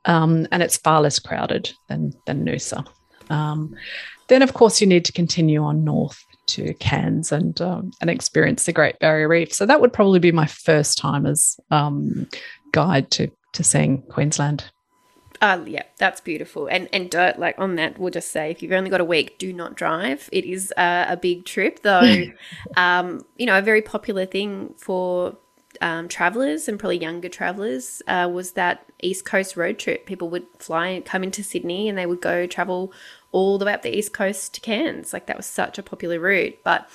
Um, 0.04 0.46
and 0.52 0.62
it's 0.62 0.76
far 0.76 1.00
less 1.00 1.18
crowded 1.18 1.72
than 1.88 2.12
than 2.26 2.44
Noosa. 2.44 2.86
Um, 3.30 3.74
then, 4.28 4.42
of 4.42 4.54
course, 4.54 4.80
you 4.80 4.86
need 4.86 5.04
to 5.04 5.12
continue 5.12 5.62
on 5.62 5.84
north 5.84 6.24
to 6.46 6.74
Cairns 6.74 7.32
and 7.32 7.60
um, 7.60 7.92
and 8.00 8.10
experience 8.10 8.66
the 8.66 8.72
Great 8.72 8.98
Barrier 8.98 9.28
Reef. 9.28 9.52
So 9.52 9.66
that 9.66 9.80
would 9.80 9.92
probably 9.92 10.18
be 10.18 10.32
my 10.32 10.46
first 10.46 10.98
time 10.98 11.26
as 11.26 11.58
um, 11.70 12.28
guide 12.72 13.10
to 13.12 13.30
to 13.52 13.64
seeing 13.64 14.02
Queensland. 14.02 14.64
Uh, 15.40 15.62
yeah, 15.66 15.82
that's 15.98 16.20
beautiful. 16.20 16.68
And 16.68 16.88
and 16.92 17.14
uh, 17.14 17.34
like 17.36 17.58
on 17.58 17.76
that, 17.76 17.98
we'll 17.98 18.10
just 18.10 18.30
say 18.30 18.50
if 18.50 18.62
you've 18.62 18.72
only 18.72 18.90
got 18.90 19.00
a 19.00 19.04
week, 19.04 19.38
do 19.38 19.52
not 19.52 19.74
drive. 19.74 20.28
It 20.32 20.44
is 20.44 20.72
uh, 20.76 21.06
a 21.08 21.16
big 21.16 21.44
trip, 21.44 21.82
though. 21.82 22.24
um, 22.76 23.24
you 23.36 23.46
know, 23.46 23.58
a 23.58 23.62
very 23.62 23.82
popular 23.82 24.26
thing 24.26 24.74
for 24.78 25.36
um, 25.80 26.08
travelers 26.08 26.68
and 26.68 26.78
probably 26.78 26.98
younger 26.98 27.28
travelers 27.28 28.02
uh, 28.06 28.28
was 28.32 28.52
that 28.52 28.84
East 29.02 29.24
Coast 29.24 29.56
road 29.56 29.78
trip. 29.78 30.06
People 30.06 30.28
would 30.30 30.46
fly, 30.58 30.88
and 30.88 31.04
come 31.04 31.22
into 31.24 31.42
Sydney, 31.42 31.88
and 31.88 31.96
they 31.98 32.06
would 32.06 32.20
go 32.20 32.46
travel 32.46 32.92
all 33.32 33.58
the 33.58 33.64
way 33.64 33.72
up 33.72 33.82
the 33.82 33.96
East 33.96 34.12
Coast 34.12 34.54
to 34.54 34.60
Cairns. 34.60 35.12
Like 35.12 35.26
that 35.26 35.36
was 35.36 35.46
such 35.46 35.78
a 35.78 35.82
popular 35.82 36.20
route. 36.20 36.58
But 36.64 36.88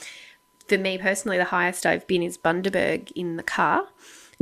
for 0.68 0.78
me 0.78 0.98
personally, 0.98 1.38
the 1.38 1.46
highest 1.46 1.86
I've 1.86 2.08
been 2.08 2.24
is 2.24 2.38
Bundaberg 2.38 3.12
in 3.16 3.38
the 3.38 3.44
car, 3.44 3.88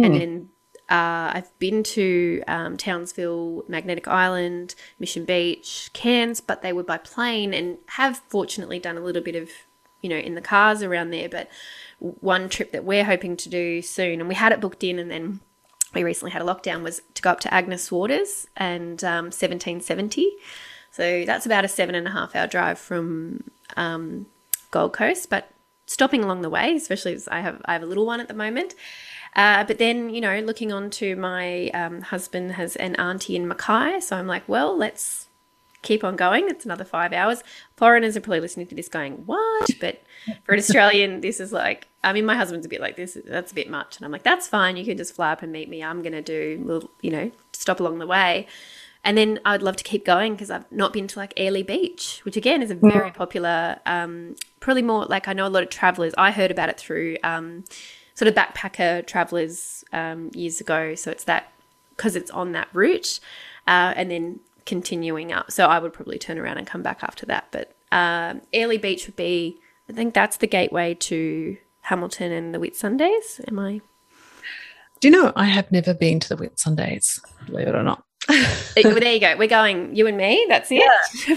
and 0.02 0.14
Hmm. 0.14 0.20
then 0.20 0.50
uh, 0.90 1.32
I've 1.36 1.60
been 1.60 1.84
to 1.84 2.44
um, 2.48 2.78
Townsville, 2.78 3.66
Magnetic 3.68 4.08
Island, 4.08 4.74
Mission 5.00 5.26
Beach, 5.26 5.90
Cairns, 5.94 6.40
but 6.40 6.62
they 6.62 6.72
were 6.72 6.84
by 6.84 6.98
plane 6.98 7.54
and 7.54 7.78
have 7.88 8.22
fortunately 8.30 8.80
done 8.80 8.96
a 8.96 9.02
little 9.02 9.22
bit 9.22 9.36
of, 9.36 9.50
you 10.02 10.10
know, 10.10 10.18
in 10.18 10.36
the 10.36 10.42
cars 10.42 10.84
around 10.84 11.12
there. 11.12 11.30
But 11.30 11.50
one 12.00 12.50
trip 12.50 12.72
that 12.72 12.84
we're 12.84 13.06
hoping 13.06 13.38
to 13.38 13.50
do 13.50 13.82
soon, 13.82 14.20
and 14.20 14.30
we 14.30 14.36
had 14.36 14.52
it 14.52 14.62
booked 14.62 14.84
in, 14.84 15.00
and 15.00 15.10
then 15.10 15.40
we 15.94 16.04
recently 16.04 16.32
had 16.32 16.42
a 16.42 16.46
lockdown, 16.46 16.84
was 16.84 17.02
to 17.14 17.22
go 17.22 17.32
up 17.32 17.40
to 17.42 17.54
Agnes 17.54 17.92
Waters 17.92 18.48
and 18.56 19.04
um, 19.04 19.26
1770. 19.26 20.32
So 20.92 21.26
that's 21.26 21.46
about 21.46 21.66
a 21.66 21.68
seven 21.68 21.96
and 21.96 22.08
a 22.08 22.12
half 22.12 22.36
hour 22.36 22.48
drive 22.48 22.80
from 22.80 23.44
um, 23.76 24.26
Gold 24.72 24.94
Coast, 24.94 25.30
but 25.30 25.50
stopping 25.86 26.24
along 26.24 26.42
the 26.42 26.50
way, 26.50 26.76
especially 26.76 27.14
as 27.14 27.28
I 27.28 27.40
have 27.40 27.62
I 27.66 27.74
have 27.74 27.84
a 27.84 27.86
little 27.86 28.06
one 28.06 28.20
at 28.20 28.28
the 28.28 28.34
moment. 28.34 28.76
Uh, 29.36 29.64
but 29.64 29.78
then, 29.78 30.10
you 30.10 30.20
know, 30.20 30.40
looking 30.40 30.72
on 30.72 30.90
to 30.90 31.16
my 31.16 31.70
um, 31.70 32.02
husband 32.02 32.54
has 32.54 32.76
an 32.78 32.96
auntie 32.96 33.36
in 33.36 33.48
Mackay, 33.48 34.00
so 34.00 34.16
I'm 34.16 34.26
like, 34.26 34.48
well, 34.48 34.76
let's 34.76 35.27
keep 35.82 36.04
on 36.04 36.16
going. 36.16 36.50
It's 36.50 36.66
another 36.66 36.86
five 36.86 37.14
hours. 37.14 37.44
Foreigners 37.76 38.18
are 38.18 38.22
probably 38.22 38.40
listening 38.40 38.68
to 38.68 38.76
this 38.76 38.88
going, 38.88 39.26
what? 39.26 39.70
But 39.80 40.02
for 40.44 40.54
an 40.54 40.60
Australian, 40.60 41.22
this 41.22 41.40
is 41.40 41.52
like, 41.52 41.88
I 42.04 42.14
mean, 42.14 42.26
my 42.26 42.36
husband's 42.36 42.66
a 42.66 42.70
bit 42.70 42.82
like 42.82 42.96
this. 42.96 43.18
That's 43.26 43.52
a 43.52 43.56
bit 43.56 43.70
much. 43.70 43.98
And 43.98 44.06
I'm 44.06 44.12
like, 44.12 44.24
that's 44.24 44.48
fine. 44.48 44.78
You 44.78 44.86
can 44.86 44.98
just 44.98 45.16
fly 45.16 45.32
up 45.32 45.42
and 45.42 45.52
meet 45.52 45.70
me. 45.70 45.84
I'm 45.84 46.02
going 46.02 46.14
to 46.14 46.22
do, 46.22 46.62
little, 46.66 46.90
you 47.02 47.12
know, 47.12 47.32
stop 47.54 47.80
along 47.80 48.00
the 48.00 48.08
way. 48.08 48.48
And 49.04 49.18
then 49.18 49.40
I'd 49.46 49.62
love 49.62 49.78
to 49.78 49.84
keep 49.84 50.04
going 50.04 50.34
because 50.34 50.52
I've 50.52 50.70
not 50.72 50.92
been 50.92 51.08
to 51.08 51.20
like 51.20 51.34
Airlie 51.38 51.64
Beach, 51.64 52.20
which 52.24 52.36
again 52.36 52.62
is 52.62 52.72
a 52.72 52.76
very 52.76 53.12
popular, 53.12 53.80
um, 53.86 54.36
probably 54.60 54.82
more 54.82 55.06
like 55.06 55.30
I 55.30 55.34
know 55.34 55.48
a 55.48 55.50
lot 55.50 55.64
of 55.64 55.70
travelers. 55.70 56.14
I 56.18 56.32
heard 56.32 56.52
about 56.52 56.68
it 56.68 56.78
through 56.78 57.18
um, 57.24 57.64
sort 58.16 58.28
of 58.28 58.36
backpacker 58.36 59.06
travelers 59.08 59.86
um, 59.94 60.32
years 60.34 60.60
ago. 60.60 60.96
So 60.96 61.12
it's 61.12 61.24
that 61.24 61.54
because 61.96 62.16
it's 62.18 62.32
on 62.32 62.52
that 62.52 62.68
route. 62.74 63.22
Uh, 63.66 63.94
and 63.96 64.12
then 64.12 64.40
continuing 64.68 65.32
up. 65.32 65.52
So 65.52 65.66
I 65.66 65.80
would 65.80 65.94
probably 65.94 66.20
turn 66.20 66.38
around 66.38 66.60
and 66.60 66.68
come 66.68 66.84
back 66.84 67.00
after 67.02 67.26
that. 67.26 67.48
But 67.52 67.72
um, 67.92 68.42
Airlie 68.54 68.78
Beach 68.78 69.08
would 69.08 69.16
be, 69.16 69.58
I 69.90 69.94
think 69.94 70.14
that's 70.14 70.38
the 70.38 70.46
gateway 70.46 70.94
to 70.94 71.58
Hamilton 71.82 72.32
and 72.32 72.54
the 72.54 72.60
Whitsundays. 72.60 73.48
Am 73.48 73.58
I? 73.58 73.82
Do 75.00 75.08
you 75.08 75.12
know 75.12 75.32
I 75.36 75.46
have 75.46 75.72
never 75.72 75.94
been 75.94 76.20
to 76.20 76.30
the 76.30 76.36
Whitsundays, 76.36 77.20
believe 77.48 77.68
it 77.68 77.76
or 77.76 77.84
not. 77.84 78.04
there 78.28 79.14
you 79.14 79.20
go. 79.20 79.38
We're 79.38 79.48
going. 79.48 79.96
You 79.96 80.06
and 80.08 80.18
me. 80.18 80.46
That's 80.50 80.70
it. 80.72 80.84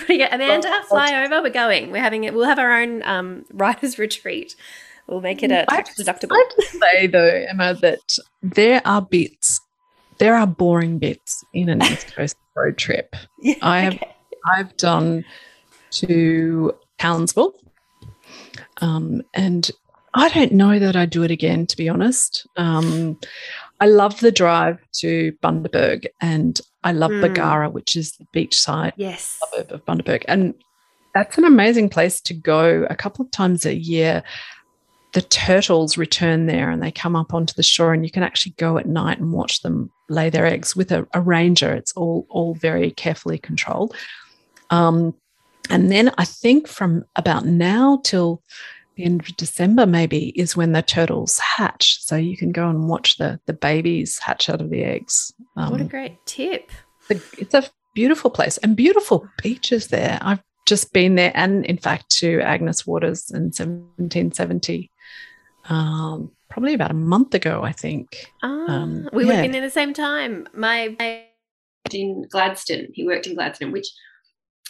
Yeah. 0.09 0.29
Amanda, 0.35 0.83
fly 0.89 1.25
over. 1.25 1.41
We're 1.41 1.51
going. 1.51 1.93
We're 1.93 2.03
having 2.03 2.25
it. 2.25 2.35
We'll 2.35 2.49
have 2.49 2.59
our 2.59 2.83
own 2.83 3.03
um, 3.05 3.45
writers 3.53 3.99
retreat. 3.99 4.57
We'll 5.07 5.21
make 5.21 5.43
it 5.43 5.53
a 5.53 5.67
tax 5.69 6.01
deductible. 6.01 6.33
I 6.33 6.39
have 6.39 6.57
to 6.57 6.79
say 6.79 7.07
though, 7.07 7.47
Emma, 7.49 7.75
that 7.75 8.17
there 8.43 8.83
are 8.85 9.03
bits 9.03 9.61
there 10.21 10.37
are 10.37 10.47
boring 10.47 10.99
bits 10.99 11.43
in 11.55 11.71
an 11.71 11.83
East 11.83 12.15
Coast 12.15 12.37
road 12.61 12.79
trip. 12.79 13.17
Yeah, 13.41 13.55
I 13.63 13.81
have 13.81 13.95
okay. 13.95 14.15
I've 14.47 14.77
done 14.77 15.25
to 15.93 16.75
Townsville, 16.99 17.55
um, 18.81 19.23
and 19.35 19.71
I 20.15 20.29
don't 20.29 20.53
know 20.53 20.79
that 20.79 20.97
I'd 20.97 21.11
do 21.11 21.23
it 21.23 21.31
again. 21.31 21.67
To 21.67 21.77
be 21.77 21.89
honest, 21.89 22.47
um, 22.57 23.19
I 23.81 23.87
love 23.87 24.21
the 24.21 24.33
drive 24.33 24.79
to 24.95 25.33
Bundaberg, 25.43 26.07
and 26.21 26.61
I 26.85 26.93
love 26.93 27.11
mm. 27.11 27.21
Bargara, 27.21 27.71
which 27.71 27.97
is 27.97 28.13
the 28.13 28.27
beachside 28.35 28.93
yes. 28.97 29.41
suburb 29.53 29.73
of 29.73 29.85
Bundaberg, 29.85 30.25
and 30.29 30.55
that's 31.15 31.39
an 31.39 31.45
amazing 31.45 31.89
place 31.89 32.21
to 32.23 32.35
go 32.35 32.87
a 32.89 32.95
couple 32.95 33.25
of 33.25 33.31
times 33.31 33.67
a 33.67 33.75
year 33.75 34.23
the 35.13 35.23
turtles 35.23 35.99
return 35.99 36.47
there 36.47 36.71
and 36.71 36.83
they 36.83 36.93
come 36.93 37.17
up 37.17 37.35
onto 37.35 37.55
the 37.55 37.63
shore 37.63 37.93
and 37.93 38.05
you 38.05 38.11
can 38.11 38.23
actually 38.23 38.53
go 38.53 38.79
at 38.79 38.87
night 38.87 39.19
and 39.19 39.33
watch 39.33 39.63
them 39.63 39.91
lay 40.09 40.31
their 40.31 40.47
eggs 40.47 40.77
with 40.77 40.93
a, 40.93 41.07
a 41.15 41.21
ranger. 41.21 41.73
It's 41.73 41.93
all 41.93 42.27
all 42.31 42.55
very 42.55 42.91
carefully 42.93 43.39
controlled. 43.39 43.95
Um, 44.71 45.15
and 45.69 45.91
then 45.91 46.13
i 46.19 46.25
think 46.25 46.67
from 46.67 47.05
about 47.17 47.45
now 47.45 48.01
till 48.03 48.43
the 48.97 49.05
end 49.05 49.21
of 49.21 49.37
december 49.37 49.87
maybe 49.87 50.29
is 50.31 50.57
when 50.57 50.73
the 50.73 50.83
turtles 50.83 51.39
hatch. 51.39 52.03
So 52.03 52.17
you 52.17 52.37
can 52.37 52.53
go 52.53 52.69
and 52.69 52.89
watch 52.89 53.17
the 53.17 53.41
the 53.47 53.53
babies 53.53 54.19
hatch 54.19 54.49
out 54.51 54.61
of 54.61 54.71
the 54.71 54.83
eggs. 54.83 55.33
Um, 55.57 55.71
what 55.71 55.81
a 55.81 55.85
great 55.85 56.19
tip. 56.27 56.71
it's 57.09 57.55
a 57.55 57.65
beautiful 57.95 58.31
place 58.31 58.59
and 58.59 58.77
beautiful 58.77 59.27
beaches 59.43 59.89
there. 59.89 60.19
I've 60.21 60.43
just 60.67 60.93
been 60.93 61.15
there 61.15 61.33
and 61.35 61.65
in 61.67 61.79
fact 61.79 62.11
to 62.11 62.41
agnes 62.41 62.87
waters 62.87 63.31
in 63.31 63.45
1770 63.45 64.91
um, 65.69 66.31
probably 66.49 66.75
about 66.75 66.91
a 66.91 66.95
month 66.95 67.35
ago, 67.35 67.63
I 67.63 67.73
think. 67.73 68.27
Ah, 68.43 68.67
um, 68.69 69.09
we 69.13 69.23
yeah. 69.23 69.27
would 69.27 69.35
have 69.37 69.43
been 69.45 69.53
there 69.53 69.61
the 69.61 69.71
same 69.71 69.95
time. 69.95 70.47
My, 70.55 70.97
my 70.99 71.25
in 71.93 72.27
Gladstone, 72.31 72.89
he 72.93 73.07
worked 73.07 73.27
in 73.27 73.35
Gladstone, 73.35 73.73
which 73.73 73.89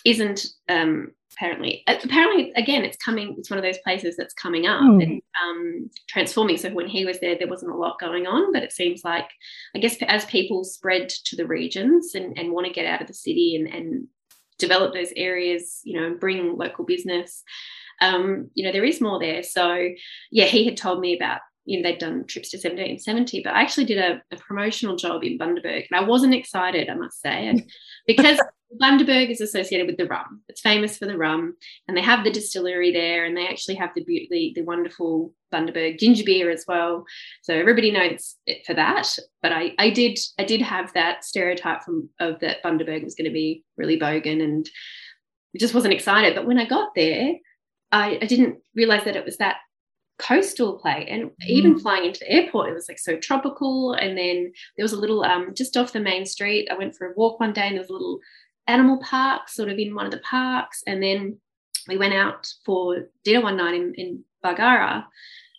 isn't 0.05 0.47
um, 0.69 1.13
apparently 1.37 1.83
uh, 1.87 1.97
apparently 2.03 2.53
again 2.57 2.85
it's 2.85 2.97
coming 2.97 3.35
it's 3.39 3.51
one 3.51 3.59
of 3.59 3.65
those 3.65 3.79
places 3.79 4.17
that's 4.17 4.35
coming 4.35 4.67
up 4.67 4.83
mm. 4.83 5.03
and 5.03 5.23
um, 5.43 5.91
transforming 6.09 6.57
so 6.57 6.71
when 6.71 6.89
he 6.89 7.05
was 7.05 7.21
there 7.21 7.37
there 7.39 7.49
wasn't 7.49 7.71
a 7.71 7.77
lot 7.77 7.99
going 8.01 8.27
on 8.27 8.53
but 8.53 8.63
it 8.63 8.73
seems 8.73 9.05
like 9.05 9.29
i 9.75 9.79
guess 9.79 9.97
as 10.09 10.25
people 10.27 10.65
spread 10.65 11.09
to 11.09 11.37
the 11.37 11.47
regions 11.47 12.15
and, 12.15 12.37
and 12.39 12.53
want 12.53 12.67
to 12.67 12.73
get 12.73 12.87
out 12.87 13.01
of 13.01 13.07
the 13.07 13.15
city 13.15 13.57
and, 13.57 13.73
and 13.73 14.07
develop 14.59 14.93
those 14.93 15.13
areas 15.17 15.81
you 15.85 15.99
know 15.99 16.07
and 16.07 16.21
bring 16.21 16.57
local 16.57 16.85
business 16.85 17.43
um, 18.01 18.51
you 18.55 18.65
know, 18.65 18.73
there 18.73 18.85
is 18.85 19.01
more 19.01 19.19
there. 19.19 19.43
So, 19.43 19.89
yeah, 20.31 20.47
he 20.47 20.65
had 20.65 20.77
told 20.77 21.01
me 21.01 21.17
about, 21.17 21.41
you 21.65 21.81
know, 21.81 21.89
they'd 21.89 21.99
done 21.99 22.27
trips 22.27 22.51
to 22.51 22.57
1770, 22.57 23.43
but 23.43 23.55
I 23.55 23.63
actually 23.63 23.85
did 23.85 23.99
a, 23.99 24.23
a 24.33 24.37
promotional 24.37 24.97
job 24.97 25.23
in 25.23 25.39
Bundaberg 25.39 25.87
and 25.91 26.01
I 26.01 26.05
wasn't 26.05 26.35
excited, 26.35 26.89
I 26.89 26.95
must 26.95 27.21
say, 27.21 27.67
because 28.07 28.41
Bundaberg 28.79 29.31
is 29.31 29.41
associated 29.41 29.87
with 29.87 29.97
the 29.97 30.07
rum. 30.07 30.43
It's 30.49 30.61
famous 30.61 30.97
for 30.97 31.07
the 31.07 31.19
rum, 31.19 31.57
and 31.89 31.97
they 31.97 32.03
have 32.03 32.23
the 32.23 32.31
distillery 32.31 32.93
there, 32.93 33.25
and 33.25 33.37
they 33.37 33.49
actually 33.49 33.75
have 33.77 33.91
the 33.95 34.05
the, 34.05 34.53
the 34.55 34.63
wonderful 34.63 35.33
Bundaberg 35.53 35.99
ginger 35.99 36.23
beer 36.25 36.51
as 36.51 36.65
well. 36.69 37.05
So 37.43 37.55
everybody 37.55 37.91
knows 37.91 38.37
it 38.47 38.65
for 38.65 38.75
that. 38.75 39.17
But 39.43 39.53
I, 39.53 39.75
I 39.79 39.91
did 39.91 40.19
I 40.39 40.45
did 40.45 40.63
have 40.63 40.93
that 40.93 41.25
stereotype 41.25 41.83
from 41.83 42.11
of 42.21 42.39
that 42.41 42.63
Bundaberg 42.63 43.03
was 43.03 43.17
going 43.17 43.29
to 43.29 43.35
be 43.35 43.65
really 43.77 43.99
bogan, 43.99 44.43
and 44.43 44.69
just 45.59 45.75
wasn't 45.75 45.95
excited. 45.95 46.37
But 46.37 46.47
when 46.47 46.59
I 46.59 46.65
got 46.65 46.95
there, 46.95 47.35
I, 47.93 48.19
I 48.23 48.27
didn't 48.27 48.59
realize 48.75 49.05
that 49.05 49.17
it 49.17 49.25
was 49.25 49.37
that 49.39 49.57
coastal 50.21 50.79
play. 50.79 51.07
And 51.09 51.31
mm. 51.31 51.47
even 51.47 51.79
flying 51.79 52.07
into 52.07 52.21
the 52.21 52.31
airport 52.31 52.69
it 52.71 52.75
was 52.75 52.89
like 52.89 52.99
so 52.99 53.17
tropical. 53.17 53.95
And 53.95 54.17
then 54.17 54.53
there 54.77 54.85
was 54.85 54.93
a 54.93 54.99
little 54.99 55.25
um 55.25 55.55
just 55.55 55.77
off 55.77 55.93
the 55.93 56.01
main 56.01 56.27
street. 56.27 56.69
I 56.71 56.77
went 56.77 56.95
for 56.95 57.09
a 57.09 57.15
walk 57.17 57.41
one 57.41 57.53
day 57.53 57.67
and 57.67 57.75
there 57.75 57.83
was 57.83 57.91
a 57.91 57.95
little 57.95 58.21
animal 58.67 59.01
park 59.03 59.49
sort 59.49 59.69
of 59.69 59.79
in 59.79 59.95
one 59.95 60.07
of 60.07 60.13
the 60.13 60.19
parks. 60.19 60.83
And 60.87 61.03
then 61.03 61.39
we 61.89 61.97
went 61.97 62.15
out 62.15 62.47
for 62.65 63.09
dinner 63.25 63.41
one 63.43 63.57
night 63.57 63.75
in, 63.75 63.95
in 63.97 64.25
Bargara. 64.43 65.07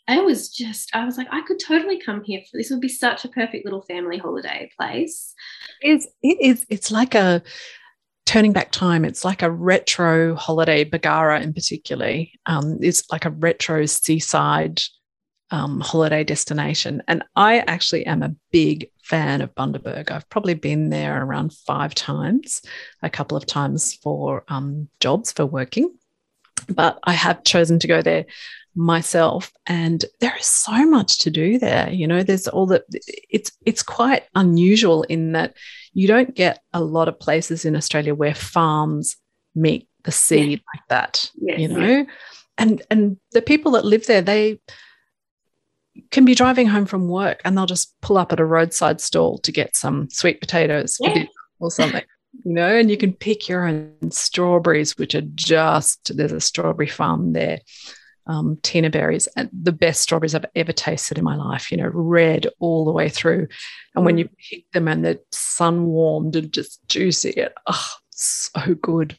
It 0.07 0.25
was 0.25 0.49
just 0.49 0.93
i 0.93 1.05
was 1.05 1.17
like 1.17 1.27
i 1.32 1.41
could 1.47 1.59
totally 1.59 1.97
come 1.97 2.21
here 2.21 2.41
for 2.41 2.57
this 2.57 2.69
would 2.69 2.82
be 2.82 2.89
such 2.89 3.23
a 3.23 3.29
perfect 3.29 3.63
little 3.63 3.82
family 3.84 4.17
holiday 4.17 4.69
place. 4.77 5.34
It's 5.82 6.05
it 6.21 6.38
is 6.41 6.65
it's 6.69 6.91
like 6.91 7.15
a 7.15 7.41
turning 8.32 8.53
back 8.53 8.71
time, 8.71 9.03
it's 9.03 9.25
like 9.25 9.41
a 9.41 9.51
retro 9.51 10.36
holiday, 10.36 10.86
Bargara 10.86 11.41
in 11.41 11.51
particular, 11.53 12.23
um, 12.45 12.77
is 12.82 13.03
like 13.11 13.25
a 13.25 13.29
retro 13.29 13.86
seaside 13.86 14.82
um, 15.49 15.82
holiday 15.82 16.23
destination. 16.23 17.03
And 17.09 17.25
I 17.36 17.57
actually 17.59 18.05
am 18.05 18.23
a 18.23 18.34
big 18.49 18.89
fan 19.03 19.41
of 19.41 19.53
Bundaberg. 19.53 20.11
I've 20.11 20.29
probably 20.29 20.53
been 20.53 20.89
there 20.89 21.21
around 21.21 21.51
five 21.51 21.93
times, 21.93 22.61
a 23.03 23.09
couple 23.09 23.36
of 23.36 23.45
times 23.45 23.95
for 23.95 24.45
um, 24.47 24.88
jobs, 25.01 25.34
for 25.34 25.45
working. 25.45 25.93
But 26.69 26.99
I 27.03 27.11
have 27.11 27.43
chosen 27.43 27.79
to 27.79 27.88
go 27.88 28.01
there 28.01 28.27
myself 28.76 29.51
and 29.67 30.05
there 30.22 30.36
is 30.39 30.45
so 30.45 30.86
much 30.86 31.19
to 31.19 31.30
do 31.30 31.59
there 31.59 31.89
you 31.91 32.07
know 32.07 32.24
there's 32.24 32.47
all 32.47 32.65
that 32.65 32.84
it's 33.30 33.51
it's 33.65 33.84
quite 33.84 34.24
unusual 34.34 35.03
in 35.03 35.34
that 35.34 35.57
you 35.93 36.07
don't 36.07 36.36
get 36.36 36.63
a 36.72 36.82
lot 36.82 37.09
of 37.09 37.19
places 37.19 37.65
in 37.65 37.76
australia 37.76 38.15
where 38.15 38.34
farms 38.34 39.17
meet 39.55 39.89
the 40.03 40.11
sea 40.11 40.51
yeah. 40.51 40.57
like 40.74 40.88
that 40.88 41.30
yes, 41.41 41.59
you 41.59 41.67
know 41.67 41.86
yeah. 41.86 42.03
and 42.57 42.82
and 42.89 43.17
the 43.34 43.41
people 43.41 43.74
that 43.74 43.84
live 43.84 44.05
there 44.07 44.22
they 44.22 44.57
can 46.09 46.24
be 46.24 46.34
driving 46.34 46.67
home 46.67 46.86
from 46.86 47.09
work 47.09 47.41
and 47.43 47.57
they'll 47.57 47.65
just 47.65 47.93
pull 48.01 48.17
up 48.17 48.32
at 48.32 48.39
a 48.39 48.45
roadside 48.45 49.01
stall 49.01 49.38
to 49.39 49.51
get 49.51 49.76
some 49.76 50.09
sweet 50.09 50.39
potatoes 50.39 50.97
yeah. 51.01 51.26
or 51.59 51.69
something 51.69 52.03
you 52.45 52.53
know 52.53 52.74
and 52.74 52.89
you 52.89 52.95
can 52.95 53.11
pick 53.11 53.49
your 53.49 53.67
own 53.67 53.93
strawberries 54.11 54.97
which 54.97 55.13
are 55.13 55.28
just 55.36 56.15
there's 56.15 56.32
a 56.32 56.39
strawberry 56.39 56.88
farm 56.88 57.34
there 57.34 57.59
um, 58.28 58.57
Tinaberries, 58.57 59.28
the 59.51 59.72
best 59.72 60.01
strawberries 60.01 60.36
I've 60.36 60.45
ever 60.55 60.72
tasted 60.72 61.17
in 61.17 61.24
my 61.24 61.36
life, 61.36 61.72
you 61.72 61.78
know, 61.78 61.89
red 61.93 62.47
all 62.59 62.86
the 62.86 62.91
way 62.91 63.09
through. 63.09 63.47
And 63.95 64.05
when 64.05 64.17
you 64.17 64.26
mm. 64.26 64.36
pick 64.49 64.72
them 64.72 64.88
and 64.88 65.03
they're 65.03 65.19
sun 65.32 65.88
warmed 65.88 66.36
and 66.36 66.51
just 66.51 66.80
juicy, 66.88 67.32
it, 67.32 67.53
oh, 67.67 67.89
so 68.11 68.76
good. 68.82 69.17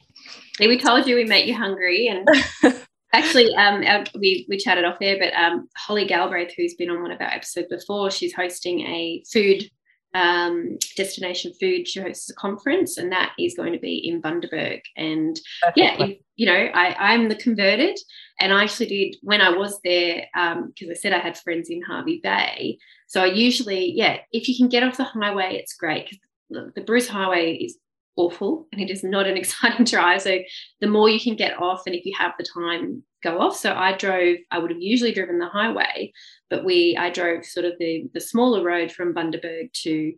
we 0.61 0.79
told 0.79 1.07
you 1.07 1.17
we 1.17 1.25
make 1.25 1.47
you 1.47 1.55
hungry. 1.57 2.07
And 2.07 2.29
actually, 3.13 3.55
um, 3.55 3.83
our, 3.85 4.05
we, 4.19 4.47
we 4.49 4.57
chatted 4.59 4.85
off 4.85 4.99
there, 5.01 5.19
but 5.19 5.35
um, 5.35 5.69
Holly 5.77 6.07
Galbraith, 6.07 6.53
who's 6.57 6.75
been 6.75 6.91
on 6.91 7.03
one 7.03 7.13
of 7.13 7.21
our 7.21 7.29
episodes 7.29 7.69
before, 7.69 8.11
she's 8.11 8.35
hosting 8.35 8.81
a 8.81 9.23
food 9.33 9.69
um, 10.15 10.79
destination 10.97 11.53
food. 11.59 11.89
She 11.89 12.01
hosts 12.01 12.31
a 12.31 12.35
conference, 12.35 12.99
and 12.99 13.13
that 13.13 13.33
is 13.39 13.55
going 13.55 13.73
to 13.73 13.79
be 13.79 13.97
in 13.97 14.21
Bundaberg. 14.21 14.81
And 14.97 15.39
yeah, 15.75 15.97
if, 16.03 16.19
you 16.37 16.47
know, 16.47 16.69
I, 16.75 16.95
I'm 16.99 17.29
the 17.29 17.37
converted, 17.37 17.99
and 18.41 18.53
I 18.53 18.65
actually 18.65 18.87
did 18.87 19.17
when 19.23 19.41
I 19.41 19.51
was 19.51 19.79
there 19.85 20.27
because 20.35 20.57
um, 20.57 20.91
I 20.91 20.95
said 20.95 21.13
I 21.13 21.19
had 21.19 21.39
friends 21.39 21.71
in 21.71 21.83
Hervey 21.83 22.21
Bay. 22.23 22.79
So 23.07 23.23
I 23.23 23.27
usually, 23.27 23.93
yeah, 23.93 24.19
if 24.33 24.49
you 24.49 24.57
can 24.57 24.69
get 24.69 24.83
off 24.83 24.97
the 24.97 25.05
highway, 25.05 25.57
it's 25.57 25.75
great 25.75 26.09
because 26.51 26.73
the 26.75 26.83
Bruce 26.83 27.09
Highway 27.09 27.55
is 27.55 27.79
awful 28.17 28.67
and 28.73 28.81
it 28.81 28.91
is 28.91 29.03
not 29.03 29.27
an 29.27 29.37
exciting 29.39 29.85
drive. 29.85 30.23
So 30.23 30.39
the 30.81 30.89
more 30.89 31.09
you 31.09 31.21
can 31.21 31.37
get 31.37 31.61
off, 31.61 31.83
and 31.87 31.95
if 31.95 32.05
you 32.05 32.15
have 32.19 32.33
the 32.39 32.45
time, 32.45 33.03
go 33.23 33.39
off. 33.39 33.57
So 33.57 33.75
I 33.75 33.97
drove. 33.97 34.39
I 34.51 34.59
would 34.59 34.71
have 34.71 34.83
usually 34.83 35.13
driven 35.13 35.39
the 35.39 35.49
highway, 35.49 36.13
but 36.51 36.65
we 36.65 36.97
I 36.99 37.11
drove 37.11 37.45
sort 37.45 37.67
of 37.67 37.75
the 37.79 38.09
the 38.15 38.21
smaller 38.21 38.65
road 38.65 38.93
from 38.93 39.15
Bundaberg 39.15 39.73
to 39.83 40.13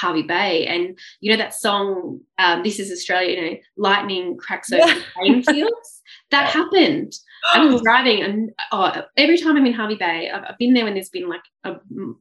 Hervey 0.00 0.22
Bay. 0.22 0.66
And 0.66 0.98
you 1.20 1.30
know 1.30 1.38
that 1.38 1.54
song, 1.54 2.20
um, 2.38 2.62
This 2.62 2.78
is 2.78 2.90
Australia, 2.90 3.36
you 3.36 3.50
know, 3.50 3.56
lightning 3.76 4.36
cracks 4.36 4.72
over 4.72 4.84
the 4.84 5.42
fields? 5.42 6.02
That 6.30 6.50
happened. 6.50 7.12
I 7.54 7.64
was 7.64 7.82
driving 7.82 8.22
and 8.22 8.50
oh, 8.72 9.02
every 9.16 9.38
time 9.38 9.56
I'm 9.56 9.66
in 9.66 9.72
Hervey 9.72 9.96
Bay, 9.96 10.30
I've, 10.30 10.44
I've, 10.48 10.58
been 10.58 10.74
there 10.74 10.84
when 10.84 10.94
there's 10.94 11.10
been 11.10 11.28
like 11.28 11.42
a 11.64 11.76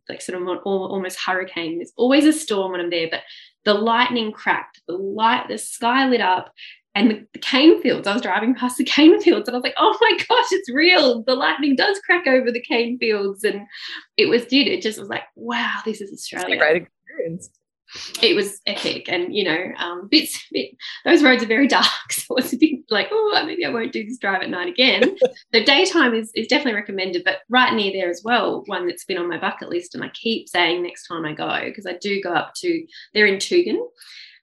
like 0.10 0.22
sort 0.22 0.42
of 0.42 0.48
almost 0.66 1.20
hurricane. 1.20 1.78
There's 1.78 1.94
always 1.98 2.26
a 2.26 2.34
storm 2.34 2.72
when 2.72 2.82
I'm 2.82 2.90
there, 2.90 3.08
but 3.10 3.22
the 3.64 3.74
lightning 3.74 4.32
cracked, 4.32 4.82
the 4.88 4.96
light, 4.96 5.48
the 5.50 5.58
sky 5.58 6.08
lit 6.08 6.22
up, 6.22 6.54
and 6.96 7.12
the, 7.12 7.28
the, 7.34 7.40
cane 7.40 7.82
fields. 7.82 8.08
I 8.08 8.14
was 8.14 8.22
driving 8.22 8.56
past 8.56 8.78
the 8.78 8.84
cane 8.86 9.20
fields 9.22 9.48
and 9.48 9.56
I 9.56 9.58
was 9.58 9.64
like, 9.64 9.76
oh 9.78 9.98
my 10.00 10.18
gosh, 10.18 10.52
it's 10.52 10.72
real. 10.72 11.24
The 11.24 11.36
lightning 11.36 11.76
does 11.76 12.00
crack 12.00 12.26
over 12.26 12.52
the 12.52 12.62
cane 12.62 12.98
fields. 12.98 13.44
And 13.44 13.62
it 14.18 14.28
was 14.28 14.46
dude, 14.46 14.68
It 14.68 14.82
just 14.82 15.00
was 15.00 15.10
like, 15.10 15.24
wow, 15.36 15.76
this 15.84 16.02
is 16.02 16.12
Australia. 16.12 16.58
great 16.58 16.84
experience. 16.84 17.50
It 18.22 18.36
was 18.36 18.62
epic. 18.66 19.08
And, 19.08 19.34
you 19.36 19.44
know, 19.44 19.72
um, 19.78 20.08
bits, 20.10 20.44
bit, 20.52 20.72
those 21.06 21.24
roads 21.24 21.44
are 21.44 21.48
very 21.48 21.68
dark. 21.68 21.86
So 22.12 22.38
it's 22.38 22.54
a 22.54 22.58
bit 22.58 22.80
like, 22.90 23.10
oh, 23.12 23.44
maybe 23.46 23.66
I 23.66 23.70
won't 23.70 23.92
do 23.92 24.04
this 24.04 24.18
drive 24.18 24.42
at 24.42 24.50
night 24.50 24.68
again. 24.68 25.16
the 25.52 25.64
daytime 25.64 26.16
is, 26.16 26.32
is 26.34 26.48
definitely 26.48 26.74
recommended, 26.74 27.24
but 27.24 27.40
right 27.50 27.74
near 27.74 27.92
there 27.92 28.10
as 28.10 28.22
well, 28.24 28.64
one 28.66 28.88
that's 28.88 29.06
been 29.06 29.18
on 29.18 29.30
my 29.30 29.38
bucket 29.38 29.70
list. 29.70 29.94
And 29.94 30.04
I 30.04 30.10
keep 30.10 30.50
saying 30.50 30.82
next 30.82 31.08
time 31.08 31.24
I 31.24 31.34
go, 31.34 31.62
because 31.66 31.86
I 31.86 31.98
do 32.02 32.22
go 32.22 32.34
up 32.34 32.54
to, 32.58 32.86
they're 33.14 33.28
in 33.28 33.36
Tugun 33.36 33.78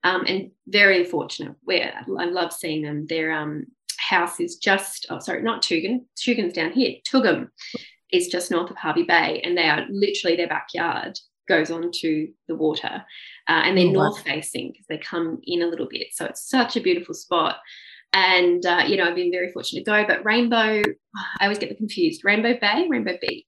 um, 0.05 0.25
and 0.27 0.51
very 0.67 1.05
fortunate. 1.05 1.57
Where 1.65 1.95
I 2.19 2.25
love 2.27 2.53
seeing 2.53 2.83
them. 2.83 3.07
Their 3.07 3.33
um, 3.33 3.67
house 3.99 4.41
is 4.41 4.57
just 4.57 5.07
oh 5.11 5.19
sorry, 5.19 5.43
not 5.43 5.63
Tugun. 5.63 6.05
Tugun's 6.17 6.53
down 6.53 6.73
here. 6.73 6.97
Toogoom 7.09 7.49
is 8.13 8.29
just 8.29 8.51
north 8.51 8.71
of 8.71 8.77
Hervey 8.77 9.05
Bay, 9.05 9.41
and 9.45 9.57
they 9.57 9.69
are 9.69 9.87
literally 9.91 10.37
their 10.37 10.49
backyard 10.49 11.19
goes 11.49 11.71
onto 11.71 12.29
the 12.49 12.55
water, 12.55 13.05
uh, 13.49 13.63
and 13.65 13.77
they're 13.77 13.89
oh, 13.89 13.93
north 13.93 14.23
facing 14.23 14.73
because 14.73 14.87
they 14.89 14.99
come 14.99 15.41
in 15.45 15.63
a 15.63 15.67
little 15.67 15.89
bit. 15.89 16.09
So 16.13 16.25
it's 16.27 16.49
such 16.49 16.77
a 16.77 16.81
beautiful 16.81 17.15
spot. 17.15 17.57
And 18.13 18.65
uh, 18.67 18.85
you 18.87 18.97
know, 18.97 19.05
I've 19.05 19.15
been 19.15 19.33
very 19.33 19.51
fortunate 19.53 19.85
to 19.85 19.91
go. 19.91 20.05
But 20.07 20.25
Rainbow, 20.25 20.83
I 21.41 21.45
always 21.45 21.59
get 21.59 21.69
them 21.69 21.79
confused. 21.79 22.25
Rainbow 22.25 22.59
Bay, 22.61 22.87
Rainbow 22.89 23.17
Beach 23.21 23.47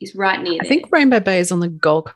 is 0.00 0.14
right 0.14 0.40
near. 0.40 0.58
I 0.62 0.66
think 0.66 0.86
Rainbow 0.90 1.20
Bay 1.20 1.40
is 1.40 1.52
on 1.52 1.60
the 1.60 1.68
Gold 1.68 2.12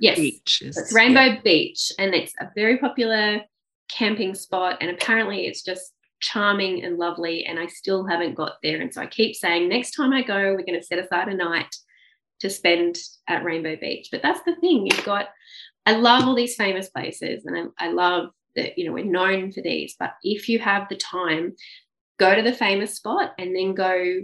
yes, 0.00 0.18
beach. 0.18 0.62
Is, 0.62 0.76
it's 0.76 0.92
Rainbow 0.92 1.24
yeah. 1.24 1.40
Beach, 1.42 1.92
and 1.98 2.14
it's 2.14 2.32
a 2.40 2.50
very 2.54 2.78
popular 2.78 3.42
camping 3.88 4.34
spot. 4.34 4.78
And 4.80 4.90
apparently, 4.90 5.46
it's 5.46 5.62
just 5.62 5.92
charming 6.20 6.84
and 6.84 6.98
lovely. 6.98 7.44
And 7.44 7.58
I 7.58 7.66
still 7.66 8.06
haven't 8.06 8.34
got 8.34 8.54
there. 8.62 8.80
And 8.80 8.92
so 8.92 9.02
I 9.02 9.06
keep 9.06 9.34
saying, 9.36 9.68
next 9.68 9.92
time 9.92 10.12
I 10.12 10.22
go, 10.22 10.54
we're 10.54 10.64
going 10.64 10.78
to 10.78 10.82
set 10.82 10.98
aside 10.98 11.28
a 11.28 11.34
night 11.34 11.74
to 12.40 12.50
spend 12.50 12.96
at 13.28 13.44
Rainbow 13.44 13.76
Beach. 13.76 14.08
But 14.10 14.22
that's 14.22 14.42
the 14.44 14.56
thing. 14.56 14.86
You've 14.86 15.04
got, 15.04 15.28
I 15.86 15.96
love 15.96 16.24
all 16.24 16.34
these 16.34 16.56
famous 16.56 16.88
places, 16.88 17.44
and 17.44 17.72
I, 17.78 17.86
I 17.86 17.92
love 17.92 18.30
that 18.56 18.76
you 18.76 18.86
know 18.86 18.92
we're 18.92 19.04
known 19.04 19.52
for 19.52 19.62
these. 19.62 19.96
But 19.98 20.12
if 20.22 20.48
you 20.48 20.58
have 20.58 20.88
the 20.88 20.96
time, 20.96 21.54
go 22.18 22.34
to 22.34 22.42
the 22.42 22.52
famous 22.52 22.96
spot 22.96 23.32
and 23.38 23.54
then 23.54 23.74
go 23.74 24.20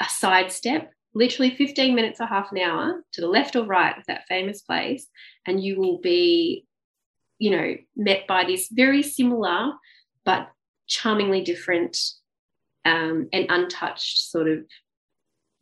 a 0.00 0.08
sidestep 0.08 0.90
literally 1.14 1.56
15 1.56 1.94
minutes 1.94 2.20
or 2.20 2.26
half 2.26 2.52
an 2.52 2.58
hour 2.58 3.02
to 3.12 3.20
the 3.22 3.26
left 3.26 3.56
or 3.56 3.64
right 3.64 3.96
of 3.96 4.04
that 4.06 4.26
famous 4.28 4.60
place, 4.60 5.06
and 5.46 5.62
you 5.62 5.78
will 5.78 5.98
be, 5.98 6.66
you 7.38 7.50
know, 7.50 7.74
met 7.96 8.26
by 8.26 8.44
this 8.44 8.68
very 8.70 9.02
similar 9.02 9.72
but 10.24 10.48
charmingly 10.88 11.40
different 11.40 11.96
um, 12.84 13.28
and 13.32 13.46
untouched 13.48 14.30
sort 14.30 14.48
of 14.48 14.58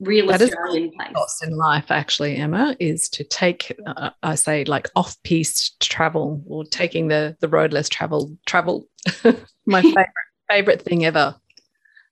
real 0.04 0.26
that 0.28 0.42
Australian 0.42 0.90
place. 0.92 1.12
Lost 1.14 1.42
in 1.42 1.56
life, 1.56 1.90
actually, 1.90 2.36
Emma, 2.36 2.76
is 2.80 3.08
to 3.10 3.24
take, 3.24 3.76
uh, 3.86 4.10
I 4.22 4.34
say, 4.34 4.64
like 4.64 4.88
off-piste 4.96 5.80
travel 5.80 6.42
or 6.46 6.64
taking 6.64 7.08
the 7.08 7.36
the 7.40 7.48
road 7.48 7.72
less 7.72 7.88
travel. 7.88 8.36
Travel, 8.46 8.86
my 9.66 9.82
favorite 9.82 10.08
favorite 10.48 10.82
thing 10.82 11.04
ever. 11.04 11.34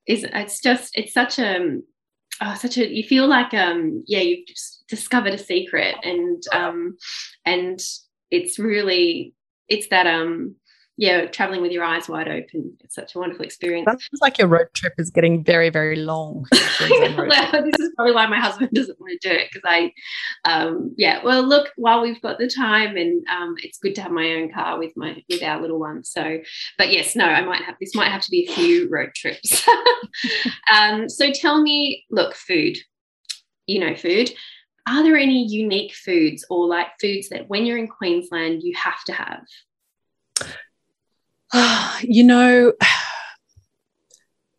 Is 0.07 0.25
it's 0.33 0.61
just 0.61 0.97
it's 0.97 1.13
such 1.13 1.39
a 1.39 1.79
oh, 2.41 2.55
such 2.55 2.77
a 2.77 2.89
you 2.89 3.05
feel 3.05 3.27
like 3.27 3.55
um 3.55 4.03
yeah 4.07 4.21
you've 4.21 4.47
just 4.47 4.85
discovered 4.89 5.35
a 5.35 5.39
secret 5.39 5.95
and 6.03 6.43
um 6.53 6.97
and 7.45 7.81
it's 8.31 8.59
really 8.59 9.35
it's 9.69 9.89
that 9.89 10.07
um 10.07 10.57
yeah, 10.99 11.25
traveling 11.27 11.63
with 11.63 11.73
your 11.73 11.85
eyes 11.85 12.07
wide 12.09 12.29
open. 12.29 12.77
It's 12.81 12.95
such 12.95 13.15
a 13.15 13.19
wonderful 13.19 13.45
experience. 13.45 13.87
Sounds 13.87 14.21
like 14.21 14.39
your 14.39 14.49
road 14.49 14.67
trip 14.75 14.93
is 14.99 15.11
getting 15.11 15.43
very, 15.43 15.71
very 15.71 15.97
long. 15.97 16.47
well, 16.53 17.63
this 17.65 17.81
is 17.81 17.91
probably 17.97 18.15
why 18.15 18.27
my 18.27 18.39
husband 18.39 18.71
doesn't 18.75 19.01
want 19.01 19.19
to 19.21 19.29
do 19.29 19.35
it 19.35 19.49
because 19.51 19.67
I, 19.67 19.93
um, 20.45 20.95
yeah. 20.99 21.25
Well, 21.25 21.43
look, 21.43 21.71
while 21.77 22.03
we've 22.03 22.21
got 22.21 22.39
the 22.39 22.49
time, 22.49 22.97
and 22.97 23.27
um, 23.29 23.55
it's 23.63 23.79
good 23.79 23.95
to 23.95 24.03
have 24.03 24.13
my 24.13 24.33
own 24.33 24.53
car 24.53 24.79
with 24.79 24.93
my 24.95 25.23
with 25.31 25.43
our 25.43 25.61
little 25.61 25.81
one. 25.81 26.05
So, 26.05 26.41
but 26.77 26.93
yes, 26.93 27.17
no, 27.17 27.25
I 27.25 27.41
might 27.43 27.63
have 27.63 27.77
this. 27.81 27.95
Might 27.95 28.13
have 28.13 28.23
to 28.23 28.31
be 28.31 28.47
a 28.47 28.53
few 28.53 28.89
road 28.91 29.15
trips. 29.15 29.67
um, 30.73 31.09
so 31.09 31.33
tell 31.33 31.63
me, 31.63 32.05
look, 32.11 32.35
food. 32.35 32.77
You 33.67 33.81
know, 33.81 33.95
food. 33.95 34.31
Are 34.87 35.03
there 35.03 35.17
any 35.17 35.47
unique 35.47 35.95
foods 35.95 36.45
or 36.51 36.67
like 36.67 36.89
foods 37.01 37.29
that 37.31 37.49
when 37.49 37.65
you're 37.65 37.79
in 37.79 37.89
Queensland 37.89 38.63
you 38.63 38.75
have 38.77 39.03
to 39.05 39.13
have? 39.13 39.45
you 42.03 42.25
know, 42.25 42.73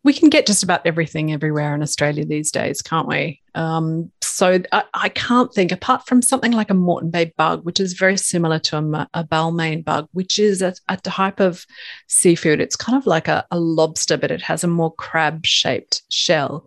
we 0.04 0.12
can 0.12 0.28
get 0.28 0.46
just 0.46 0.62
about 0.62 0.82
everything 0.84 1.32
everywhere 1.32 1.74
in 1.74 1.82
Australia 1.82 2.26
these 2.26 2.50
days, 2.50 2.82
can't 2.82 3.08
we? 3.08 3.40
Um, 3.54 4.12
so 4.20 4.60
I, 4.70 4.84
I, 4.92 5.08
can't 5.08 5.52
think, 5.54 5.72
apart 5.72 6.06
from 6.06 6.20
something 6.20 6.52
like 6.52 6.70
a 6.70 6.74
Moreton 6.74 7.10
Bay 7.10 7.32
bug, 7.38 7.64
which 7.64 7.80
is 7.80 7.94
very 7.94 8.18
similar 8.18 8.58
to 8.58 8.76
a, 8.76 9.08
a 9.14 9.24
Balmain 9.24 9.82
bug, 9.82 10.08
which 10.12 10.38
is 10.38 10.60
a, 10.60 10.74
a, 10.88 10.98
type 10.98 11.40
of 11.40 11.64
seafood. 12.06 12.60
It's 12.60 12.76
kind 12.76 12.98
of 12.98 13.06
like 13.06 13.28
a, 13.28 13.46
a 13.50 13.58
lobster, 13.58 14.18
but 14.18 14.30
it 14.30 14.42
has 14.42 14.62
a 14.62 14.68
more 14.68 14.92
crab 14.94 15.46
shaped 15.46 16.02
shell 16.10 16.66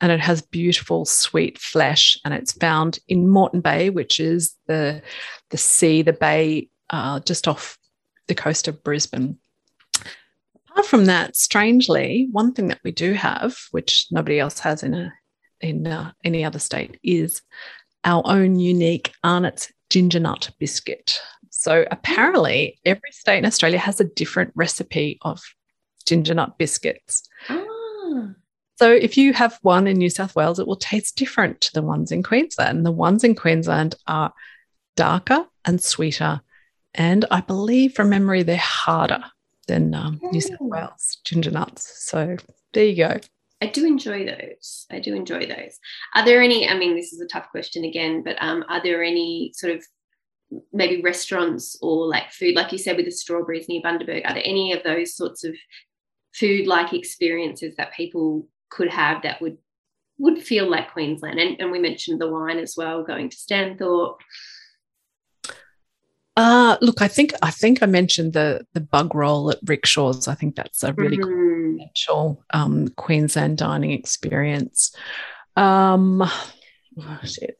and 0.00 0.10
it 0.10 0.20
has 0.20 0.42
beautiful 0.42 1.04
sweet 1.04 1.58
flesh. 1.58 2.18
And 2.24 2.34
it's 2.34 2.52
found 2.52 2.98
in 3.06 3.28
Moreton 3.28 3.60
Bay, 3.60 3.90
which 3.90 4.18
is 4.18 4.56
the, 4.66 5.02
the 5.50 5.58
sea, 5.58 6.02
the 6.02 6.12
bay 6.12 6.68
uh, 6.90 7.20
just 7.20 7.46
off 7.46 7.78
the 8.26 8.34
coast 8.34 8.66
of 8.66 8.82
Brisbane. 8.82 9.38
Apart 10.72 10.86
from 10.86 11.04
that, 11.04 11.36
strangely, 11.36 12.28
one 12.32 12.54
thing 12.54 12.68
that 12.68 12.80
we 12.82 12.92
do 12.92 13.12
have, 13.12 13.58
which 13.72 14.06
nobody 14.10 14.40
else 14.40 14.58
has 14.60 14.82
in 14.82 14.94
a 14.94 15.12
in 15.60 15.86
uh, 15.86 16.12
any 16.24 16.44
other 16.44 16.58
state, 16.58 16.98
is 17.02 17.42
our 18.04 18.22
own 18.24 18.58
unique 18.58 19.12
Arnott's 19.22 19.70
ginger 19.90 20.18
nut 20.18 20.50
biscuit. 20.58 21.20
So 21.50 21.84
apparently, 21.90 22.80
every 22.86 23.12
state 23.12 23.38
in 23.38 23.44
Australia 23.44 23.78
has 23.78 24.00
a 24.00 24.04
different 24.04 24.52
recipe 24.54 25.18
of 25.20 25.42
ginger 26.06 26.32
nut 26.32 26.56
biscuits. 26.56 27.28
Ah. 27.50 28.30
So 28.76 28.90
if 28.90 29.18
you 29.18 29.34
have 29.34 29.58
one 29.60 29.86
in 29.86 29.98
New 29.98 30.10
South 30.10 30.34
Wales, 30.34 30.58
it 30.58 30.66
will 30.66 30.76
taste 30.76 31.16
different 31.16 31.60
to 31.60 31.72
the 31.74 31.82
ones 31.82 32.10
in 32.10 32.22
Queensland. 32.22 32.86
The 32.86 32.90
ones 32.90 33.24
in 33.24 33.34
Queensland 33.34 33.94
are 34.06 34.32
darker 34.96 35.46
and 35.66 35.82
sweeter. 35.82 36.40
And 36.94 37.26
I 37.30 37.42
believe 37.42 37.94
from 37.94 38.08
memory, 38.08 38.42
they're 38.42 38.56
harder 38.56 39.22
than 39.72 39.94
um, 39.94 40.20
New 40.22 40.40
South. 40.40 40.58
Wales 40.60 41.18
ginger 41.24 41.50
nuts. 41.50 42.04
So 42.04 42.36
there 42.72 42.84
you 42.84 42.96
go. 42.96 43.20
I 43.62 43.66
do 43.66 43.86
enjoy 43.86 44.26
those. 44.26 44.86
I 44.90 44.98
do 44.98 45.14
enjoy 45.14 45.46
those. 45.46 45.78
Are 46.14 46.24
there 46.24 46.42
any? 46.42 46.68
I 46.68 46.76
mean, 46.76 46.96
this 46.96 47.12
is 47.12 47.20
a 47.20 47.26
tough 47.26 47.48
question 47.50 47.84
again, 47.84 48.22
but 48.22 48.36
um, 48.40 48.64
are 48.68 48.82
there 48.82 49.02
any 49.02 49.52
sort 49.54 49.74
of 49.76 49.84
maybe 50.72 51.00
restaurants 51.00 51.78
or 51.80 52.06
like 52.06 52.30
food, 52.32 52.54
like 52.54 52.72
you 52.72 52.78
said 52.78 52.96
with 52.96 53.06
the 53.06 53.12
strawberries 53.12 53.68
near 53.68 53.80
Bundaberg? 53.80 54.28
Are 54.28 54.34
there 54.34 54.42
any 54.44 54.72
of 54.72 54.82
those 54.82 55.14
sorts 55.14 55.44
of 55.44 55.54
food-like 56.34 56.92
experiences 56.92 57.76
that 57.76 57.94
people 57.94 58.48
could 58.68 58.90
have 58.90 59.22
that 59.22 59.40
would 59.40 59.58
would 60.18 60.42
feel 60.42 60.68
like 60.68 60.92
Queensland? 60.92 61.38
And, 61.38 61.60
and 61.60 61.70
we 61.70 61.78
mentioned 61.78 62.20
the 62.20 62.28
wine 62.28 62.58
as 62.58 62.74
well, 62.76 63.04
going 63.04 63.30
to 63.30 63.36
Stanthorpe. 63.36 64.18
Uh, 66.36 66.78
look, 66.80 67.02
I 67.02 67.08
think 67.08 67.34
I 67.42 67.50
think 67.50 67.82
I 67.82 67.86
mentioned 67.86 68.32
the 68.32 68.66
the 68.72 68.80
bug 68.80 69.14
roll 69.14 69.50
at 69.50 69.58
Rick 69.66 69.84
Shores. 69.84 70.28
I 70.28 70.34
think 70.34 70.56
that's 70.56 70.82
a 70.82 70.94
really 70.94 71.18
mm-hmm. 71.18 72.32
um, 72.50 72.88
Queensland 72.96 73.58
dining 73.58 73.90
experience. 73.90 74.96
Um, 75.56 76.22
oh, 76.22 77.20
shit. 77.24 77.58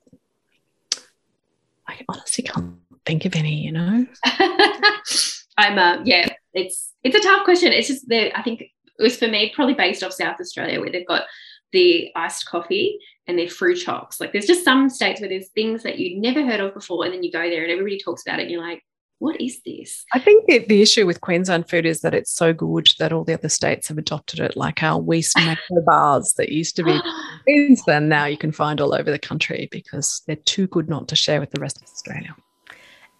I 1.86 2.00
honestly 2.08 2.44
can't 2.44 2.76
think 3.04 3.26
of 3.26 3.34
any. 3.34 3.56
You 3.56 3.72
know, 3.72 4.06
I'm 5.58 5.78
uh, 5.78 6.02
yeah. 6.04 6.30
It's 6.54 6.94
it's 7.04 7.16
a 7.16 7.20
tough 7.20 7.44
question. 7.44 7.72
It's 7.72 7.88
just 7.88 8.08
that 8.08 8.38
I 8.38 8.42
think 8.42 8.62
it 8.62 8.70
was 9.02 9.18
for 9.18 9.28
me 9.28 9.52
probably 9.54 9.74
based 9.74 10.02
off 10.02 10.14
South 10.14 10.40
Australia 10.40 10.80
where 10.80 10.90
they've 10.90 11.06
got 11.06 11.24
the 11.72 12.10
iced 12.14 12.46
coffee 12.46 12.98
and 13.26 13.38
their 13.38 13.48
fruit 13.48 13.76
chocs. 13.76 14.20
Like 14.20 14.32
there's 14.32 14.46
just 14.46 14.64
some 14.64 14.88
states 14.88 15.20
where 15.20 15.28
there's 15.28 15.48
things 15.48 15.82
that 15.82 15.98
you'd 15.98 16.20
never 16.20 16.44
heard 16.44 16.60
of 16.60 16.74
before, 16.74 17.04
and 17.04 17.14
then 17.14 17.22
you 17.22 17.32
go 17.32 17.48
there 17.48 17.62
and 17.62 17.72
everybody 17.72 17.98
talks 17.98 18.22
about 18.26 18.38
it, 18.38 18.42
and 18.42 18.50
you're 18.50 18.62
like, 18.62 18.82
what 19.22 19.40
is 19.40 19.60
this? 19.64 20.04
I 20.12 20.18
think 20.18 20.46
the, 20.48 20.58
the 20.66 20.82
issue 20.82 21.06
with 21.06 21.20
Queensland 21.20 21.68
food 21.68 21.86
is 21.86 22.00
that 22.00 22.12
it's 22.12 22.32
so 22.32 22.52
good 22.52 22.88
that 22.98 23.12
all 23.12 23.22
the 23.22 23.34
other 23.34 23.48
states 23.48 23.86
have 23.86 23.96
adopted 23.96 24.40
it, 24.40 24.56
like 24.56 24.82
our 24.82 25.00
Weis 25.00 25.32
macro 25.36 25.80
bars 25.86 26.34
that 26.38 26.48
used 26.48 26.74
to 26.76 26.82
be 26.82 26.98
Queensland. 27.44 28.08
Now 28.08 28.24
you 28.24 28.36
can 28.36 28.50
find 28.50 28.80
all 28.80 28.92
over 28.92 29.12
the 29.12 29.20
country 29.20 29.68
because 29.70 30.22
they're 30.26 30.34
too 30.34 30.66
good 30.66 30.88
not 30.88 31.06
to 31.06 31.14
share 31.14 31.38
with 31.38 31.52
the 31.52 31.60
rest 31.60 31.76
of 31.76 31.84
Australia. 31.84 32.34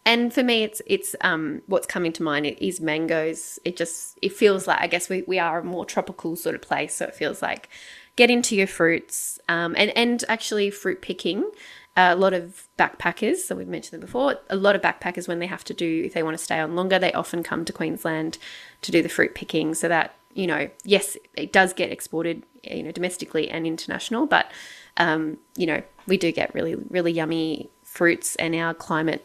and 0.05 0.35
for 0.35 0.43
me, 0.43 0.65
it's 0.65 0.83
it's 0.87 1.15
um 1.21 1.63
what's 1.67 1.87
coming 1.87 2.13
to 2.15 2.25
mind 2.25 2.47
is 2.47 2.81
mangoes. 2.81 3.61
It 3.65 3.77
just 3.77 4.19
it 4.23 4.33
feels 4.33 4.67
like 4.67 4.81
I 4.81 4.89
guess 4.89 5.09
we, 5.09 5.23
we 5.29 5.39
are 5.39 5.61
a 5.61 5.65
more 5.65 5.85
tropical 5.85 6.35
sort 6.35 6.57
of 6.57 6.63
place, 6.63 6.97
so 6.97 7.05
it 7.05 7.15
feels 7.15 7.43
like 7.43 7.69
get 8.17 8.31
into 8.31 8.57
your 8.57 8.67
fruits 8.67 9.39
um, 9.49 9.75
and 9.77 9.91
and 9.97 10.25
actually 10.29 10.71
fruit 10.71 11.03
picking. 11.03 11.51
Uh, 11.95 12.15
a 12.15 12.17
lot 12.17 12.33
of 12.33 12.67
backpackers, 12.79 13.37
so 13.37 13.55
we've 13.55 13.69
mentioned 13.69 14.01
them 14.01 14.07
before. 14.07 14.37
A 14.49 14.57
lot 14.57 14.75
of 14.75 14.81
backpackers, 14.81 15.29
when 15.29 15.41
they 15.41 15.47
have 15.47 15.63
to 15.65 15.75
do, 15.75 16.05
if 16.07 16.15
they 16.15 16.23
want 16.23 16.39
to 16.39 16.43
stay 16.43 16.59
on 16.59 16.75
longer, 16.75 16.99
they 16.99 17.13
often 17.13 17.43
come 17.43 17.67
to 17.67 17.73
Queensland 17.73 18.39
to 18.81 18.91
do 18.91 19.03
the 19.03 19.11
fruit 19.11 19.35
picking. 19.35 19.75
So 19.75 19.89
that 19.89 20.15
you 20.35 20.47
know, 20.47 20.71
yes, 20.85 21.17
it 21.37 21.53
does 21.53 21.75
get 21.75 21.93
exported, 21.93 22.43
you 22.65 22.83
know, 22.83 22.93
domestically 22.93 23.51
and 23.51 23.67
international, 23.67 24.27
but 24.27 24.51
um, 24.97 25.39
you 25.57 25.67
know, 25.67 25.83
we 26.07 26.17
do 26.17 26.33
get 26.33 26.55
really, 26.55 26.75
really 26.75 27.13
yummy 27.13 27.69
fruits, 27.85 28.37
and 28.37 28.55
our 28.55 28.75
climate 28.75 29.25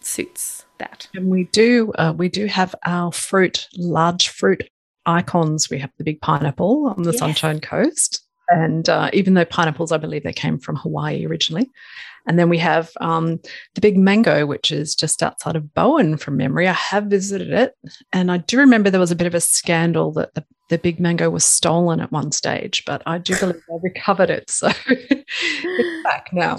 suits 0.00 0.64
that. 0.78 1.08
And 1.14 1.28
we 1.28 1.44
do, 1.44 1.92
uh, 1.98 2.14
we 2.16 2.28
do 2.28 2.46
have 2.46 2.74
our 2.84 3.12
fruit, 3.12 3.68
large 3.76 4.28
fruit 4.28 4.62
icons. 5.06 5.68
We 5.70 5.78
have 5.78 5.90
the 5.98 6.04
big 6.04 6.20
pineapple 6.20 6.94
on 6.96 7.02
the 7.02 7.10
yes. 7.10 7.18
Sunshine 7.18 7.60
Coast. 7.60 8.23
And 8.48 8.88
uh, 8.88 9.10
even 9.12 9.34
though 9.34 9.44
pineapples, 9.44 9.92
I 9.92 9.98
believe 9.98 10.22
they 10.22 10.32
came 10.32 10.58
from 10.58 10.76
Hawaii 10.76 11.26
originally. 11.26 11.70
And 12.26 12.38
then 12.38 12.48
we 12.48 12.58
have 12.58 12.90
um, 13.00 13.40
the 13.74 13.80
big 13.80 13.98
mango, 13.98 14.46
which 14.46 14.72
is 14.72 14.94
just 14.94 15.22
outside 15.22 15.56
of 15.56 15.74
Bowen 15.74 16.16
from 16.16 16.36
memory. 16.36 16.66
I 16.66 16.72
have 16.72 17.04
visited 17.04 17.50
it. 17.50 17.76
And 18.12 18.32
I 18.32 18.38
do 18.38 18.58
remember 18.58 18.88
there 18.88 19.00
was 19.00 19.10
a 19.10 19.16
bit 19.16 19.26
of 19.26 19.34
a 19.34 19.40
scandal 19.40 20.10
that 20.12 20.34
the, 20.34 20.44
the 20.70 20.78
big 20.78 20.98
mango 21.00 21.28
was 21.28 21.44
stolen 21.44 22.00
at 22.00 22.12
one 22.12 22.32
stage, 22.32 22.82
but 22.86 23.02
I 23.04 23.18
do 23.18 23.38
believe 23.38 23.56
they 23.68 23.78
recovered 23.82 24.30
it. 24.30 24.50
So 24.50 24.70
it's 24.86 26.04
back 26.04 26.30
now. 26.32 26.58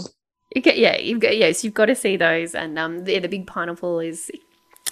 You 0.56 0.62
get, 0.62 0.78
yeah, 0.78 0.98
you've 0.98 1.20
got 1.20 1.36
yes, 1.36 1.64
you've 1.64 1.74
got 1.74 1.88
to 1.88 1.96
see 1.96 2.16
those, 2.16 2.56
and 2.56 2.80
um, 2.80 3.04
the, 3.04 3.20
the 3.20 3.28
big 3.28 3.46
pineapple 3.46 4.00
is 4.00 4.32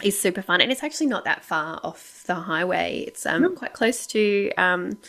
is 0.03 0.19
super 0.19 0.41
fun, 0.41 0.59
and 0.59 0.71
it's 0.71 0.83
actually 0.83 1.05
not 1.05 1.23
that 1.23 1.45
far 1.45 1.79
off 1.83 2.23
the 2.25 2.35
highway. 2.35 3.05
It's 3.07 3.25
um, 3.25 3.43
mm. 3.43 3.55
quite 3.55 3.71
close 3.71 4.05
to 4.07 4.51
um, 4.57 4.99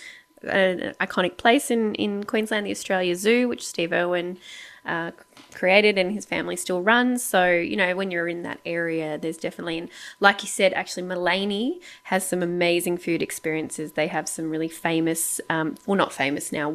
an 0.49 0.95
iconic 1.01 1.37
place 1.37 1.71
in 1.71 1.95
in 1.95 2.25
Queensland, 2.25 2.67
the 2.67 2.71
Australia 2.71 3.15
Zoo, 3.17 3.49
which 3.49 3.67
Steve 3.67 3.93
Irwin 3.93 4.39
uh, 4.87 5.13
created 5.55 5.97
and 5.97 6.13
his 6.13 6.27
family 6.27 6.57
still 6.57 6.83
runs. 6.83 7.23
So, 7.23 7.51
you 7.51 7.77
know, 7.77 7.97
when 7.97 8.11
you're 8.11 8.29
in 8.29 8.43
that 8.43 8.61
area, 8.67 9.17
there's 9.17 9.39
definitely, 9.39 9.79
and 9.79 9.89
like 10.21 10.43
you 10.43 10.49
said, 10.49 10.73
actually, 10.75 11.05
Maleny 11.05 11.81
has 12.05 12.27
some 12.27 12.43
amazing 12.43 12.99
food 12.99 13.23
experiences. 13.23 13.93
They 13.93 14.09
have 14.09 14.29
some 14.29 14.51
really 14.51 14.69
famous, 14.69 15.41
um, 15.49 15.77
well, 15.87 15.97
not 15.97 16.13
famous 16.13 16.53
now, 16.53 16.71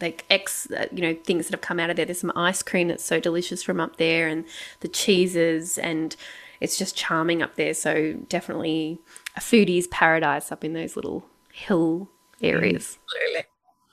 like 0.00 0.24
ex, 0.30 0.66
you 0.92 1.02
know, 1.02 1.14
things 1.14 1.46
that 1.46 1.52
have 1.52 1.60
come 1.60 1.78
out 1.78 1.90
of 1.90 1.96
there. 1.96 2.06
There's 2.06 2.20
some 2.20 2.32
ice 2.34 2.62
cream 2.62 2.88
that's 2.88 3.04
so 3.04 3.20
delicious 3.20 3.62
from 3.62 3.80
up 3.80 3.96
there, 3.96 4.28
and 4.28 4.44
the 4.80 4.88
cheeses, 4.88 5.76
and 5.76 6.16
it's 6.60 6.78
just 6.78 6.96
charming 6.96 7.42
up 7.42 7.56
there. 7.56 7.74
So, 7.74 8.14
definitely 8.28 8.98
a 9.36 9.40
foodie's 9.40 9.88
paradise 9.88 10.50
up 10.50 10.64
in 10.64 10.72
those 10.72 10.96
little 10.96 11.26
hill 11.52 12.08
areas. 12.42 12.98
Absolutely. 13.04 13.44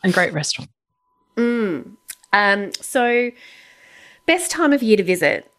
And 0.04 0.14
great 0.14 0.34
restaurant. 0.34 0.70
Mm. 1.36 1.95
Um, 2.34 2.72
so, 2.74 3.32
best 4.26 4.52
time 4.52 4.74
of 4.74 4.84
year 4.84 4.97
to 4.97 5.04
visit? 5.04 5.52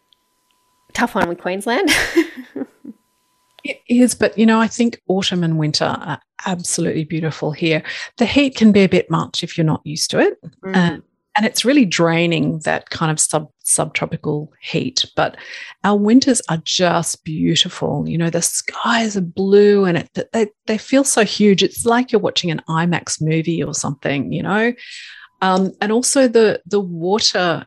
Tough 0.93 1.15
one 1.15 1.29
with 1.29 1.39
Queensland. 1.39 1.89
it 3.63 3.81
is, 3.87 4.15
but 4.15 4.37
you 4.37 4.45
know, 4.45 4.59
I 4.59 4.67
think 4.67 5.01
autumn 5.07 5.43
and 5.43 5.57
winter 5.57 5.85
are 5.85 6.19
absolutely 6.45 7.03
beautiful 7.03 7.51
here. 7.51 7.83
The 8.17 8.25
heat 8.25 8.55
can 8.55 8.71
be 8.71 8.81
a 8.83 8.89
bit 8.89 9.09
much 9.09 9.43
if 9.43 9.57
you're 9.57 9.65
not 9.65 9.81
used 9.85 10.11
to 10.11 10.19
it. 10.19 10.37
Mm. 10.63 10.75
Uh, 10.75 11.01
and 11.37 11.45
it's 11.45 11.63
really 11.63 11.85
draining 11.85 12.59
that 12.59 12.89
kind 12.89 13.11
of 13.11 13.19
sub 13.19 13.49
subtropical 13.63 14.51
heat 14.59 15.05
but 15.15 15.37
our 15.83 15.97
winters 15.97 16.41
are 16.49 16.61
just 16.63 17.23
beautiful 17.23 18.07
you 18.07 18.17
know 18.17 18.29
the 18.29 18.41
skies 18.41 19.15
are 19.15 19.21
blue 19.21 19.85
and 19.85 19.97
it, 19.97 20.27
they, 20.33 20.47
they 20.67 20.77
feel 20.77 21.03
so 21.03 21.23
huge 21.23 21.63
it's 21.63 21.85
like 21.85 22.11
you're 22.11 22.21
watching 22.21 22.51
an 22.51 22.61
imax 22.67 23.21
movie 23.21 23.63
or 23.63 23.73
something 23.73 24.31
you 24.31 24.43
know 24.43 24.73
um, 25.41 25.71
and 25.81 25.91
also 25.91 26.27
the 26.27 26.61
the 26.65 26.79
water 26.79 27.65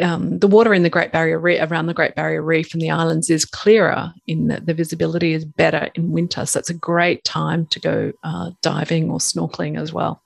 um, 0.00 0.38
the 0.38 0.46
water 0.46 0.74
in 0.74 0.82
the 0.82 0.90
Great 0.90 1.10
Barrier 1.10 1.38
Reef 1.38 1.70
around 1.70 1.86
the 1.86 1.94
Great 1.94 2.14
Barrier 2.14 2.42
Reef 2.42 2.74
and 2.74 2.82
the 2.82 2.90
islands 2.90 3.30
is 3.30 3.46
clearer 3.46 4.12
in 4.26 4.48
that 4.48 4.66
the 4.66 4.74
visibility 4.74 5.32
is 5.32 5.46
better 5.46 5.88
in 5.94 6.12
winter. 6.12 6.44
So 6.44 6.58
it's 6.58 6.68
a 6.68 6.74
great 6.74 7.24
time 7.24 7.66
to 7.66 7.80
go 7.80 8.12
uh, 8.22 8.50
diving 8.60 9.10
or 9.10 9.18
snorkeling 9.18 9.80
as 9.80 9.90
well. 9.90 10.22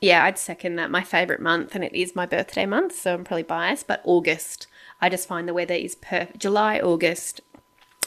Yeah, 0.00 0.24
I'd 0.24 0.38
second 0.38 0.76
that. 0.76 0.90
My 0.90 1.02
favorite 1.02 1.40
month, 1.40 1.74
and 1.74 1.82
it 1.82 1.94
is 1.94 2.14
my 2.14 2.26
birthday 2.26 2.66
month, 2.66 2.94
so 2.94 3.14
I'm 3.14 3.24
probably 3.24 3.42
biased, 3.42 3.86
but 3.86 4.02
August. 4.04 4.66
I 5.00 5.08
just 5.08 5.28
find 5.28 5.48
the 5.48 5.54
weather 5.54 5.74
is 5.74 5.94
perfect. 5.94 6.38
July, 6.38 6.80
August, 6.80 7.40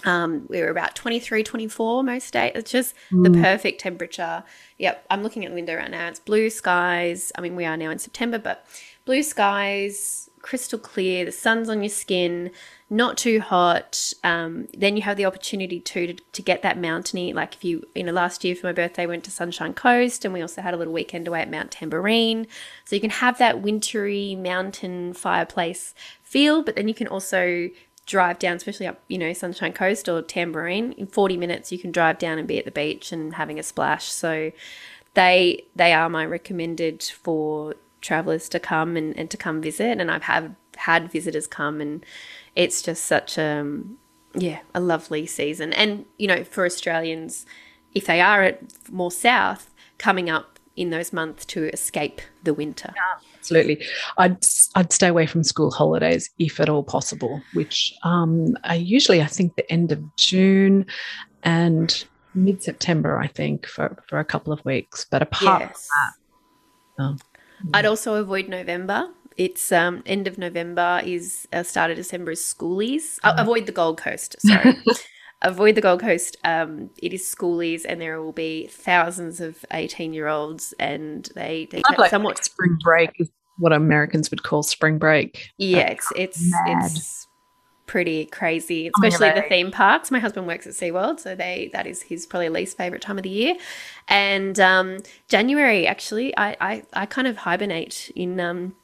um, 0.05 0.45
we 0.49 0.61
were 0.61 0.69
about 0.69 0.95
23, 0.95 1.43
24 1.43 2.03
most 2.03 2.31
days. 2.31 2.51
It's 2.55 2.71
just 2.71 2.95
mm. 3.11 3.23
the 3.23 3.41
perfect 3.41 3.81
temperature. 3.81 4.43
Yep, 4.77 5.05
I'm 5.09 5.23
looking 5.23 5.45
at 5.45 5.49
the 5.49 5.55
window 5.55 5.75
right 5.75 5.91
now. 5.91 6.07
It's 6.07 6.19
blue 6.19 6.49
skies. 6.49 7.31
I 7.35 7.41
mean, 7.41 7.55
we 7.55 7.65
are 7.65 7.77
now 7.77 7.89
in 7.89 7.99
September, 7.99 8.37
but 8.37 8.65
blue 9.05 9.23
skies, 9.23 10.29
crystal 10.41 10.79
clear, 10.79 11.25
the 11.25 11.31
sun's 11.31 11.69
on 11.69 11.81
your 11.81 11.89
skin, 11.89 12.51
not 12.89 13.17
too 13.17 13.39
hot. 13.39 14.13
Um, 14.23 14.67
then 14.75 14.95
you 14.95 15.03
have 15.03 15.17
the 15.17 15.25
opportunity 15.25 15.79
to, 15.79 16.13
to 16.13 16.41
get 16.41 16.63
that 16.63 16.77
mountainy. 16.77 17.33
Like 17.33 17.53
if 17.55 17.63
you, 17.63 17.87
you 17.93 18.03
know, 18.03 18.11
last 18.11 18.43
year 18.43 18.55
for 18.55 18.67
my 18.67 18.73
birthday, 18.73 19.05
went 19.05 19.23
to 19.25 19.31
Sunshine 19.31 19.73
Coast 19.73 20.25
and 20.25 20.33
we 20.33 20.41
also 20.41 20.61
had 20.61 20.73
a 20.73 20.77
little 20.77 20.93
weekend 20.93 21.27
away 21.27 21.41
at 21.41 21.51
Mount 21.51 21.71
Tamborine. 21.71 22.47
So 22.85 22.95
you 22.95 23.01
can 23.01 23.11
have 23.11 23.37
that 23.37 23.61
wintry 23.61 24.35
mountain 24.35 25.13
fireplace 25.13 25.93
feel, 26.23 26.63
but 26.63 26.75
then 26.75 26.87
you 26.87 26.95
can 26.95 27.07
also 27.07 27.69
drive 28.07 28.39
down, 28.39 28.55
especially 28.55 28.87
up, 28.87 28.99
you 29.07 29.19
know, 29.19 29.33
Sunshine 29.33 29.71
Coast 29.71 30.09
or 30.09 30.23
Tambourine. 30.23 30.93
In 30.93 31.05
40 31.05 31.37
minutes, 31.37 31.71
you 31.71 31.77
can 31.77 31.91
drive 31.91 32.17
down 32.17 32.39
and 32.39 32.47
be 32.47 32.57
at 32.57 32.65
the 32.65 32.71
beach 32.71 33.11
and 33.11 33.35
having 33.35 33.59
a 33.59 33.63
splash. 33.63 34.05
So 34.11 34.51
they 35.13 35.65
they 35.75 35.93
are 35.93 36.09
my 36.09 36.25
recommended 36.25 37.03
for 37.03 37.75
travelers 38.01 38.49
to 38.49 38.59
come 38.59 38.97
and, 38.97 39.17
and 39.17 39.29
to 39.29 39.37
come 39.37 39.61
visit. 39.61 39.99
And 39.99 40.09
I've 40.09 40.23
had 40.23 40.55
had 40.79 41.11
visitors 41.11 41.47
come, 41.47 41.81
and 41.81 42.05
it's 42.55 42.81
just 42.81 43.05
such 43.05 43.37
a 43.37 43.59
um, 43.59 43.97
yeah 44.35 44.59
a 44.73 44.79
lovely 44.79 45.25
season. 45.25 45.73
And 45.73 46.05
you 46.17 46.27
know, 46.27 46.43
for 46.43 46.65
Australians, 46.65 47.45
if 47.93 48.05
they 48.05 48.21
are 48.21 48.43
at 48.43 48.61
more 48.91 49.11
south, 49.11 49.73
coming 49.97 50.29
up 50.29 50.59
in 50.75 50.91
those 50.91 51.11
months 51.11 51.45
to 51.45 51.69
escape 51.73 52.21
the 52.43 52.53
winter. 52.53 52.93
Yeah, 52.95 53.27
absolutely. 53.37 53.85
I'd 54.17 54.37
I'd 54.75 54.93
stay 54.93 55.07
away 55.07 55.25
from 55.25 55.43
school 55.43 55.71
holidays 55.71 56.29
if 56.39 56.59
at 56.59 56.69
all 56.69 56.83
possible, 56.83 57.41
which 57.53 57.93
um, 58.03 58.57
are 58.63 58.75
usually 58.75 59.21
I 59.21 59.27
think 59.27 59.55
the 59.55 59.69
end 59.71 59.91
of 59.91 60.15
June 60.15 60.85
and 61.43 62.05
mid 62.33 62.63
September, 62.63 63.19
I 63.19 63.27
think, 63.27 63.65
for, 63.65 64.01
for 64.07 64.19
a 64.19 64.25
couple 64.25 64.53
of 64.53 64.63
weeks. 64.65 65.05
But 65.09 65.21
apart 65.21 65.61
yes. 65.61 65.87
from 66.97 67.17
that, 67.17 67.23
oh, 67.63 67.69
I'd 67.73 67.85
also 67.85 68.15
avoid 68.15 68.47
November. 68.47 69.09
It's 69.39 69.71
um, 69.71 70.03
end 70.05 70.27
of 70.27 70.37
November 70.37 71.01
is 71.05 71.47
uh, 71.53 71.63
start 71.63 71.91
of 71.91 71.95
December 71.95 72.31
is 72.31 72.41
schoolies. 72.41 73.19
Uh, 73.23 73.35
avoid 73.37 73.67
the 73.67 73.71
Gold 73.71 73.97
Coast. 73.97 74.35
Sorry. 74.41 74.75
avoid 75.41 75.75
the 75.75 75.81
Gold 75.81 76.01
Coast. 76.01 76.35
Um, 76.43 76.89
it 77.01 77.13
is 77.13 77.23
schoolies, 77.23 77.85
and 77.87 78.01
there 78.01 78.21
will 78.21 78.33
be 78.33 78.67
thousands 78.67 79.39
of 79.39 79.63
eighteen-year-olds, 79.71 80.73
and 80.77 81.29
they 81.35 81.69
they 81.71 81.81
like 81.97 82.09
somewhat 82.09 82.43
spring 82.43 82.77
break 82.83 83.11
is 83.17 83.29
what 83.57 83.71
Americans 83.71 84.29
would 84.29 84.43
call 84.43 84.61
spring 84.61 84.97
break. 84.97 85.49
Yeah, 85.57 85.87
it's 85.87 86.11
it's 86.17 86.51
Mad. 86.51 86.91
it's 86.91 87.27
pretty 87.85 88.25
crazy, 88.25 88.91
especially 88.93 89.31
the 89.31 89.47
theme 89.47 89.71
parks. 89.71 90.11
My 90.11 90.19
husband 90.19 90.47
works 90.47 90.67
at 90.67 90.73
SeaWorld, 90.73 91.21
so 91.21 91.33
they 91.33 91.69
that 91.71 91.87
is 91.87 92.01
his 92.01 92.25
probably 92.25 92.49
least 92.49 92.75
favorite 92.75 93.01
time 93.01 93.17
of 93.17 93.23
the 93.23 93.29
year. 93.29 93.55
And 94.09 94.59
um, 94.59 94.97
January, 95.29 95.87
actually, 95.87 96.37
I, 96.37 96.57
I 96.59 96.83
I 96.91 97.05
kind 97.05 97.25
of 97.25 97.37
hibernate 97.37 98.11
in 98.17 98.37
um 98.41 98.75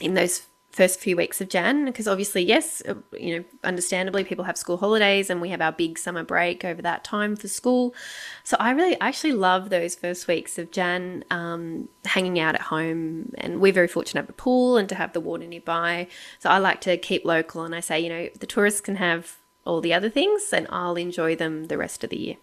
in 0.00 0.14
those 0.14 0.46
first 0.74 0.98
few 0.98 1.16
weeks 1.16 1.40
of 1.40 1.48
Jan 1.48 1.84
because 1.84 2.08
obviously 2.08 2.42
yes 2.42 2.82
uh, 2.88 2.94
you 3.16 3.38
know 3.38 3.44
understandably 3.62 4.24
people 4.24 4.44
have 4.44 4.58
school 4.58 4.76
holidays 4.76 5.30
and 5.30 5.40
we 5.40 5.50
have 5.50 5.60
our 5.60 5.70
big 5.70 5.96
summer 5.98 6.24
break 6.24 6.64
over 6.64 6.82
that 6.82 7.04
time 7.04 7.36
for 7.36 7.46
school. 7.46 7.94
So 8.42 8.56
I 8.58 8.72
really 8.72 8.98
actually 9.00 9.34
love 9.34 9.70
those 9.70 9.94
first 9.94 10.26
weeks 10.26 10.58
of 10.58 10.72
Jan 10.72 11.24
um, 11.30 11.88
hanging 12.04 12.40
out 12.40 12.56
at 12.56 12.62
home. 12.62 13.32
And 13.38 13.60
we're 13.60 13.72
very 13.72 13.86
fortunate 13.86 14.22
to 14.22 14.26
have 14.26 14.30
a 14.30 14.32
pool 14.32 14.76
and 14.76 14.88
to 14.88 14.96
have 14.96 15.12
the 15.12 15.20
water 15.20 15.46
nearby. 15.46 16.08
So 16.40 16.50
I 16.50 16.58
like 16.58 16.80
to 16.82 16.96
keep 16.96 17.24
local 17.24 17.62
and 17.62 17.74
I 17.74 17.80
say 17.80 18.00
you 18.00 18.08
know 18.08 18.28
the 18.38 18.46
tourists 18.46 18.80
can 18.80 18.96
have 18.96 19.36
all 19.64 19.80
the 19.80 19.94
other 19.94 20.10
things 20.10 20.52
and 20.52 20.66
I'll 20.70 20.96
enjoy 20.96 21.36
them 21.36 21.66
the 21.66 21.78
rest 21.78 22.02
of 22.02 22.10
the 22.10 22.18
year. 22.18 22.36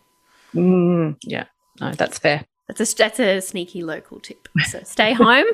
Mm, 0.56 1.18
yeah. 1.24 1.46
No 1.82 1.92
that's 1.92 2.18
fair. 2.18 2.46
That's 2.70 2.94
a, 2.94 2.96
that's 2.96 3.20
a 3.20 3.42
sneaky 3.42 3.84
local 3.84 4.22
tip. 4.22 4.48
So 4.70 4.82
stay 4.84 5.12
home 5.26 5.48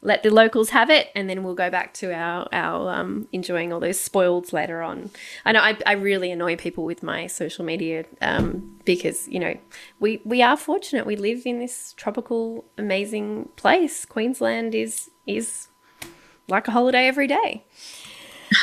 let 0.00 0.22
the 0.22 0.30
locals 0.30 0.70
have 0.70 0.90
it, 0.90 1.08
and 1.14 1.28
then 1.28 1.42
we'll 1.42 1.54
go 1.54 1.70
back 1.70 1.92
to 1.94 2.12
our 2.12 2.48
our 2.52 2.90
um, 2.94 3.28
enjoying 3.32 3.72
all 3.72 3.80
those 3.80 4.00
spoils 4.00 4.52
later 4.52 4.82
on. 4.82 5.10
I 5.44 5.52
know 5.52 5.60
I, 5.60 5.76
I 5.86 5.92
really 5.92 6.30
annoy 6.30 6.56
people 6.56 6.84
with 6.84 7.02
my 7.02 7.26
social 7.26 7.64
media 7.64 8.04
um, 8.20 8.78
because 8.84 9.26
you 9.28 9.40
know 9.40 9.56
we 9.98 10.20
we 10.24 10.42
are 10.42 10.56
fortunate. 10.56 11.04
We 11.06 11.16
live 11.16 11.42
in 11.46 11.58
this 11.58 11.94
tropical, 11.96 12.64
amazing 12.76 13.48
place. 13.56 14.04
Queensland 14.04 14.74
is 14.74 15.10
is 15.26 15.68
like 16.48 16.68
a 16.68 16.70
holiday 16.70 17.06
every 17.06 17.26
day. 17.26 17.64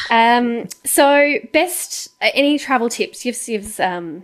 Um, 0.09 0.67
so, 0.83 1.35
best 1.53 2.09
uh, 2.21 2.29
any 2.33 2.57
travel 2.57 2.89
tips? 2.89 3.25
You've, 3.25 3.47
you've 3.47 3.79
um, 3.79 4.23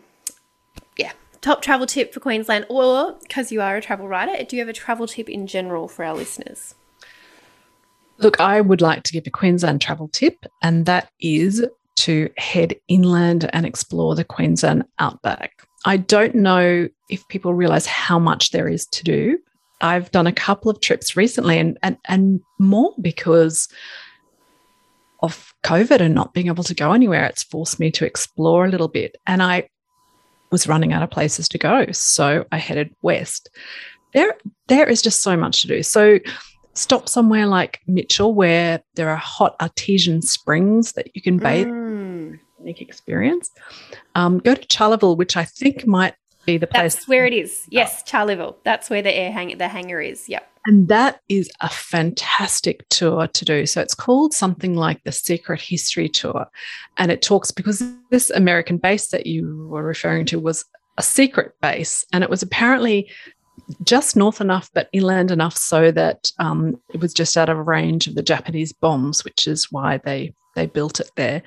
yeah, 0.98 1.12
top 1.42 1.62
travel 1.62 1.86
tip 1.86 2.14
for 2.14 2.20
Queensland, 2.20 2.66
or 2.70 3.18
because 3.22 3.52
you 3.52 3.62
are 3.62 3.76
a 3.76 3.82
travel 3.82 4.08
writer, 4.08 4.44
do 4.44 4.56
you 4.56 4.62
have 4.62 4.70
a 4.70 4.74
travel 4.74 5.08
tip 5.08 5.30
in 5.30 5.48
general 5.48 5.88
for 5.88 6.04
our 6.04 6.16
listeners? 6.16 6.76
Look, 8.22 8.40
I 8.40 8.62
would 8.62 8.82
like 8.82 9.04
to 9.04 9.14
give 9.14 9.26
a 9.26 9.32
Queensland 9.32 9.82
travel 9.82 10.08
tip, 10.08 10.46
and 10.62 10.86
that 10.86 11.10
is 11.20 11.66
to 11.98 12.30
head 12.38 12.76
inland 12.88 13.50
and 13.54 13.66
explore 13.66 14.16
the 14.16 14.24
Queensland 14.24 14.84
outback. 15.00 15.68
I 15.86 15.98
don't 15.98 16.36
know 16.36 16.88
if 17.10 17.28
people 17.28 17.54
realize 17.54 17.86
how 17.86 18.20
much 18.20 18.52
there 18.52 18.68
is 18.68 18.86
to 18.88 19.04
do. 19.04 19.40
I've 19.82 20.12
done 20.12 20.28
a 20.28 20.32
couple 20.32 20.70
of 20.70 20.80
trips 20.80 21.18
recently 21.18 21.58
and, 21.58 21.78
and, 21.82 21.98
and 22.06 22.42
more 22.60 22.94
because 23.02 23.68
of 25.24 25.54
COVID 25.64 26.00
and 26.00 26.14
not 26.14 26.34
being 26.34 26.48
able 26.48 26.64
to 26.64 26.76
go 26.76 26.94
anywhere. 26.94 27.26
It's 27.26 27.44
forced 27.44 27.80
me 27.80 27.90
to 27.92 28.06
explore 28.06 28.66
a 28.66 28.70
little 28.70 28.88
bit. 28.88 29.18
And 29.26 29.42
I 29.42 29.70
was 30.52 30.68
running 30.68 30.94
out 30.94 31.04
of 31.04 31.10
places 31.10 31.48
to 31.50 31.58
go. 31.58 31.88
So 31.92 32.46
I 32.52 32.58
headed 32.58 32.96
west. 33.02 33.50
There, 34.14 34.36
there 34.68 34.88
is 34.88 35.02
just 35.02 35.22
so 35.22 35.36
much 35.36 35.62
to 35.62 35.68
do. 35.68 35.82
So 35.82 36.20
stop 36.74 37.10
somewhere 37.10 37.48
like 37.48 37.80
Mitchell 37.88 38.34
where 38.34 38.82
there 38.96 39.10
are 39.10 39.18
hot 39.18 39.56
artesian 39.62 40.22
springs 40.22 40.94
that 40.94 41.16
you 41.16 41.22
can 41.22 41.38
bathe. 41.38 41.68
Mm. 41.68 42.40
Unique 42.60 42.82
experience. 42.82 43.50
Um, 44.16 44.40
go 44.40 44.56
to 44.56 44.68
Charleville, 44.68 45.18
which 45.18 45.36
I 45.36 45.46
think 45.46 45.88
might 45.88 46.14
be 46.46 46.58
the 46.58 46.68
place. 46.68 46.96
That's 46.96 47.08
where 47.08 47.26
it 47.26 47.34
is. 47.34 47.66
Yes, 47.70 48.04
Charleville. 48.04 48.58
That's 48.64 48.90
where 48.90 49.02
the 49.02 49.16
air 49.16 49.32
hang 49.32 49.58
the 49.58 49.68
hangar 49.68 50.02
is. 50.02 50.30
Yep. 50.30 50.48
And 50.66 50.88
that 50.90 51.22
is 51.28 51.50
a 51.62 51.70
fantastic 51.70 52.88
tour 52.90 53.28
to 53.28 53.46
do. 53.46 53.66
So 53.66 53.82
it's 53.82 53.96
called 53.96 54.34
something 54.34 54.76
like 54.76 55.04
the 55.04 55.12
Secret 55.12 55.60
History 55.60 56.08
Tour. 56.08 56.46
And 56.98 57.12
it 57.12 57.24
talks 57.24 57.50
because 57.52 57.84
this 58.12 58.30
American 58.30 58.78
base 58.78 59.08
that 59.08 59.26
you 59.26 59.68
were 59.70 59.84
referring 59.84 60.28
to 60.28 60.40
was 60.40 60.64
a 60.98 61.02
secret 61.02 61.54
base. 61.62 62.06
And 62.14 62.24
it 62.24 62.30
was 62.30 62.44
apparently 62.44 63.10
just 63.84 64.16
north 64.16 64.42
enough, 64.42 64.70
but 64.74 64.90
inland 64.94 65.32
enough 65.32 65.58
so 65.58 65.92
that 65.92 66.32
um, 66.40 66.80
it 66.94 67.00
was 67.00 67.14
just 67.14 67.38
out 67.38 67.50
of 67.50 67.68
range 67.68 68.08
of 68.08 68.16
the 68.16 68.24
Japanese 68.24 68.74
bombs, 68.74 69.24
which 69.24 69.48
is 69.48 69.72
why 69.72 69.98
they 69.98 70.34
they 70.56 70.66
built 70.66 71.00
it 71.00 71.12
there. 71.16 71.42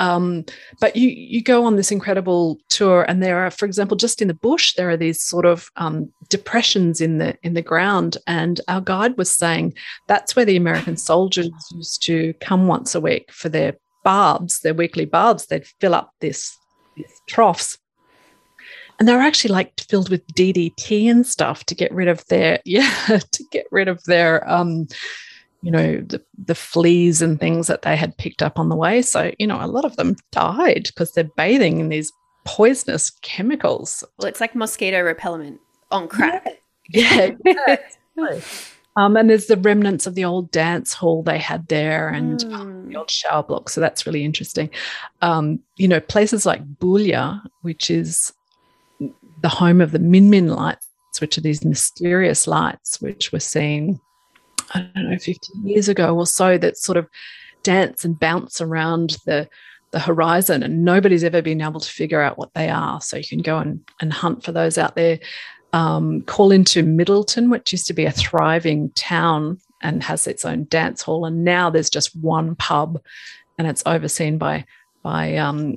Um, 0.00 0.46
but 0.80 0.96
you 0.96 1.08
you 1.08 1.42
go 1.42 1.64
on 1.64 1.76
this 1.76 1.92
incredible 1.92 2.58
tour, 2.70 3.04
and 3.06 3.22
there 3.22 3.38
are, 3.38 3.50
for 3.50 3.66
example, 3.66 3.96
just 3.96 4.22
in 4.22 4.28
the 4.28 4.34
bush, 4.34 4.74
there 4.74 4.88
are 4.88 4.96
these 4.96 5.22
sort 5.22 5.44
of 5.44 5.70
um, 5.76 6.10
depressions 6.30 7.00
in 7.00 7.18
the 7.18 7.36
in 7.42 7.54
the 7.54 7.62
ground. 7.62 8.16
And 8.26 8.60
our 8.66 8.80
guide 8.80 9.18
was 9.18 9.30
saying 9.30 9.74
that's 10.08 10.34
where 10.34 10.46
the 10.46 10.56
American 10.56 10.96
soldiers 10.96 11.50
used 11.72 12.02
to 12.04 12.32
come 12.40 12.66
once 12.66 12.94
a 12.94 13.00
week 13.00 13.30
for 13.30 13.50
their 13.50 13.74
barbs, 14.02 14.60
their 14.60 14.74
weekly 14.74 15.04
barbs. 15.04 15.46
They'd 15.46 15.66
fill 15.80 15.94
up 15.94 16.12
this 16.20 16.56
these 16.96 17.20
troughs 17.28 17.78
and 19.00 19.08
they're 19.08 19.20
actually 19.20 19.52
like 19.52 19.80
filled 19.80 20.10
with 20.10 20.26
DDT 20.34 21.10
and 21.10 21.26
stuff 21.26 21.64
to 21.64 21.74
get 21.74 21.92
rid 21.92 22.06
of 22.06 22.24
their 22.26 22.60
yeah 22.64 23.18
to 23.32 23.44
get 23.50 23.66
rid 23.72 23.88
of 23.88 24.04
their 24.04 24.48
um 24.48 24.86
you 25.62 25.70
know 25.70 26.00
the 26.02 26.22
the 26.46 26.54
fleas 26.54 27.20
and 27.20 27.40
things 27.40 27.66
that 27.66 27.82
they 27.82 27.96
had 27.96 28.16
picked 28.16 28.42
up 28.42 28.58
on 28.58 28.68
the 28.68 28.76
way 28.76 29.02
so 29.02 29.32
you 29.38 29.46
know 29.46 29.58
a 29.60 29.66
lot 29.66 29.84
of 29.84 29.96
them 29.96 30.14
died 30.30 30.84
because 30.84 31.12
they're 31.12 31.24
bathing 31.36 31.80
in 31.80 31.88
these 31.88 32.12
poisonous 32.44 33.10
chemicals 33.22 34.04
well 34.18 34.28
it's 34.28 34.40
like 34.40 34.54
mosquito 34.54 35.02
repellent 35.02 35.60
on 35.90 36.08
crack 36.08 36.46
yeah, 36.92 37.32
yeah. 37.44 37.76
Um, 38.96 39.16
and 39.16 39.30
there's 39.30 39.46
the 39.46 39.56
remnants 39.56 40.06
of 40.08 40.16
the 40.16 40.24
old 40.24 40.50
dance 40.50 40.92
hall 40.92 41.22
they 41.22 41.38
had 41.38 41.68
there 41.68 42.08
and 42.08 42.40
mm. 42.40 42.88
the 42.88 42.96
old 42.96 43.08
shower 43.08 43.42
block. 43.42 43.68
So 43.70 43.80
that's 43.80 44.04
really 44.04 44.24
interesting. 44.24 44.68
Um, 45.22 45.60
you 45.76 45.86
know, 45.86 46.00
places 46.00 46.44
like 46.44 46.66
Boulia, 46.78 47.40
which 47.62 47.88
is 47.88 48.32
the 49.40 49.48
home 49.48 49.80
of 49.80 49.92
the 49.92 49.98
Min 49.98 50.30
Min 50.30 50.48
lights, 50.48 50.86
which 51.20 51.38
are 51.38 51.42
these 51.42 51.64
mysterious 51.64 52.46
lights, 52.46 53.00
which 53.00 53.32
were 53.32 53.40
seen, 53.40 54.00
I 54.74 54.88
don't 54.94 55.10
know, 55.10 55.18
50 55.18 55.34
years 55.64 55.88
ago 55.88 56.16
or 56.16 56.26
so, 56.26 56.58
that 56.58 56.76
sort 56.76 56.98
of 56.98 57.08
dance 57.62 58.04
and 58.04 58.18
bounce 58.18 58.60
around 58.60 59.16
the 59.26 59.48
the 59.92 59.98
horizon 59.98 60.62
and 60.62 60.84
nobody's 60.84 61.24
ever 61.24 61.42
been 61.42 61.60
able 61.60 61.80
to 61.80 61.90
figure 61.90 62.20
out 62.20 62.38
what 62.38 62.54
they 62.54 62.68
are. 62.68 63.00
So 63.00 63.16
you 63.16 63.24
can 63.28 63.42
go 63.42 63.58
and, 63.58 63.80
and 64.00 64.12
hunt 64.12 64.44
for 64.44 64.52
those 64.52 64.78
out 64.78 64.94
there. 64.94 65.18
Um, 65.72 66.22
call 66.22 66.50
into 66.50 66.82
middleton 66.82 67.48
which 67.48 67.70
used 67.70 67.86
to 67.86 67.92
be 67.92 68.04
a 68.04 68.10
thriving 68.10 68.90
town 68.96 69.58
and 69.82 70.02
has 70.02 70.26
its 70.26 70.44
own 70.44 70.66
dance 70.68 71.02
hall. 71.02 71.24
And 71.24 71.44
now 71.44 71.70
there's 71.70 71.90
just 71.90 72.14
one 72.16 72.56
pub 72.56 73.00
and 73.58 73.68
it's 73.68 73.82
overseen 73.86 74.38
by 74.38 74.64
by 75.02 75.36
um, 75.36 75.76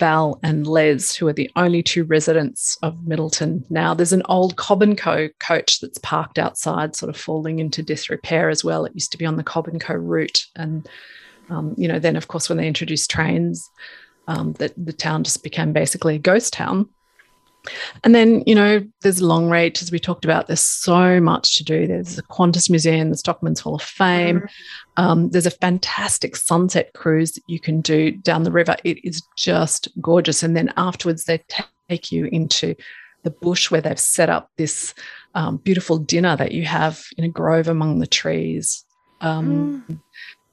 Val 0.00 0.40
and 0.42 0.66
Les, 0.66 1.14
who 1.14 1.28
are 1.28 1.32
the 1.32 1.50
only 1.56 1.82
two 1.82 2.04
residents 2.04 2.78
of 2.82 3.06
Middleton 3.06 3.64
now. 3.68 3.92
There's 3.94 4.14
an 4.14 4.22
old 4.24 4.56
Cobb 4.56 4.82
and 4.82 4.96
Co 4.98 5.28
coach 5.38 5.80
that's 5.80 5.98
parked 5.98 6.38
outside, 6.38 6.96
sort 6.96 7.10
of 7.10 7.20
falling 7.20 7.58
into 7.58 7.82
disrepair 7.82 8.48
as 8.48 8.64
well. 8.64 8.86
It 8.86 8.94
used 8.94 9.12
to 9.12 9.18
be 9.18 9.26
on 9.26 9.36
the 9.36 9.44
Cobb 9.44 9.68
and 9.68 9.80
Co 9.80 9.94
route, 9.94 10.46
and 10.56 10.88
um, 11.50 11.74
you 11.76 11.86
know, 11.86 11.98
then 11.98 12.16
of 12.16 12.28
course 12.28 12.48
when 12.48 12.58
they 12.58 12.66
introduced 12.66 13.10
trains, 13.10 13.70
um, 14.26 14.54
that 14.54 14.72
the 14.76 14.92
town 14.92 15.22
just 15.22 15.44
became 15.44 15.72
basically 15.72 16.16
a 16.16 16.18
ghost 16.18 16.52
town. 16.52 16.88
And 18.04 18.14
then, 18.14 18.42
you 18.46 18.54
know, 18.54 18.84
there's 19.02 19.20
Longreach, 19.20 19.82
as 19.82 19.92
we 19.92 19.98
talked 19.98 20.24
about, 20.24 20.46
there's 20.46 20.60
so 20.60 21.20
much 21.20 21.56
to 21.58 21.64
do. 21.64 21.86
There's 21.86 22.16
the 22.16 22.22
Qantas 22.22 22.70
Museum, 22.70 23.10
the 23.10 23.16
Stockman's 23.16 23.60
Hall 23.60 23.74
of 23.74 23.82
Fame. 23.82 24.40
Mm-hmm. 24.40 25.02
Um, 25.02 25.30
there's 25.30 25.46
a 25.46 25.50
fantastic 25.50 26.36
sunset 26.36 26.92
cruise 26.94 27.32
that 27.32 27.42
you 27.48 27.60
can 27.60 27.80
do 27.80 28.12
down 28.12 28.44
the 28.44 28.50
river. 28.50 28.76
It 28.84 29.04
is 29.04 29.22
just 29.36 29.88
gorgeous. 30.00 30.42
And 30.42 30.56
then 30.56 30.72
afterwards, 30.76 31.24
they 31.24 31.42
take 31.88 32.10
you 32.10 32.26
into 32.26 32.74
the 33.22 33.30
bush 33.30 33.70
where 33.70 33.80
they've 33.80 34.00
set 34.00 34.30
up 34.30 34.50
this 34.56 34.94
um, 35.34 35.58
beautiful 35.58 35.98
dinner 35.98 36.36
that 36.36 36.52
you 36.52 36.64
have 36.64 37.04
in 37.18 37.24
a 37.24 37.28
grove 37.28 37.68
among 37.68 37.98
the 37.98 38.06
trees. 38.06 38.84
Um, 39.20 39.84
mm. 39.88 40.00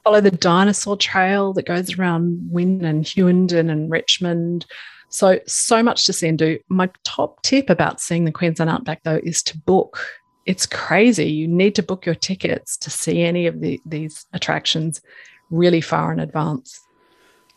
Follow 0.04 0.22
the 0.22 0.32
dinosaur 0.32 0.98
trail 0.98 1.54
that 1.54 1.66
goes 1.66 1.98
around 1.98 2.50
Wynn 2.52 2.86
and 2.86 3.06
Hughenden 3.06 3.70
and 3.70 3.90
Richmond. 3.90 4.66
So, 5.10 5.40
so 5.48 5.82
much 5.82 6.06
to 6.06 6.14
see 6.14 6.28
and 6.28 6.38
do. 6.38 6.60
My 6.70 6.90
top 7.04 7.42
tip 7.44 7.70
about 7.70 8.02
seeing 8.02 8.26
the 8.26 8.32
Queensland 8.32 8.70
Outback, 8.70 9.04
though, 9.04 9.20
is 9.24 9.42
to 9.44 9.58
book. 9.58 10.00
It's 10.46 10.66
crazy. 10.66 11.30
You 11.30 11.48
need 11.48 11.76
to 11.76 11.84
book 11.84 12.06
your 12.06 12.16
tickets 12.16 12.78
to 12.78 12.90
see 12.90 13.22
any 13.24 13.48
of 13.48 13.62
the, 13.62 13.82
these 13.86 14.26
attractions 14.34 15.02
really 15.50 15.82
far 15.82 16.12
in 16.12 16.20
advance. 16.20 16.82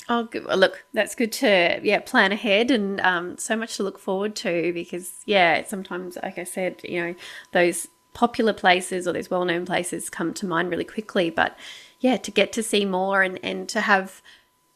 Oh, 0.08 0.24
good. 0.24 0.44
Well, 0.44 0.56
look, 0.56 0.84
that's 0.92 1.14
good 1.14 1.30
to 1.32 1.80
yeah 1.84 2.00
plan 2.00 2.32
ahead 2.32 2.72
and 2.72 3.00
um, 3.00 3.38
so 3.38 3.54
much 3.54 3.76
to 3.76 3.84
look 3.84 3.98
forward 3.98 4.34
to 4.36 4.72
because 4.72 5.12
yeah, 5.24 5.64
sometimes 5.64 6.18
like 6.20 6.36
I 6.36 6.44
said, 6.44 6.80
you 6.82 7.00
know, 7.00 7.14
those 7.52 7.86
popular 8.12 8.52
places 8.52 9.06
or 9.06 9.12
those 9.12 9.30
well-known 9.30 9.64
places 9.66 10.10
come 10.10 10.34
to 10.34 10.46
mind 10.46 10.68
really 10.68 10.84
quickly, 10.84 11.30
but 11.30 11.56
yeah, 12.00 12.16
to 12.16 12.30
get 12.32 12.52
to 12.54 12.62
see 12.62 12.84
more 12.84 13.22
and 13.22 13.38
and 13.44 13.68
to 13.68 13.82
have 13.82 14.20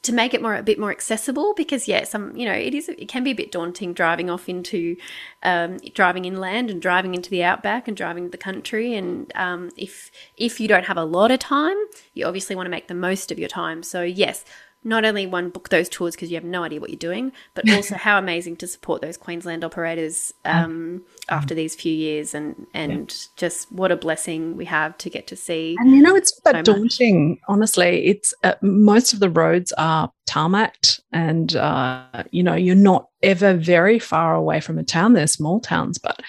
to 0.05 0.13
make 0.13 0.35
it 0.35 0.43
more 0.43 0.55
a 0.55 0.63
bit 0.63 0.79
more 0.79 0.91
accessible 0.91 1.55
because 1.55 1.89
yeah 1.89 2.05
some 2.05 2.37
you 2.37 2.45
know 2.45 2.53
it 2.53 2.75
is 2.75 2.89
it 2.89 3.09
can 3.09 3.25
be 3.25 3.31
a 3.31 3.35
bit 3.35 3.51
daunting 3.51 3.93
driving 3.93 4.29
off 4.31 4.49
into 4.49 4.97
um, 5.43 5.79
driving 5.95 6.27
inland 6.27 6.71
and 6.71 6.81
driving 6.81 7.15
into 7.15 7.31
the 7.31 7.43
outback 7.43 7.89
and 7.89 7.97
driving 7.97 8.31
the 8.31 8.39
country. 8.39 8.95
And 8.95 9.33
um, 9.35 9.71
if 9.77 10.11
if 10.37 10.61
you 10.61 10.69
don't 10.69 10.85
have 10.85 10.97
a 10.97 11.05
lot 11.05 11.31
of 11.31 11.41
time 11.41 11.77
you 12.13 12.27
obviously 12.27 12.55
want 12.55 12.67
to 12.67 12.71
make 12.71 12.89
the 12.89 12.95
most 12.95 13.33
of 13.33 13.39
your 13.39 13.49
time. 13.49 13.83
So 13.83 14.03
yes 14.03 14.45
not 14.85 15.05
only 15.05 15.27
one 15.27 15.49
book 15.49 15.71
those 15.71 15.89
tours 15.89 16.15
because 16.15 16.31
you 16.31 16.37
have 16.37 16.45
no 16.45 16.63
idea 16.63 16.81
what 16.81 16.91
you're 16.91 16.99
doing, 16.99 17.33
but 17.55 17.69
also 17.75 17.97
how 17.97 18.19
amazing 18.19 18.57
to 18.57 18.67
support 18.67 19.01
those 19.03 19.17
Queensland 19.17 19.65
operators 19.65 20.33
um, 20.45 21.03
after 21.29 21.55
these 21.55 21.75
few 21.75 21.93
years, 21.93 22.35
and 22.35 22.67
and 22.75 23.11
yeah. 23.11 23.29
just 23.37 23.73
what 23.73 23.91
a 23.91 23.97
blessing 23.97 24.57
we 24.57 24.67
have 24.67 24.97
to 24.99 25.11
get 25.11 25.27
to 25.29 25.37
see. 25.37 25.77
And 25.81 25.91
you 25.93 26.03
know, 26.03 26.15
it's 26.15 26.41
so 26.45 26.63
daunting. 26.63 27.31
Much. 27.31 27.39
Honestly, 27.49 28.07
it's 28.07 28.35
uh, 28.45 28.55
most 28.61 29.13
of 29.13 29.21
the 29.21 29.31
roads 29.31 29.73
are 29.73 30.13
tarmacked, 30.27 31.01
and 31.13 31.57
uh, 31.57 32.25
you 32.31 32.43
know, 32.43 32.55
you're 32.55 32.75
not 32.75 33.09
ever 33.23 33.55
very 33.55 33.99
far 33.99 34.35
away 34.35 34.61
from 34.61 34.79
a 34.79 34.85
town. 34.85 35.15
They're 35.15 35.27
small 35.27 35.61
towns, 35.61 35.99
but 35.99 36.21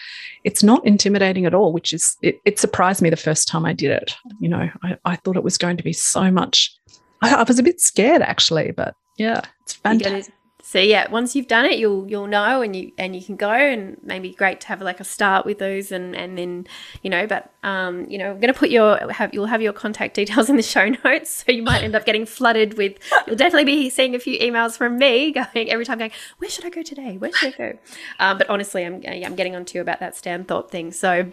it's 0.43 0.63
not 0.63 0.85
intimidating 0.85 1.45
at 1.45 1.53
all. 1.53 1.73
Which 1.73 1.93
is 1.93 2.15
it, 2.21 2.39
it 2.45 2.59
surprised 2.59 3.01
me 3.01 3.09
the 3.09 3.17
first 3.17 3.47
time 3.47 3.65
I 3.65 3.73
did 3.73 3.91
it. 3.91 4.15
You 4.39 4.49
know, 4.49 4.69
I, 4.83 4.97
I 5.05 5.15
thought 5.17 5.37
it 5.37 5.43
was 5.43 5.57
going 5.57 5.77
to 5.77 5.83
be 5.83 5.93
so 5.93 6.31
much 6.31 6.74
I, 7.21 7.35
I 7.35 7.43
was 7.43 7.59
a 7.59 7.63
bit 7.63 7.81
scared 7.81 8.21
actually, 8.21 8.71
but 8.71 8.95
yeah, 9.17 9.41
it's 9.63 9.73
fantastic. 9.73 10.33
So 10.67 10.79
yeah, 10.79 11.07
once 11.11 11.35
you've 11.35 11.47
done 11.47 11.65
it, 11.65 11.77
you'll 11.77 12.09
you'll 12.09 12.25
know, 12.25 12.63
and 12.63 12.75
you 12.75 12.91
and 12.97 13.15
you 13.15 13.21
can 13.21 13.35
go, 13.35 13.51
and 13.51 13.97
maybe 14.01 14.33
great 14.33 14.61
to 14.61 14.67
have 14.67 14.81
like 14.81 14.99
a 14.99 15.03
start 15.03 15.45
with 15.45 15.59
those, 15.59 15.91
and 15.91 16.15
and 16.15 16.39
then 16.39 16.65
you 17.03 17.11
know, 17.11 17.27
but 17.27 17.53
um, 17.61 18.05
you 18.09 18.17
know, 18.17 18.31
I'm 18.31 18.39
gonna 18.39 18.51
put 18.51 18.71
your 18.71 19.11
have 19.11 19.31
you'll 19.31 19.45
have 19.45 19.61
your 19.61 19.73
contact 19.73 20.15
details 20.15 20.49
in 20.49 20.55
the 20.55 20.63
show 20.63 20.89
notes, 21.03 21.45
so 21.45 21.51
you 21.51 21.61
might 21.61 21.83
end 21.83 21.95
up 21.95 22.03
getting 22.03 22.25
flooded 22.25 22.79
with. 22.79 22.97
You'll 23.27 23.35
definitely 23.35 23.65
be 23.65 23.91
seeing 23.91 24.15
a 24.15 24.19
few 24.19 24.39
emails 24.39 24.75
from 24.75 24.97
me 24.97 25.31
going 25.53 25.69
every 25.69 25.85
time, 25.85 25.99
going, 25.99 26.11
where 26.39 26.49
should 26.49 26.65
I 26.65 26.71
go 26.71 26.81
today? 26.81 27.17
Where 27.17 27.31
should 27.31 27.53
I 27.53 27.57
go? 27.57 27.77
Um, 28.17 28.39
but 28.39 28.49
honestly, 28.49 28.83
I'm 28.83 29.03
I'm 29.05 29.35
getting 29.35 29.55
on 29.55 29.65
to 29.65 29.77
you 29.77 29.81
about 29.81 29.99
that 29.99 30.15
Stanthorpe 30.15 30.71
thing. 30.71 30.91
So 30.91 31.31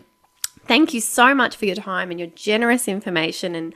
thank 0.67 0.93
you 0.93 1.01
so 1.01 1.35
much 1.35 1.57
for 1.57 1.65
your 1.65 1.77
time 1.77 2.11
and 2.11 2.21
your 2.21 2.29
generous 2.29 2.87
information 2.87 3.55
and 3.55 3.75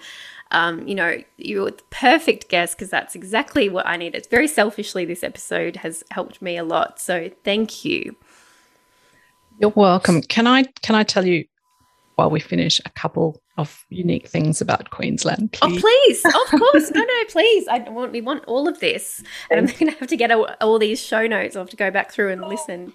Um, 0.50 0.86
you 0.86 0.94
know, 0.94 1.18
you're 1.38 1.70
the 1.70 1.82
perfect 1.90 2.48
guest 2.48 2.76
because 2.76 2.90
that's 2.90 3.14
exactly 3.14 3.68
what 3.68 3.86
I 3.86 3.96
needed. 3.96 4.18
It's 4.18 4.28
very 4.28 4.48
selfishly, 4.48 5.04
this 5.04 5.24
episode 5.24 5.76
has 5.76 6.04
helped 6.10 6.40
me 6.40 6.56
a 6.56 6.64
lot. 6.64 7.00
So 7.00 7.30
thank 7.44 7.84
you. 7.84 8.16
You're 9.58 9.70
welcome. 9.70 10.22
Can 10.22 10.46
I 10.46 10.64
can 10.82 10.94
I 10.94 11.02
tell 11.02 11.26
you 11.26 11.44
while 12.16 12.30
we 12.30 12.40
finish 12.40 12.80
a 12.84 12.90
couple 12.90 13.40
of 13.56 13.84
unique 13.88 14.28
things 14.28 14.60
about 14.60 14.90
Queensland? 14.90 15.52
Please? 15.52 15.62
Oh, 15.62 15.80
please! 15.80 16.24
Of 16.24 16.60
course, 16.60 16.90
no, 16.90 17.00
no, 17.00 17.24
please. 17.28 17.66
I 17.68 17.78
want 17.88 18.12
we 18.12 18.20
want 18.20 18.44
all 18.44 18.68
of 18.68 18.80
this, 18.80 19.22
and 19.50 19.60
I'm 19.60 19.66
going 19.78 19.92
to 19.92 19.98
have 19.98 20.08
to 20.08 20.16
get 20.16 20.30
all, 20.30 20.48
all 20.60 20.78
these 20.78 21.00
show 21.00 21.26
notes. 21.26 21.56
I 21.56 21.60
have 21.60 21.70
to 21.70 21.76
go 21.76 21.90
back 21.90 22.12
through 22.12 22.32
and 22.32 22.42
listen. 22.42 22.92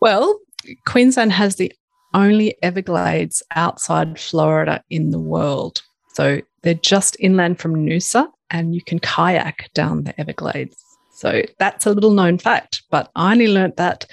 Well, 0.00 0.40
Queensland 0.86 1.32
has 1.32 1.56
the 1.56 1.72
only 2.14 2.56
Everglades 2.62 3.42
outside 3.54 4.18
Florida 4.18 4.82
in 4.88 5.10
the 5.10 5.20
world. 5.20 5.82
So 6.16 6.40
they're 6.62 6.72
just 6.72 7.14
inland 7.20 7.58
from 7.58 7.74
Noosa, 7.74 8.26
and 8.48 8.74
you 8.74 8.80
can 8.82 8.98
kayak 8.98 9.70
down 9.74 10.04
the 10.04 10.18
Everglades. 10.18 10.82
So 11.10 11.42
that's 11.58 11.84
a 11.84 11.92
little 11.92 12.12
known 12.12 12.38
fact, 12.38 12.84
but 12.90 13.10
I 13.16 13.32
only 13.32 13.48
learnt 13.48 13.76
that 13.76 14.06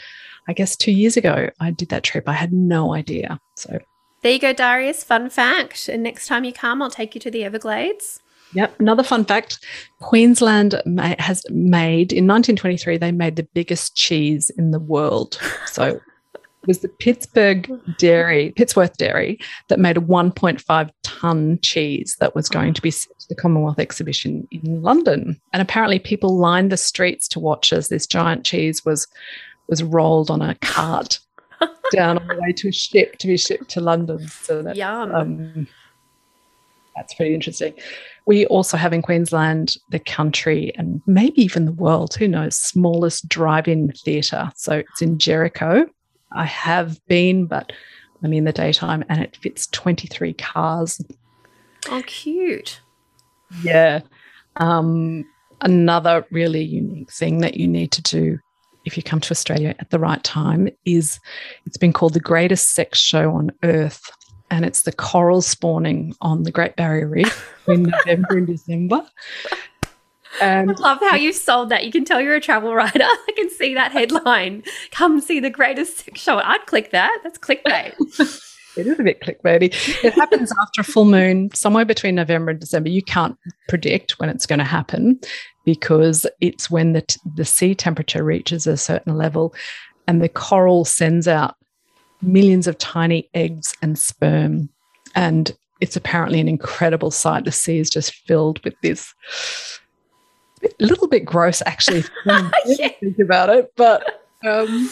I 0.49 0.51
guess 0.51 0.75
two 0.75 0.91
years 0.91 1.15
ago, 1.15 1.49
I 1.61 1.71
did 1.71 1.87
that 1.87 2.03
trip. 2.03 2.27
I 2.27 2.33
had 2.33 2.51
no 2.51 2.93
idea. 2.93 3.39
So 3.55 3.79
there 4.21 4.33
you 4.33 4.39
go, 4.39 4.51
Darius. 4.51 5.01
Fun 5.01 5.29
fact. 5.29 5.87
And 5.87 6.03
next 6.03 6.27
time 6.27 6.43
you 6.43 6.51
come, 6.51 6.81
I'll 6.81 6.89
take 6.89 7.15
you 7.15 7.21
to 7.21 7.31
the 7.31 7.45
Everglades. 7.45 8.19
Yep. 8.53 8.81
Another 8.81 9.03
fun 9.03 9.23
fact 9.23 9.65
Queensland 10.01 10.75
has 11.19 11.41
made, 11.49 12.11
in 12.11 12.27
1923, 12.27 12.97
they 12.97 13.13
made 13.13 13.37
the 13.37 13.47
biggest 13.53 13.95
cheese 13.95 14.51
in 14.57 14.71
the 14.71 14.79
world. 14.79 15.39
So 15.67 16.01
was 16.67 16.79
the 16.79 16.89
Pittsburgh 16.89 17.69
Dairy, 17.97 18.51
Pittsworth 18.55 18.97
Dairy, 18.97 19.39
that 19.69 19.79
made 19.79 19.97
a 19.97 20.01
1.5 20.01 20.89
ton 21.03 21.59
cheese 21.61 22.15
that 22.19 22.35
was 22.35 22.49
going 22.49 22.73
to 22.73 22.81
be 22.81 22.91
sent 22.91 23.17
to 23.19 23.27
the 23.29 23.35
Commonwealth 23.35 23.79
exhibition 23.79 24.47
in 24.51 24.81
London. 24.81 25.39
And 25.51 25.61
apparently, 25.61 25.99
people 25.99 26.37
lined 26.37 26.71
the 26.71 26.77
streets 26.77 27.27
to 27.29 27.39
watch 27.39 27.73
as 27.73 27.89
this 27.89 28.07
giant 28.07 28.45
cheese 28.45 28.83
was 28.85 29.07
was 29.67 29.81
rolled 29.81 30.29
on 30.29 30.41
a 30.41 30.55
cart 30.55 31.19
down 31.91 32.17
on 32.17 32.27
the 32.27 32.35
way 32.35 32.51
to 32.51 32.67
a 32.67 32.71
ship 32.71 33.17
to 33.17 33.27
be 33.27 33.37
shipped 33.37 33.69
to 33.69 33.81
London. 33.81 34.27
So 34.27 34.61
that, 34.61 34.75
Yum. 34.75 35.15
Um, 35.15 35.67
that's 36.95 37.13
pretty 37.13 37.33
interesting. 37.33 37.73
We 38.25 38.45
also 38.47 38.77
have 38.77 38.93
in 38.93 39.01
Queensland 39.01 39.77
the 39.89 39.99
country 39.99 40.71
and 40.77 41.01
maybe 41.07 41.41
even 41.41 41.65
the 41.65 41.71
world, 41.71 42.13
who 42.13 42.27
knows, 42.27 42.55
smallest 42.55 43.27
drive 43.27 43.67
in 43.67 43.91
theatre. 43.91 44.51
So 44.55 44.73
it's 44.73 45.01
in 45.01 45.17
Jericho. 45.17 45.87
I 46.35 46.45
have 46.45 46.99
been, 47.07 47.45
but 47.45 47.71
only 48.23 48.37
in 48.37 48.45
the 48.45 48.51
daytime, 48.51 49.03
and 49.09 49.21
it 49.21 49.37
fits 49.37 49.67
23 49.67 50.33
cars. 50.33 51.01
Oh, 51.89 52.01
cute. 52.05 52.79
Yeah. 53.61 54.01
Um, 54.55 55.25
another 55.61 56.25
really 56.31 56.63
unique 56.63 57.11
thing 57.11 57.39
that 57.39 57.55
you 57.55 57.67
need 57.67 57.91
to 57.91 58.01
do 58.01 58.39
if 58.85 58.97
you 58.97 59.03
come 59.03 59.19
to 59.21 59.31
Australia 59.31 59.75
at 59.79 59.89
the 59.89 59.99
right 59.99 60.23
time, 60.23 60.69
is 60.85 61.19
it's 61.65 61.77
been 61.77 61.93
called 61.93 62.13
the 62.13 62.19
greatest 62.19 62.71
sex 62.71 62.99
show 62.99 63.31
on 63.31 63.51
earth. 63.63 64.11
And 64.51 64.65
it's 64.65 64.83
the 64.83 64.91
coral 64.91 65.41
spawning 65.41 66.15
on 66.21 66.43
the 66.43 66.51
Great 66.51 66.75
Barrier 66.75 67.07
Reef 67.07 67.51
in 67.67 67.83
November 67.83 68.37
and 68.37 68.47
December. 68.47 69.03
And 70.41 70.71
I 70.71 70.73
love 70.73 70.99
how 71.01 71.15
you 71.15 71.33
sold 71.33 71.69
that. 71.69 71.85
You 71.85 71.91
can 71.91 72.05
tell 72.05 72.21
you're 72.21 72.35
a 72.35 72.41
travel 72.41 72.73
writer. 72.73 73.03
I 73.03 73.31
can 73.35 73.49
see 73.49 73.73
that 73.73 73.91
headline. 73.91 74.63
Come 74.91 75.19
see 75.19 75.39
the 75.39 75.49
greatest 75.49 75.97
sex 75.97 76.21
show. 76.21 76.37
I'd 76.37 76.65
click 76.65 76.91
that. 76.91 77.19
That's 77.23 77.37
clickbait. 77.37 77.93
it 78.77 78.87
is 78.87 78.99
a 78.99 79.03
bit 79.03 79.21
clickbaity. 79.21 80.03
It 80.03 80.13
happens 80.13 80.51
after 80.61 80.81
a 80.81 80.83
full 80.83 81.05
moon, 81.05 81.53
somewhere 81.53 81.85
between 81.85 82.15
November 82.15 82.51
and 82.51 82.59
December. 82.59 82.89
You 82.89 83.03
can't 83.03 83.37
predict 83.69 84.19
when 84.19 84.29
it's 84.29 84.45
going 84.45 84.59
to 84.59 84.65
happen 84.65 85.19
because 85.65 86.25
it's 86.41 86.69
when 86.69 86.93
the, 86.93 87.01
t- 87.01 87.19
the 87.35 87.45
sea 87.45 87.75
temperature 87.75 88.23
reaches 88.23 88.67
a 88.67 88.77
certain 88.77 89.15
level 89.15 89.53
and 90.07 90.21
the 90.21 90.29
coral 90.29 90.83
sends 90.85 91.27
out 91.27 91.55
millions 92.21 92.67
of 92.67 92.77
tiny 92.77 93.29
eggs 93.33 93.73
and 93.81 93.97
sperm. 93.97 94.69
And 95.15 95.55
it's 95.79 95.95
apparently 95.95 96.39
an 96.39 96.47
incredible 96.47 97.11
sight. 97.11 97.45
The 97.45 97.51
sea 97.51 97.79
is 97.79 97.89
just 97.89 98.13
filled 98.13 98.63
with 98.63 98.73
this 98.81 99.13
a 100.63 100.85
little 100.85 101.07
bit 101.07 101.25
gross, 101.25 101.61
actually, 101.65 102.03
yeah. 102.25 102.89
think 102.99 103.19
about 103.19 103.49
it, 103.49 103.71
but 103.75 104.23
um, 104.45 104.89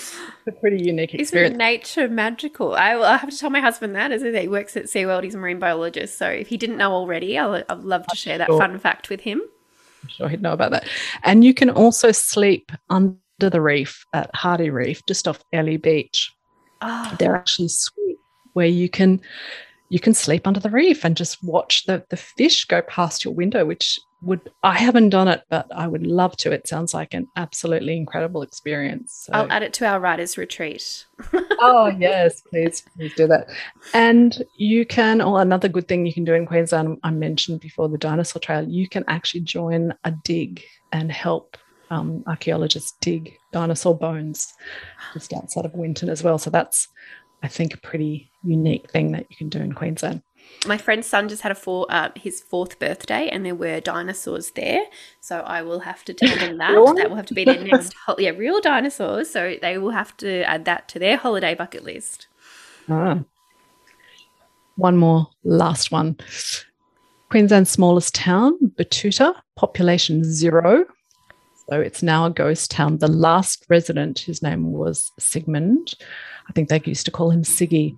a 0.47 0.51
pretty 0.51 0.83
unique 0.83 1.13
experience. 1.13 1.51
Isn't 1.51 1.57
nature 1.57 2.07
magical? 2.07 2.73
I 2.73 2.95
will 2.95 3.05
have 3.05 3.29
to 3.29 3.37
tell 3.37 3.49
my 3.49 3.59
husband 3.59 3.95
that 3.95 4.11
is 4.11 4.21
that 4.21 4.33
as 4.33 4.41
he 4.41 4.47
works 4.47 4.77
at 4.77 4.85
SeaWorld, 4.85 5.23
he's 5.23 5.35
a 5.35 5.37
marine 5.37 5.59
biologist. 5.59 6.17
So 6.17 6.27
if 6.27 6.47
he 6.47 6.57
didn't 6.57 6.77
know 6.77 6.91
already, 6.93 7.37
I'll, 7.37 7.63
I'd 7.67 7.79
love 7.79 8.07
to 8.07 8.15
share 8.15 8.37
that 8.37 8.47
sure. 8.47 8.59
fun 8.59 8.79
fact 8.79 9.09
with 9.09 9.21
him. 9.21 9.41
I'm 10.03 10.09
sure 10.09 10.29
he'd 10.29 10.41
know 10.41 10.53
about 10.53 10.71
that. 10.71 10.87
And 11.23 11.43
you 11.43 11.53
can 11.53 11.69
also 11.69 12.11
sleep 12.11 12.71
under 12.89 13.17
the 13.39 13.61
reef 13.61 14.05
at 14.13 14.33
Hardy 14.33 14.69
Reef, 14.69 15.01
just 15.05 15.27
off 15.27 15.43
Airlie 15.51 15.77
Beach. 15.77 16.31
Oh. 16.81 17.15
They're 17.19 17.35
actually 17.35 17.67
sweet, 17.67 18.17
where 18.53 18.67
you 18.67 18.89
can 18.89 19.21
you 19.91 19.99
can 19.99 20.13
sleep 20.13 20.47
under 20.47 20.61
the 20.61 20.69
reef 20.69 21.03
and 21.03 21.17
just 21.17 21.43
watch 21.43 21.83
the 21.85 22.01
the 22.09 22.15
fish 22.15 22.63
go 22.63 22.81
past 22.81 23.25
your 23.25 23.33
window, 23.33 23.65
which 23.65 23.99
would 24.21 24.49
I 24.63 24.77
haven't 24.77 25.09
done 25.09 25.27
it, 25.27 25.43
but 25.49 25.67
I 25.75 25.85
would 25.85 26.07
love 26.07 26.37
to. 26.37 26.51
It 26.51 26.65
sounds 26.65 26.93
like 26.93 27.13
an 27.13 27.27
absolutely 27.35 27.97
incredible 27.97 28.41
experience. 28.41 29.25
So. 29.25 29.33
I'll 29.33 29.51
add 29.51 29.63
it 29.63 29.73
to 29.73 29.85
our 29.85 29.99
writers' 29.99 30.37
retreat. 30.37 31.05
oh 31.59 31.87
yes, 31.99 32.39
please, 32.39 32.83
please 32.95 33.13
do 33.15 33.27
that. 33.27 33.49
And 33.93 34.41
you 34.55 34.85
can, 34.85 35.19
or 35.19 35.41
another 35.41 35.67
good 35.67 35.89
thing 35.89 36.05
you 36.05 36.13
can 36.13 36.23
do 36.23 36.35
in 36.35 36.45
Queensland, 36.45 36.97
I 37.03 37.11
mentioned 37.11 37.59
before 37.59 37.89
the 37.89 37.97
dinosaur 37.97 38.39
trail. 38.39 38.65
You 38.65 38.87
can 38.87 39.03
actually 39.09 39.41
join 39.41 39.93
a 40.05 40.11
dig 40.11 40.63
and 40.93 41.11
help 41.11 41.57
um, 41.89 42.23
archaeologists 42.27 42.93
dig 43.01 43.37
dinosaur 43.51 43.97
bones 43.97 44.53
just 45.13 45.33
outside 45.33 45.65
of 45.65 45.73
Winton 45.73 46.07
as 46.07 46.23
well. 46.23 46.37
So 46.37 46.49
that's, 46.49 46.87
I 47.43 47.47
think, 47.47 47.73
a 47.73 47.77
pretty 47.77 48.29
unique 48.43 48.89
thing 48.91 49.11
that 49.13 49.25
you 49.29 49.35
can 49.37 49.49
do 49.49 49.59
in 49.59 49.73
Queensland 49.73 50.21
my 50.67 50.77
friend's 50.77 51.07
son 51.07 51.27
just 51.27 51.41
had 51.41 51.51
a 51.51 51.55
four, 51.55 51.87
uh, 51.89 52.09
his 52.15 52.41
fourth 52.41 52.77
birthday, 52.79 53.29
and 53.29 53.45
there 53.45 53.55
were 53.55 53.79
dinosaurs 53.79 54.51
there. 54.51 54.83
So 55.19 55.39
I 55.39 55.61
will 55.61 55.79
have 55.79 56.03
to 56.05 56.13
tell 56.13 56.35
them 56.37 56.57
that. 56.59 56.73
that 56.97 57.09
will 57.09 57.15
have 57.15 57.25
to 57.27 57.33
be 57.33 57.45
their 57.45 57.63
next, 57.63 57.93
ho- 58.05 58.15
yeah, 58.19 58.31
real 58.31 58.61
dinosaurs. 58.61 59.29
So 59.29 59.55
they 59.61 59.77
will 59.77 59.91
have 59.91 60.15
to 60.17 60.43
add 60.43 60.65
that 60.65 60.87
to 60.89 60.99
their 60.99 61.17
holiday 61.17 61.55
bucket 61.55 61.83
list. 61.83 62.27
Ah. 62.89 63.19
One 64.75 64.97
more, 64.97 65.27
last 65.43 65.91
one. 65.91 66.17
Queensland's 67.29 67.69
smallest 67.69 68.13
town, 68.13 68.57
Betoota, 68.75 69.35
population 69.55 70.23
zero. 70.23 70.85
So 71.69 71.79
it's 71.79 72.03
now 72.03 72.25
a 72.25 72.31
ghost 72.31 72.71
town. 72.71 72.97
The 72.97 73.07
last 73.07 73.65
resident, 73.69 74.19
his 74.19 74.41
name 74.41 74.71
was 74.71 75.11
Sigmund. 75.19 75.95
I 76.49 76.53
think 76.53 76.69
they 76.69 76.81
used 76.85 77.05
to 77.05 77.11
call 77.11 77.31
him 77.31 77.43
Siggy 77.43 77.97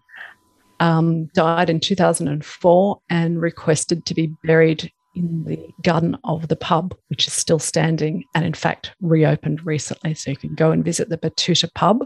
um, 0.79 1.25
died 1.27 1.69
in 1.69 1.79
2004 1.79 3.01
and 3.09 3.41
requested 3.41 4.05
to 4.05 4.13
be 4.13 4.27
buried 4.43 4.91
in 5.15 5.43
the 5.45 5.69
garden 5.83 6.17
of 6.23 6.47
the 6.47 6.55
pub, 6.55 6.95
which 7.07 7.27
is 7.27 7.33
still 7.33 7.59
standing 7.59 8.25
and, 8.35 8.43
in 8.45 8.53
fact, 8.53 8.91
reopened 9.01 9.65
recently. 9.65 10.13
So 10.13 10.31
you 10.31 10.37
can 10.37 10.55
go 10.55 10.71
and 10.71 10.83
visit 10.83 11.09
the 11.09 11.17
Betoota 11.17 11.73
pub 11.73 12.05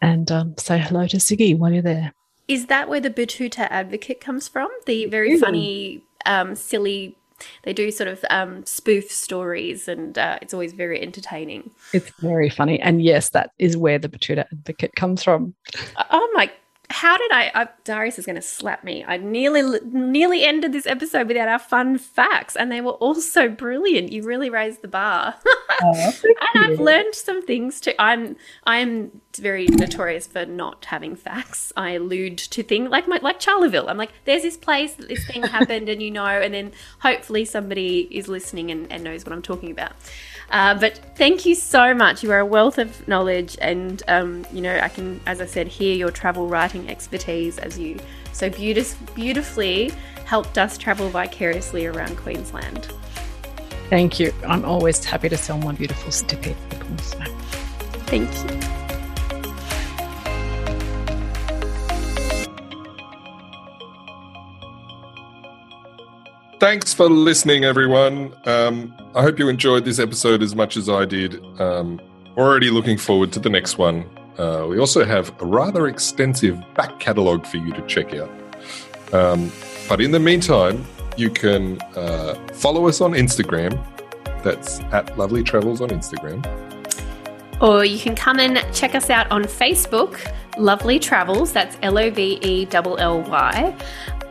and 0.00 0.30
um, 0.32 0.54
say 0.58 0.78
hello 0.78 1.06
to 1.06 1.18
Siggy 1.18 1.56
while 1.56 1.72
you're 1.72 1.82
there. 1.82 2.12
Is 2.48 2.66
that 2.66 2.88
where 2.88 3.00
the 3.00 3.10
Betoota 3.10 3.68
Advocate 3.70 4.20
comes 4.20 4.48
from? 4.48 4.68
The 4.86 5.06
very 5.06 5.38
funny, 5.38 6.02
um, 6.26 6.54
silly. 6.54 7.16
They 7.62 7.72
do 7.72 7.90
sort 7.90 8.08
of 8.08 8.24
um, 8.30 8.64
spoof 8.66 9.10
stories, 9.10 9.88
and 9.88 10.16
uh, 10.18 10.38
it's 10.42 10.54
always 10.54 10.72
very 10.72 11.00
entertaining. 11.00 11.70
It's 11.92 12.10
very 12.20 12.50
funny, 12.50 12.80
and 12.80 13.02
yes, 13.02 13.30
that 13.30 13.50
is 13.58 13.76
where 13.76 13.98
the 13.98 14.08
Betoota 14.08 14.46
Advocate 14.52 14.94
comes 14.96 15.22
from. 15.22 15.54
Oh 16.10 16.30
my 16.34 16.50
how 16.94 17.18
did 17.18 17.32
I, 17.32 17.50
I 17.54 17.68
Darius 17.82 18.20
is 18.20 18.24
going 18.24 18.36
to 18.36 18.42
slap 18.42 18.84
me. 18.84 19.04
I 19.04 19.16
nearly 19.16 19.80
nearly 19.82 20.44
ended 20.44 20.72
this 20.72 20.86
episode 20.86 21.26
without 21.26 21.48
our 21.48 21.58
fun 21.58 21.98
facts, 21.98 22.54
and 22.54 22.70
they 22.70 22.80
were 22.80 22.92
all 22.92 23.16
so 23.16 23.48
brilliant. 23.48 24.12
You 24.12 24.22
really 24.22 24.48
raised 24.48 24.80
the 24.80 24.88
bar, 24.88 25.34
oh, 25.82 26.12
and 26.24 26.64
I've 26.64 26.78
learned 26.78 27.16
some 27.16 27.44
things 27.44 27.80
too. 27.80 27.94
I'm 27.98 28.36
I'm 28.64 29.20
very 29.36 29.66
notorious 29.66 30.28
for 30.28 30.46
not 30.46 30.84
having 30.84 31.16
facts. 31.16 31.72
I 31.76 31.90
allude 31.92 32.38
to 32.38 32.62
things 32.62 32.90
like 32.90 33.08
my 33.08 33.18
like 33.20 33.40
Charleville. 33.40 33.88
I'm 33.88 33.98
like, 33.98 34.12
there's 34.24 34.42
this 34.42 34.56
place 34.56 34.94
that 34.94 35.08
this 35.08 35.26
thing 35.26 35.42
happened, 35.42 35.88
and 35.88 36.00
you 36.00 36.12
know, 36.12 36.24
and 36.24 36.54
then 36.54 36.70
hopefully 37.00 37.44
somebody 37.44 38.08
is 38.10 38.28
listening 38.28 38.70
and, 38.70 38.90
and 38.92 39.02
knows 39.02 39.24
what 39.24 39.32
I'm 39.32 39.42
talking 39.42 39.72
about. 39.72 39.92
Uh, 40.50 40.74
but 40.78 41.00
thank 41.16 41.46
you 41.46 41.54
so 41.54 41.94
much. 41.94 42.22
You 42.22 42.30
are 42.30 42.38
a 42.38 42.46
wealth 42.46 42.78
of 42.78 43.08
knowledge, 43.08 43.56
and 43.60 44.02
um, 44.06 44.46
you 44.52 44.60
know 44.60 44.78
I 44.78 44.88
can, 44.88 45.20
as 45.26 45.40
I 45.40 45.46
said, 45.46 45.66
hear 45.66 45.96
your 45.96 46.10
travel 46.10 46.46
writing 46.46 46.83
expertise 46.88 47.58
as 47.58 47.78
you 47.78 47.98
so 48.32 48.50
beautif- 48.50 49.14
beautifully 49.14 49.92
helped 50.24 50.58
us 50.58 50.78
travel 50.78 51.08
vicariously 51.08 51.86
around 51.86 52.16
Queensland. 52.16 52.88
Thank 53.90 54.18
you. 54.18 54.32
I'm 54.46 54.64
always 54.64 55.04
happy 55.04 55.28
to 55.28 55.36
sell 55.36 55.58
my 55.58 55.72
beautiful 55.72 56.10
to 56.10 56.36
people. 56.36 56.98
So. 56.98 57.18
Thank 58.06 58.32
you. 58.50 58.74
thanks 66.64 66.94
for 66.94 67.10
listening, 67.10 67.62
everyone. 67.62 68.32
Um, 68.46 68.94
I 69.14 69.20
hope 69.20 69.38
you 69.38 69.50
enjoyed 69.50 69.84
this 69.84 69.98
episode 69.98 70.42
as 70.42 70.56
much 70.56 70.78
as 70.78 70.88
I 70.88 71.04
did. 71.04 71.44
Um, 71.60 72.00
already 72.38 72.70
looking 72.70 72.96
forward 72.96 73.32
to 73.34 73.38
the 73.38 73.50
next 73.50 73.76
one. 73.76 74.08
Uh, 74.38 74.66
we 74.68 74.78
also 74.78 75.04
have 75.04 75.32
a 75.40 75.46
rather 75.46 75.86
extensive 75.86 76.62
back 76.74 76.98
catalogue 76.98 77.46
for 77.46 77.58
you 77.58 77.72
to 77.72 77.82
check 77.86 78.14
out. 78.14 78.30
Um, 79.12 79.52
but 79.88 80.00
in 80.00 80.10
the 80.10 80.18
meantime, 80.18 80.84
you 81.16 81.30
can 81.30 81.80
uh, 81.96 82.34
follow 82.52 82.88
us 82.88 83.00
on 83.00 83.12
Instagram. 83.12 83.72
That's 84.42 84.80
at 84.92 85.16
Lovely 85.16 85.42
Travels 85.42 85.80
on 85.80 85.90
Instagram. 85.90 86.44
Or 87.60 87.84
you 87.84 87.98
can 87.98 88.16
come 88.16 88.40
and 88.40 88.64
check 88.74 88.94
us 88.94 89.10
out 89.10 89.30
on 89.30 89.44
Facebook, 89.44 90.18
Lovely 90.58 90.98
Travels. 90.98 91.52
That's 91.52 91.78
L 91.82 91.98
O 91.98 92.10
V 92.10 92.38
E 92.42 92.68
L 92.72 92.98
L 92.98 93.22
Y. 93.22 93.76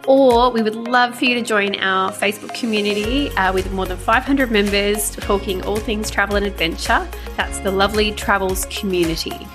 Or 0.06 0.52
we 0.52 0.62
would 0.62 0.76
love 0.76 1.18
for 1.18 1.24
you 1.24 1.36
to 1.36 1.42
join 1.42 1.76
our 1.80 2.12
Facebook 2.12 2.54
community 2.54 3.30
uh, 3.38 3.54
with 3.54 3.72
more 3.72 3.86
than 3.86 3.98
500 3.98 4.52
members 4.52 5.12
talking 5.12 5.64
all 5.64 5.78
things 5.78 6.12
travel 6.12 6.36
and 6.36 6.46
adventure. 6.46 7.08
That's 7.38 7.60
the 7.60 7.72
Lovely 7.72 8.12
Travels 8.12 8.66
community. 8.66 9.48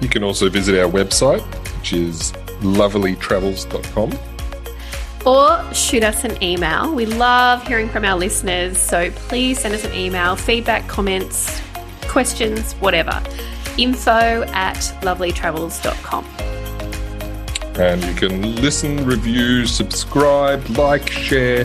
You 0.00 0.08
can 0.08 0.22
also 0.22 0.48
visit 0.48 0.78
our 0.78 0.90
website, 0.90 1.42
which 1.76 1.92
is 1.92 2.32
lovelytravels.com. 2.60 4.18
Or 5.26 5.74
shoot 5.74 6.04
us 6.04 6.24
an 6.24 6.42
email. 6.42 6.94
We 6.94 7.06
love 7.06 7.66
hearing 7.66 7.88
from 7.88 8.04
our 8.04 8.16
listeners, 8.16 8.78
so 8.78 9.10
please 9.10 9.58
send 9.58 9.74
us 9.74 9.84
an 9.84 9.92
email, 9.92 10.36
feedback, 10.36 10.86
comments, 10.88 11.60
questions, 12.02 12.74
whatever. 12.74 13.22
Info 13.76 14.44
at 14.52 14.76
lovelytravels.com. 15.02 16.24
And 17.76 18.02
you 18.04 18.14
can 18.14 18.56
listen, 18.56 19.04
review, 19.04 19.66
subscribe, 19.66 20.68
like, 20.70 21.08
share, 21.08 21.64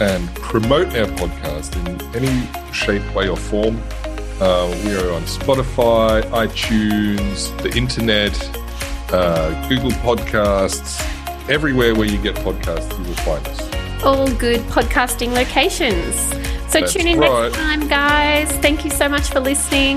and 0.00 0.34
promote 0.34 0.88
our 0.88 1.06
podcast 1.06 1.74
in 1.86 2.14
any 2.14 2.72
shape, 2.72 3.14
way, 3.14 3.28
or 3.28 3.36
form. 3.36 3.80
Uh, 4.40 4.68
we 4.84 4.94
are 4.94 5.10
on 5.12 5.22
Spotify, 5.22 6.22
iTunes, 6.30 7.56
the 7.60 7.76
internet, 7.76 8.38
uh, 9.12 9.68
Google 9.68 9.90
Podcasts, 9.90 11.00
everywhere 11.50 11.92
where 11.96 12.06
you 12.06 12.18
get 12.18 12.36
podcasts, 12.36 12.96
you 12.98 13.04
will 13.04 13.14
find 13.14 13.44
us. 13.48 14.04
All 14.04 14.30
good 14.34 14.60
podcasting 14.68 15.32
locations. 15.32 16.14
So 16.70 16.80
That's 16.80 16.92
tune 16.92 17.08
in 17.08 17.18
right. 17.18 17.50
next 17.50 17.56
time, 17.56 17.88
guys. 17.88 18.52
Thank 18.58 18.84
you 18.84 18.92
so 18.92 19.08
much 19.08 19.28
for 19.28 19.40
listening. 19.40 19.96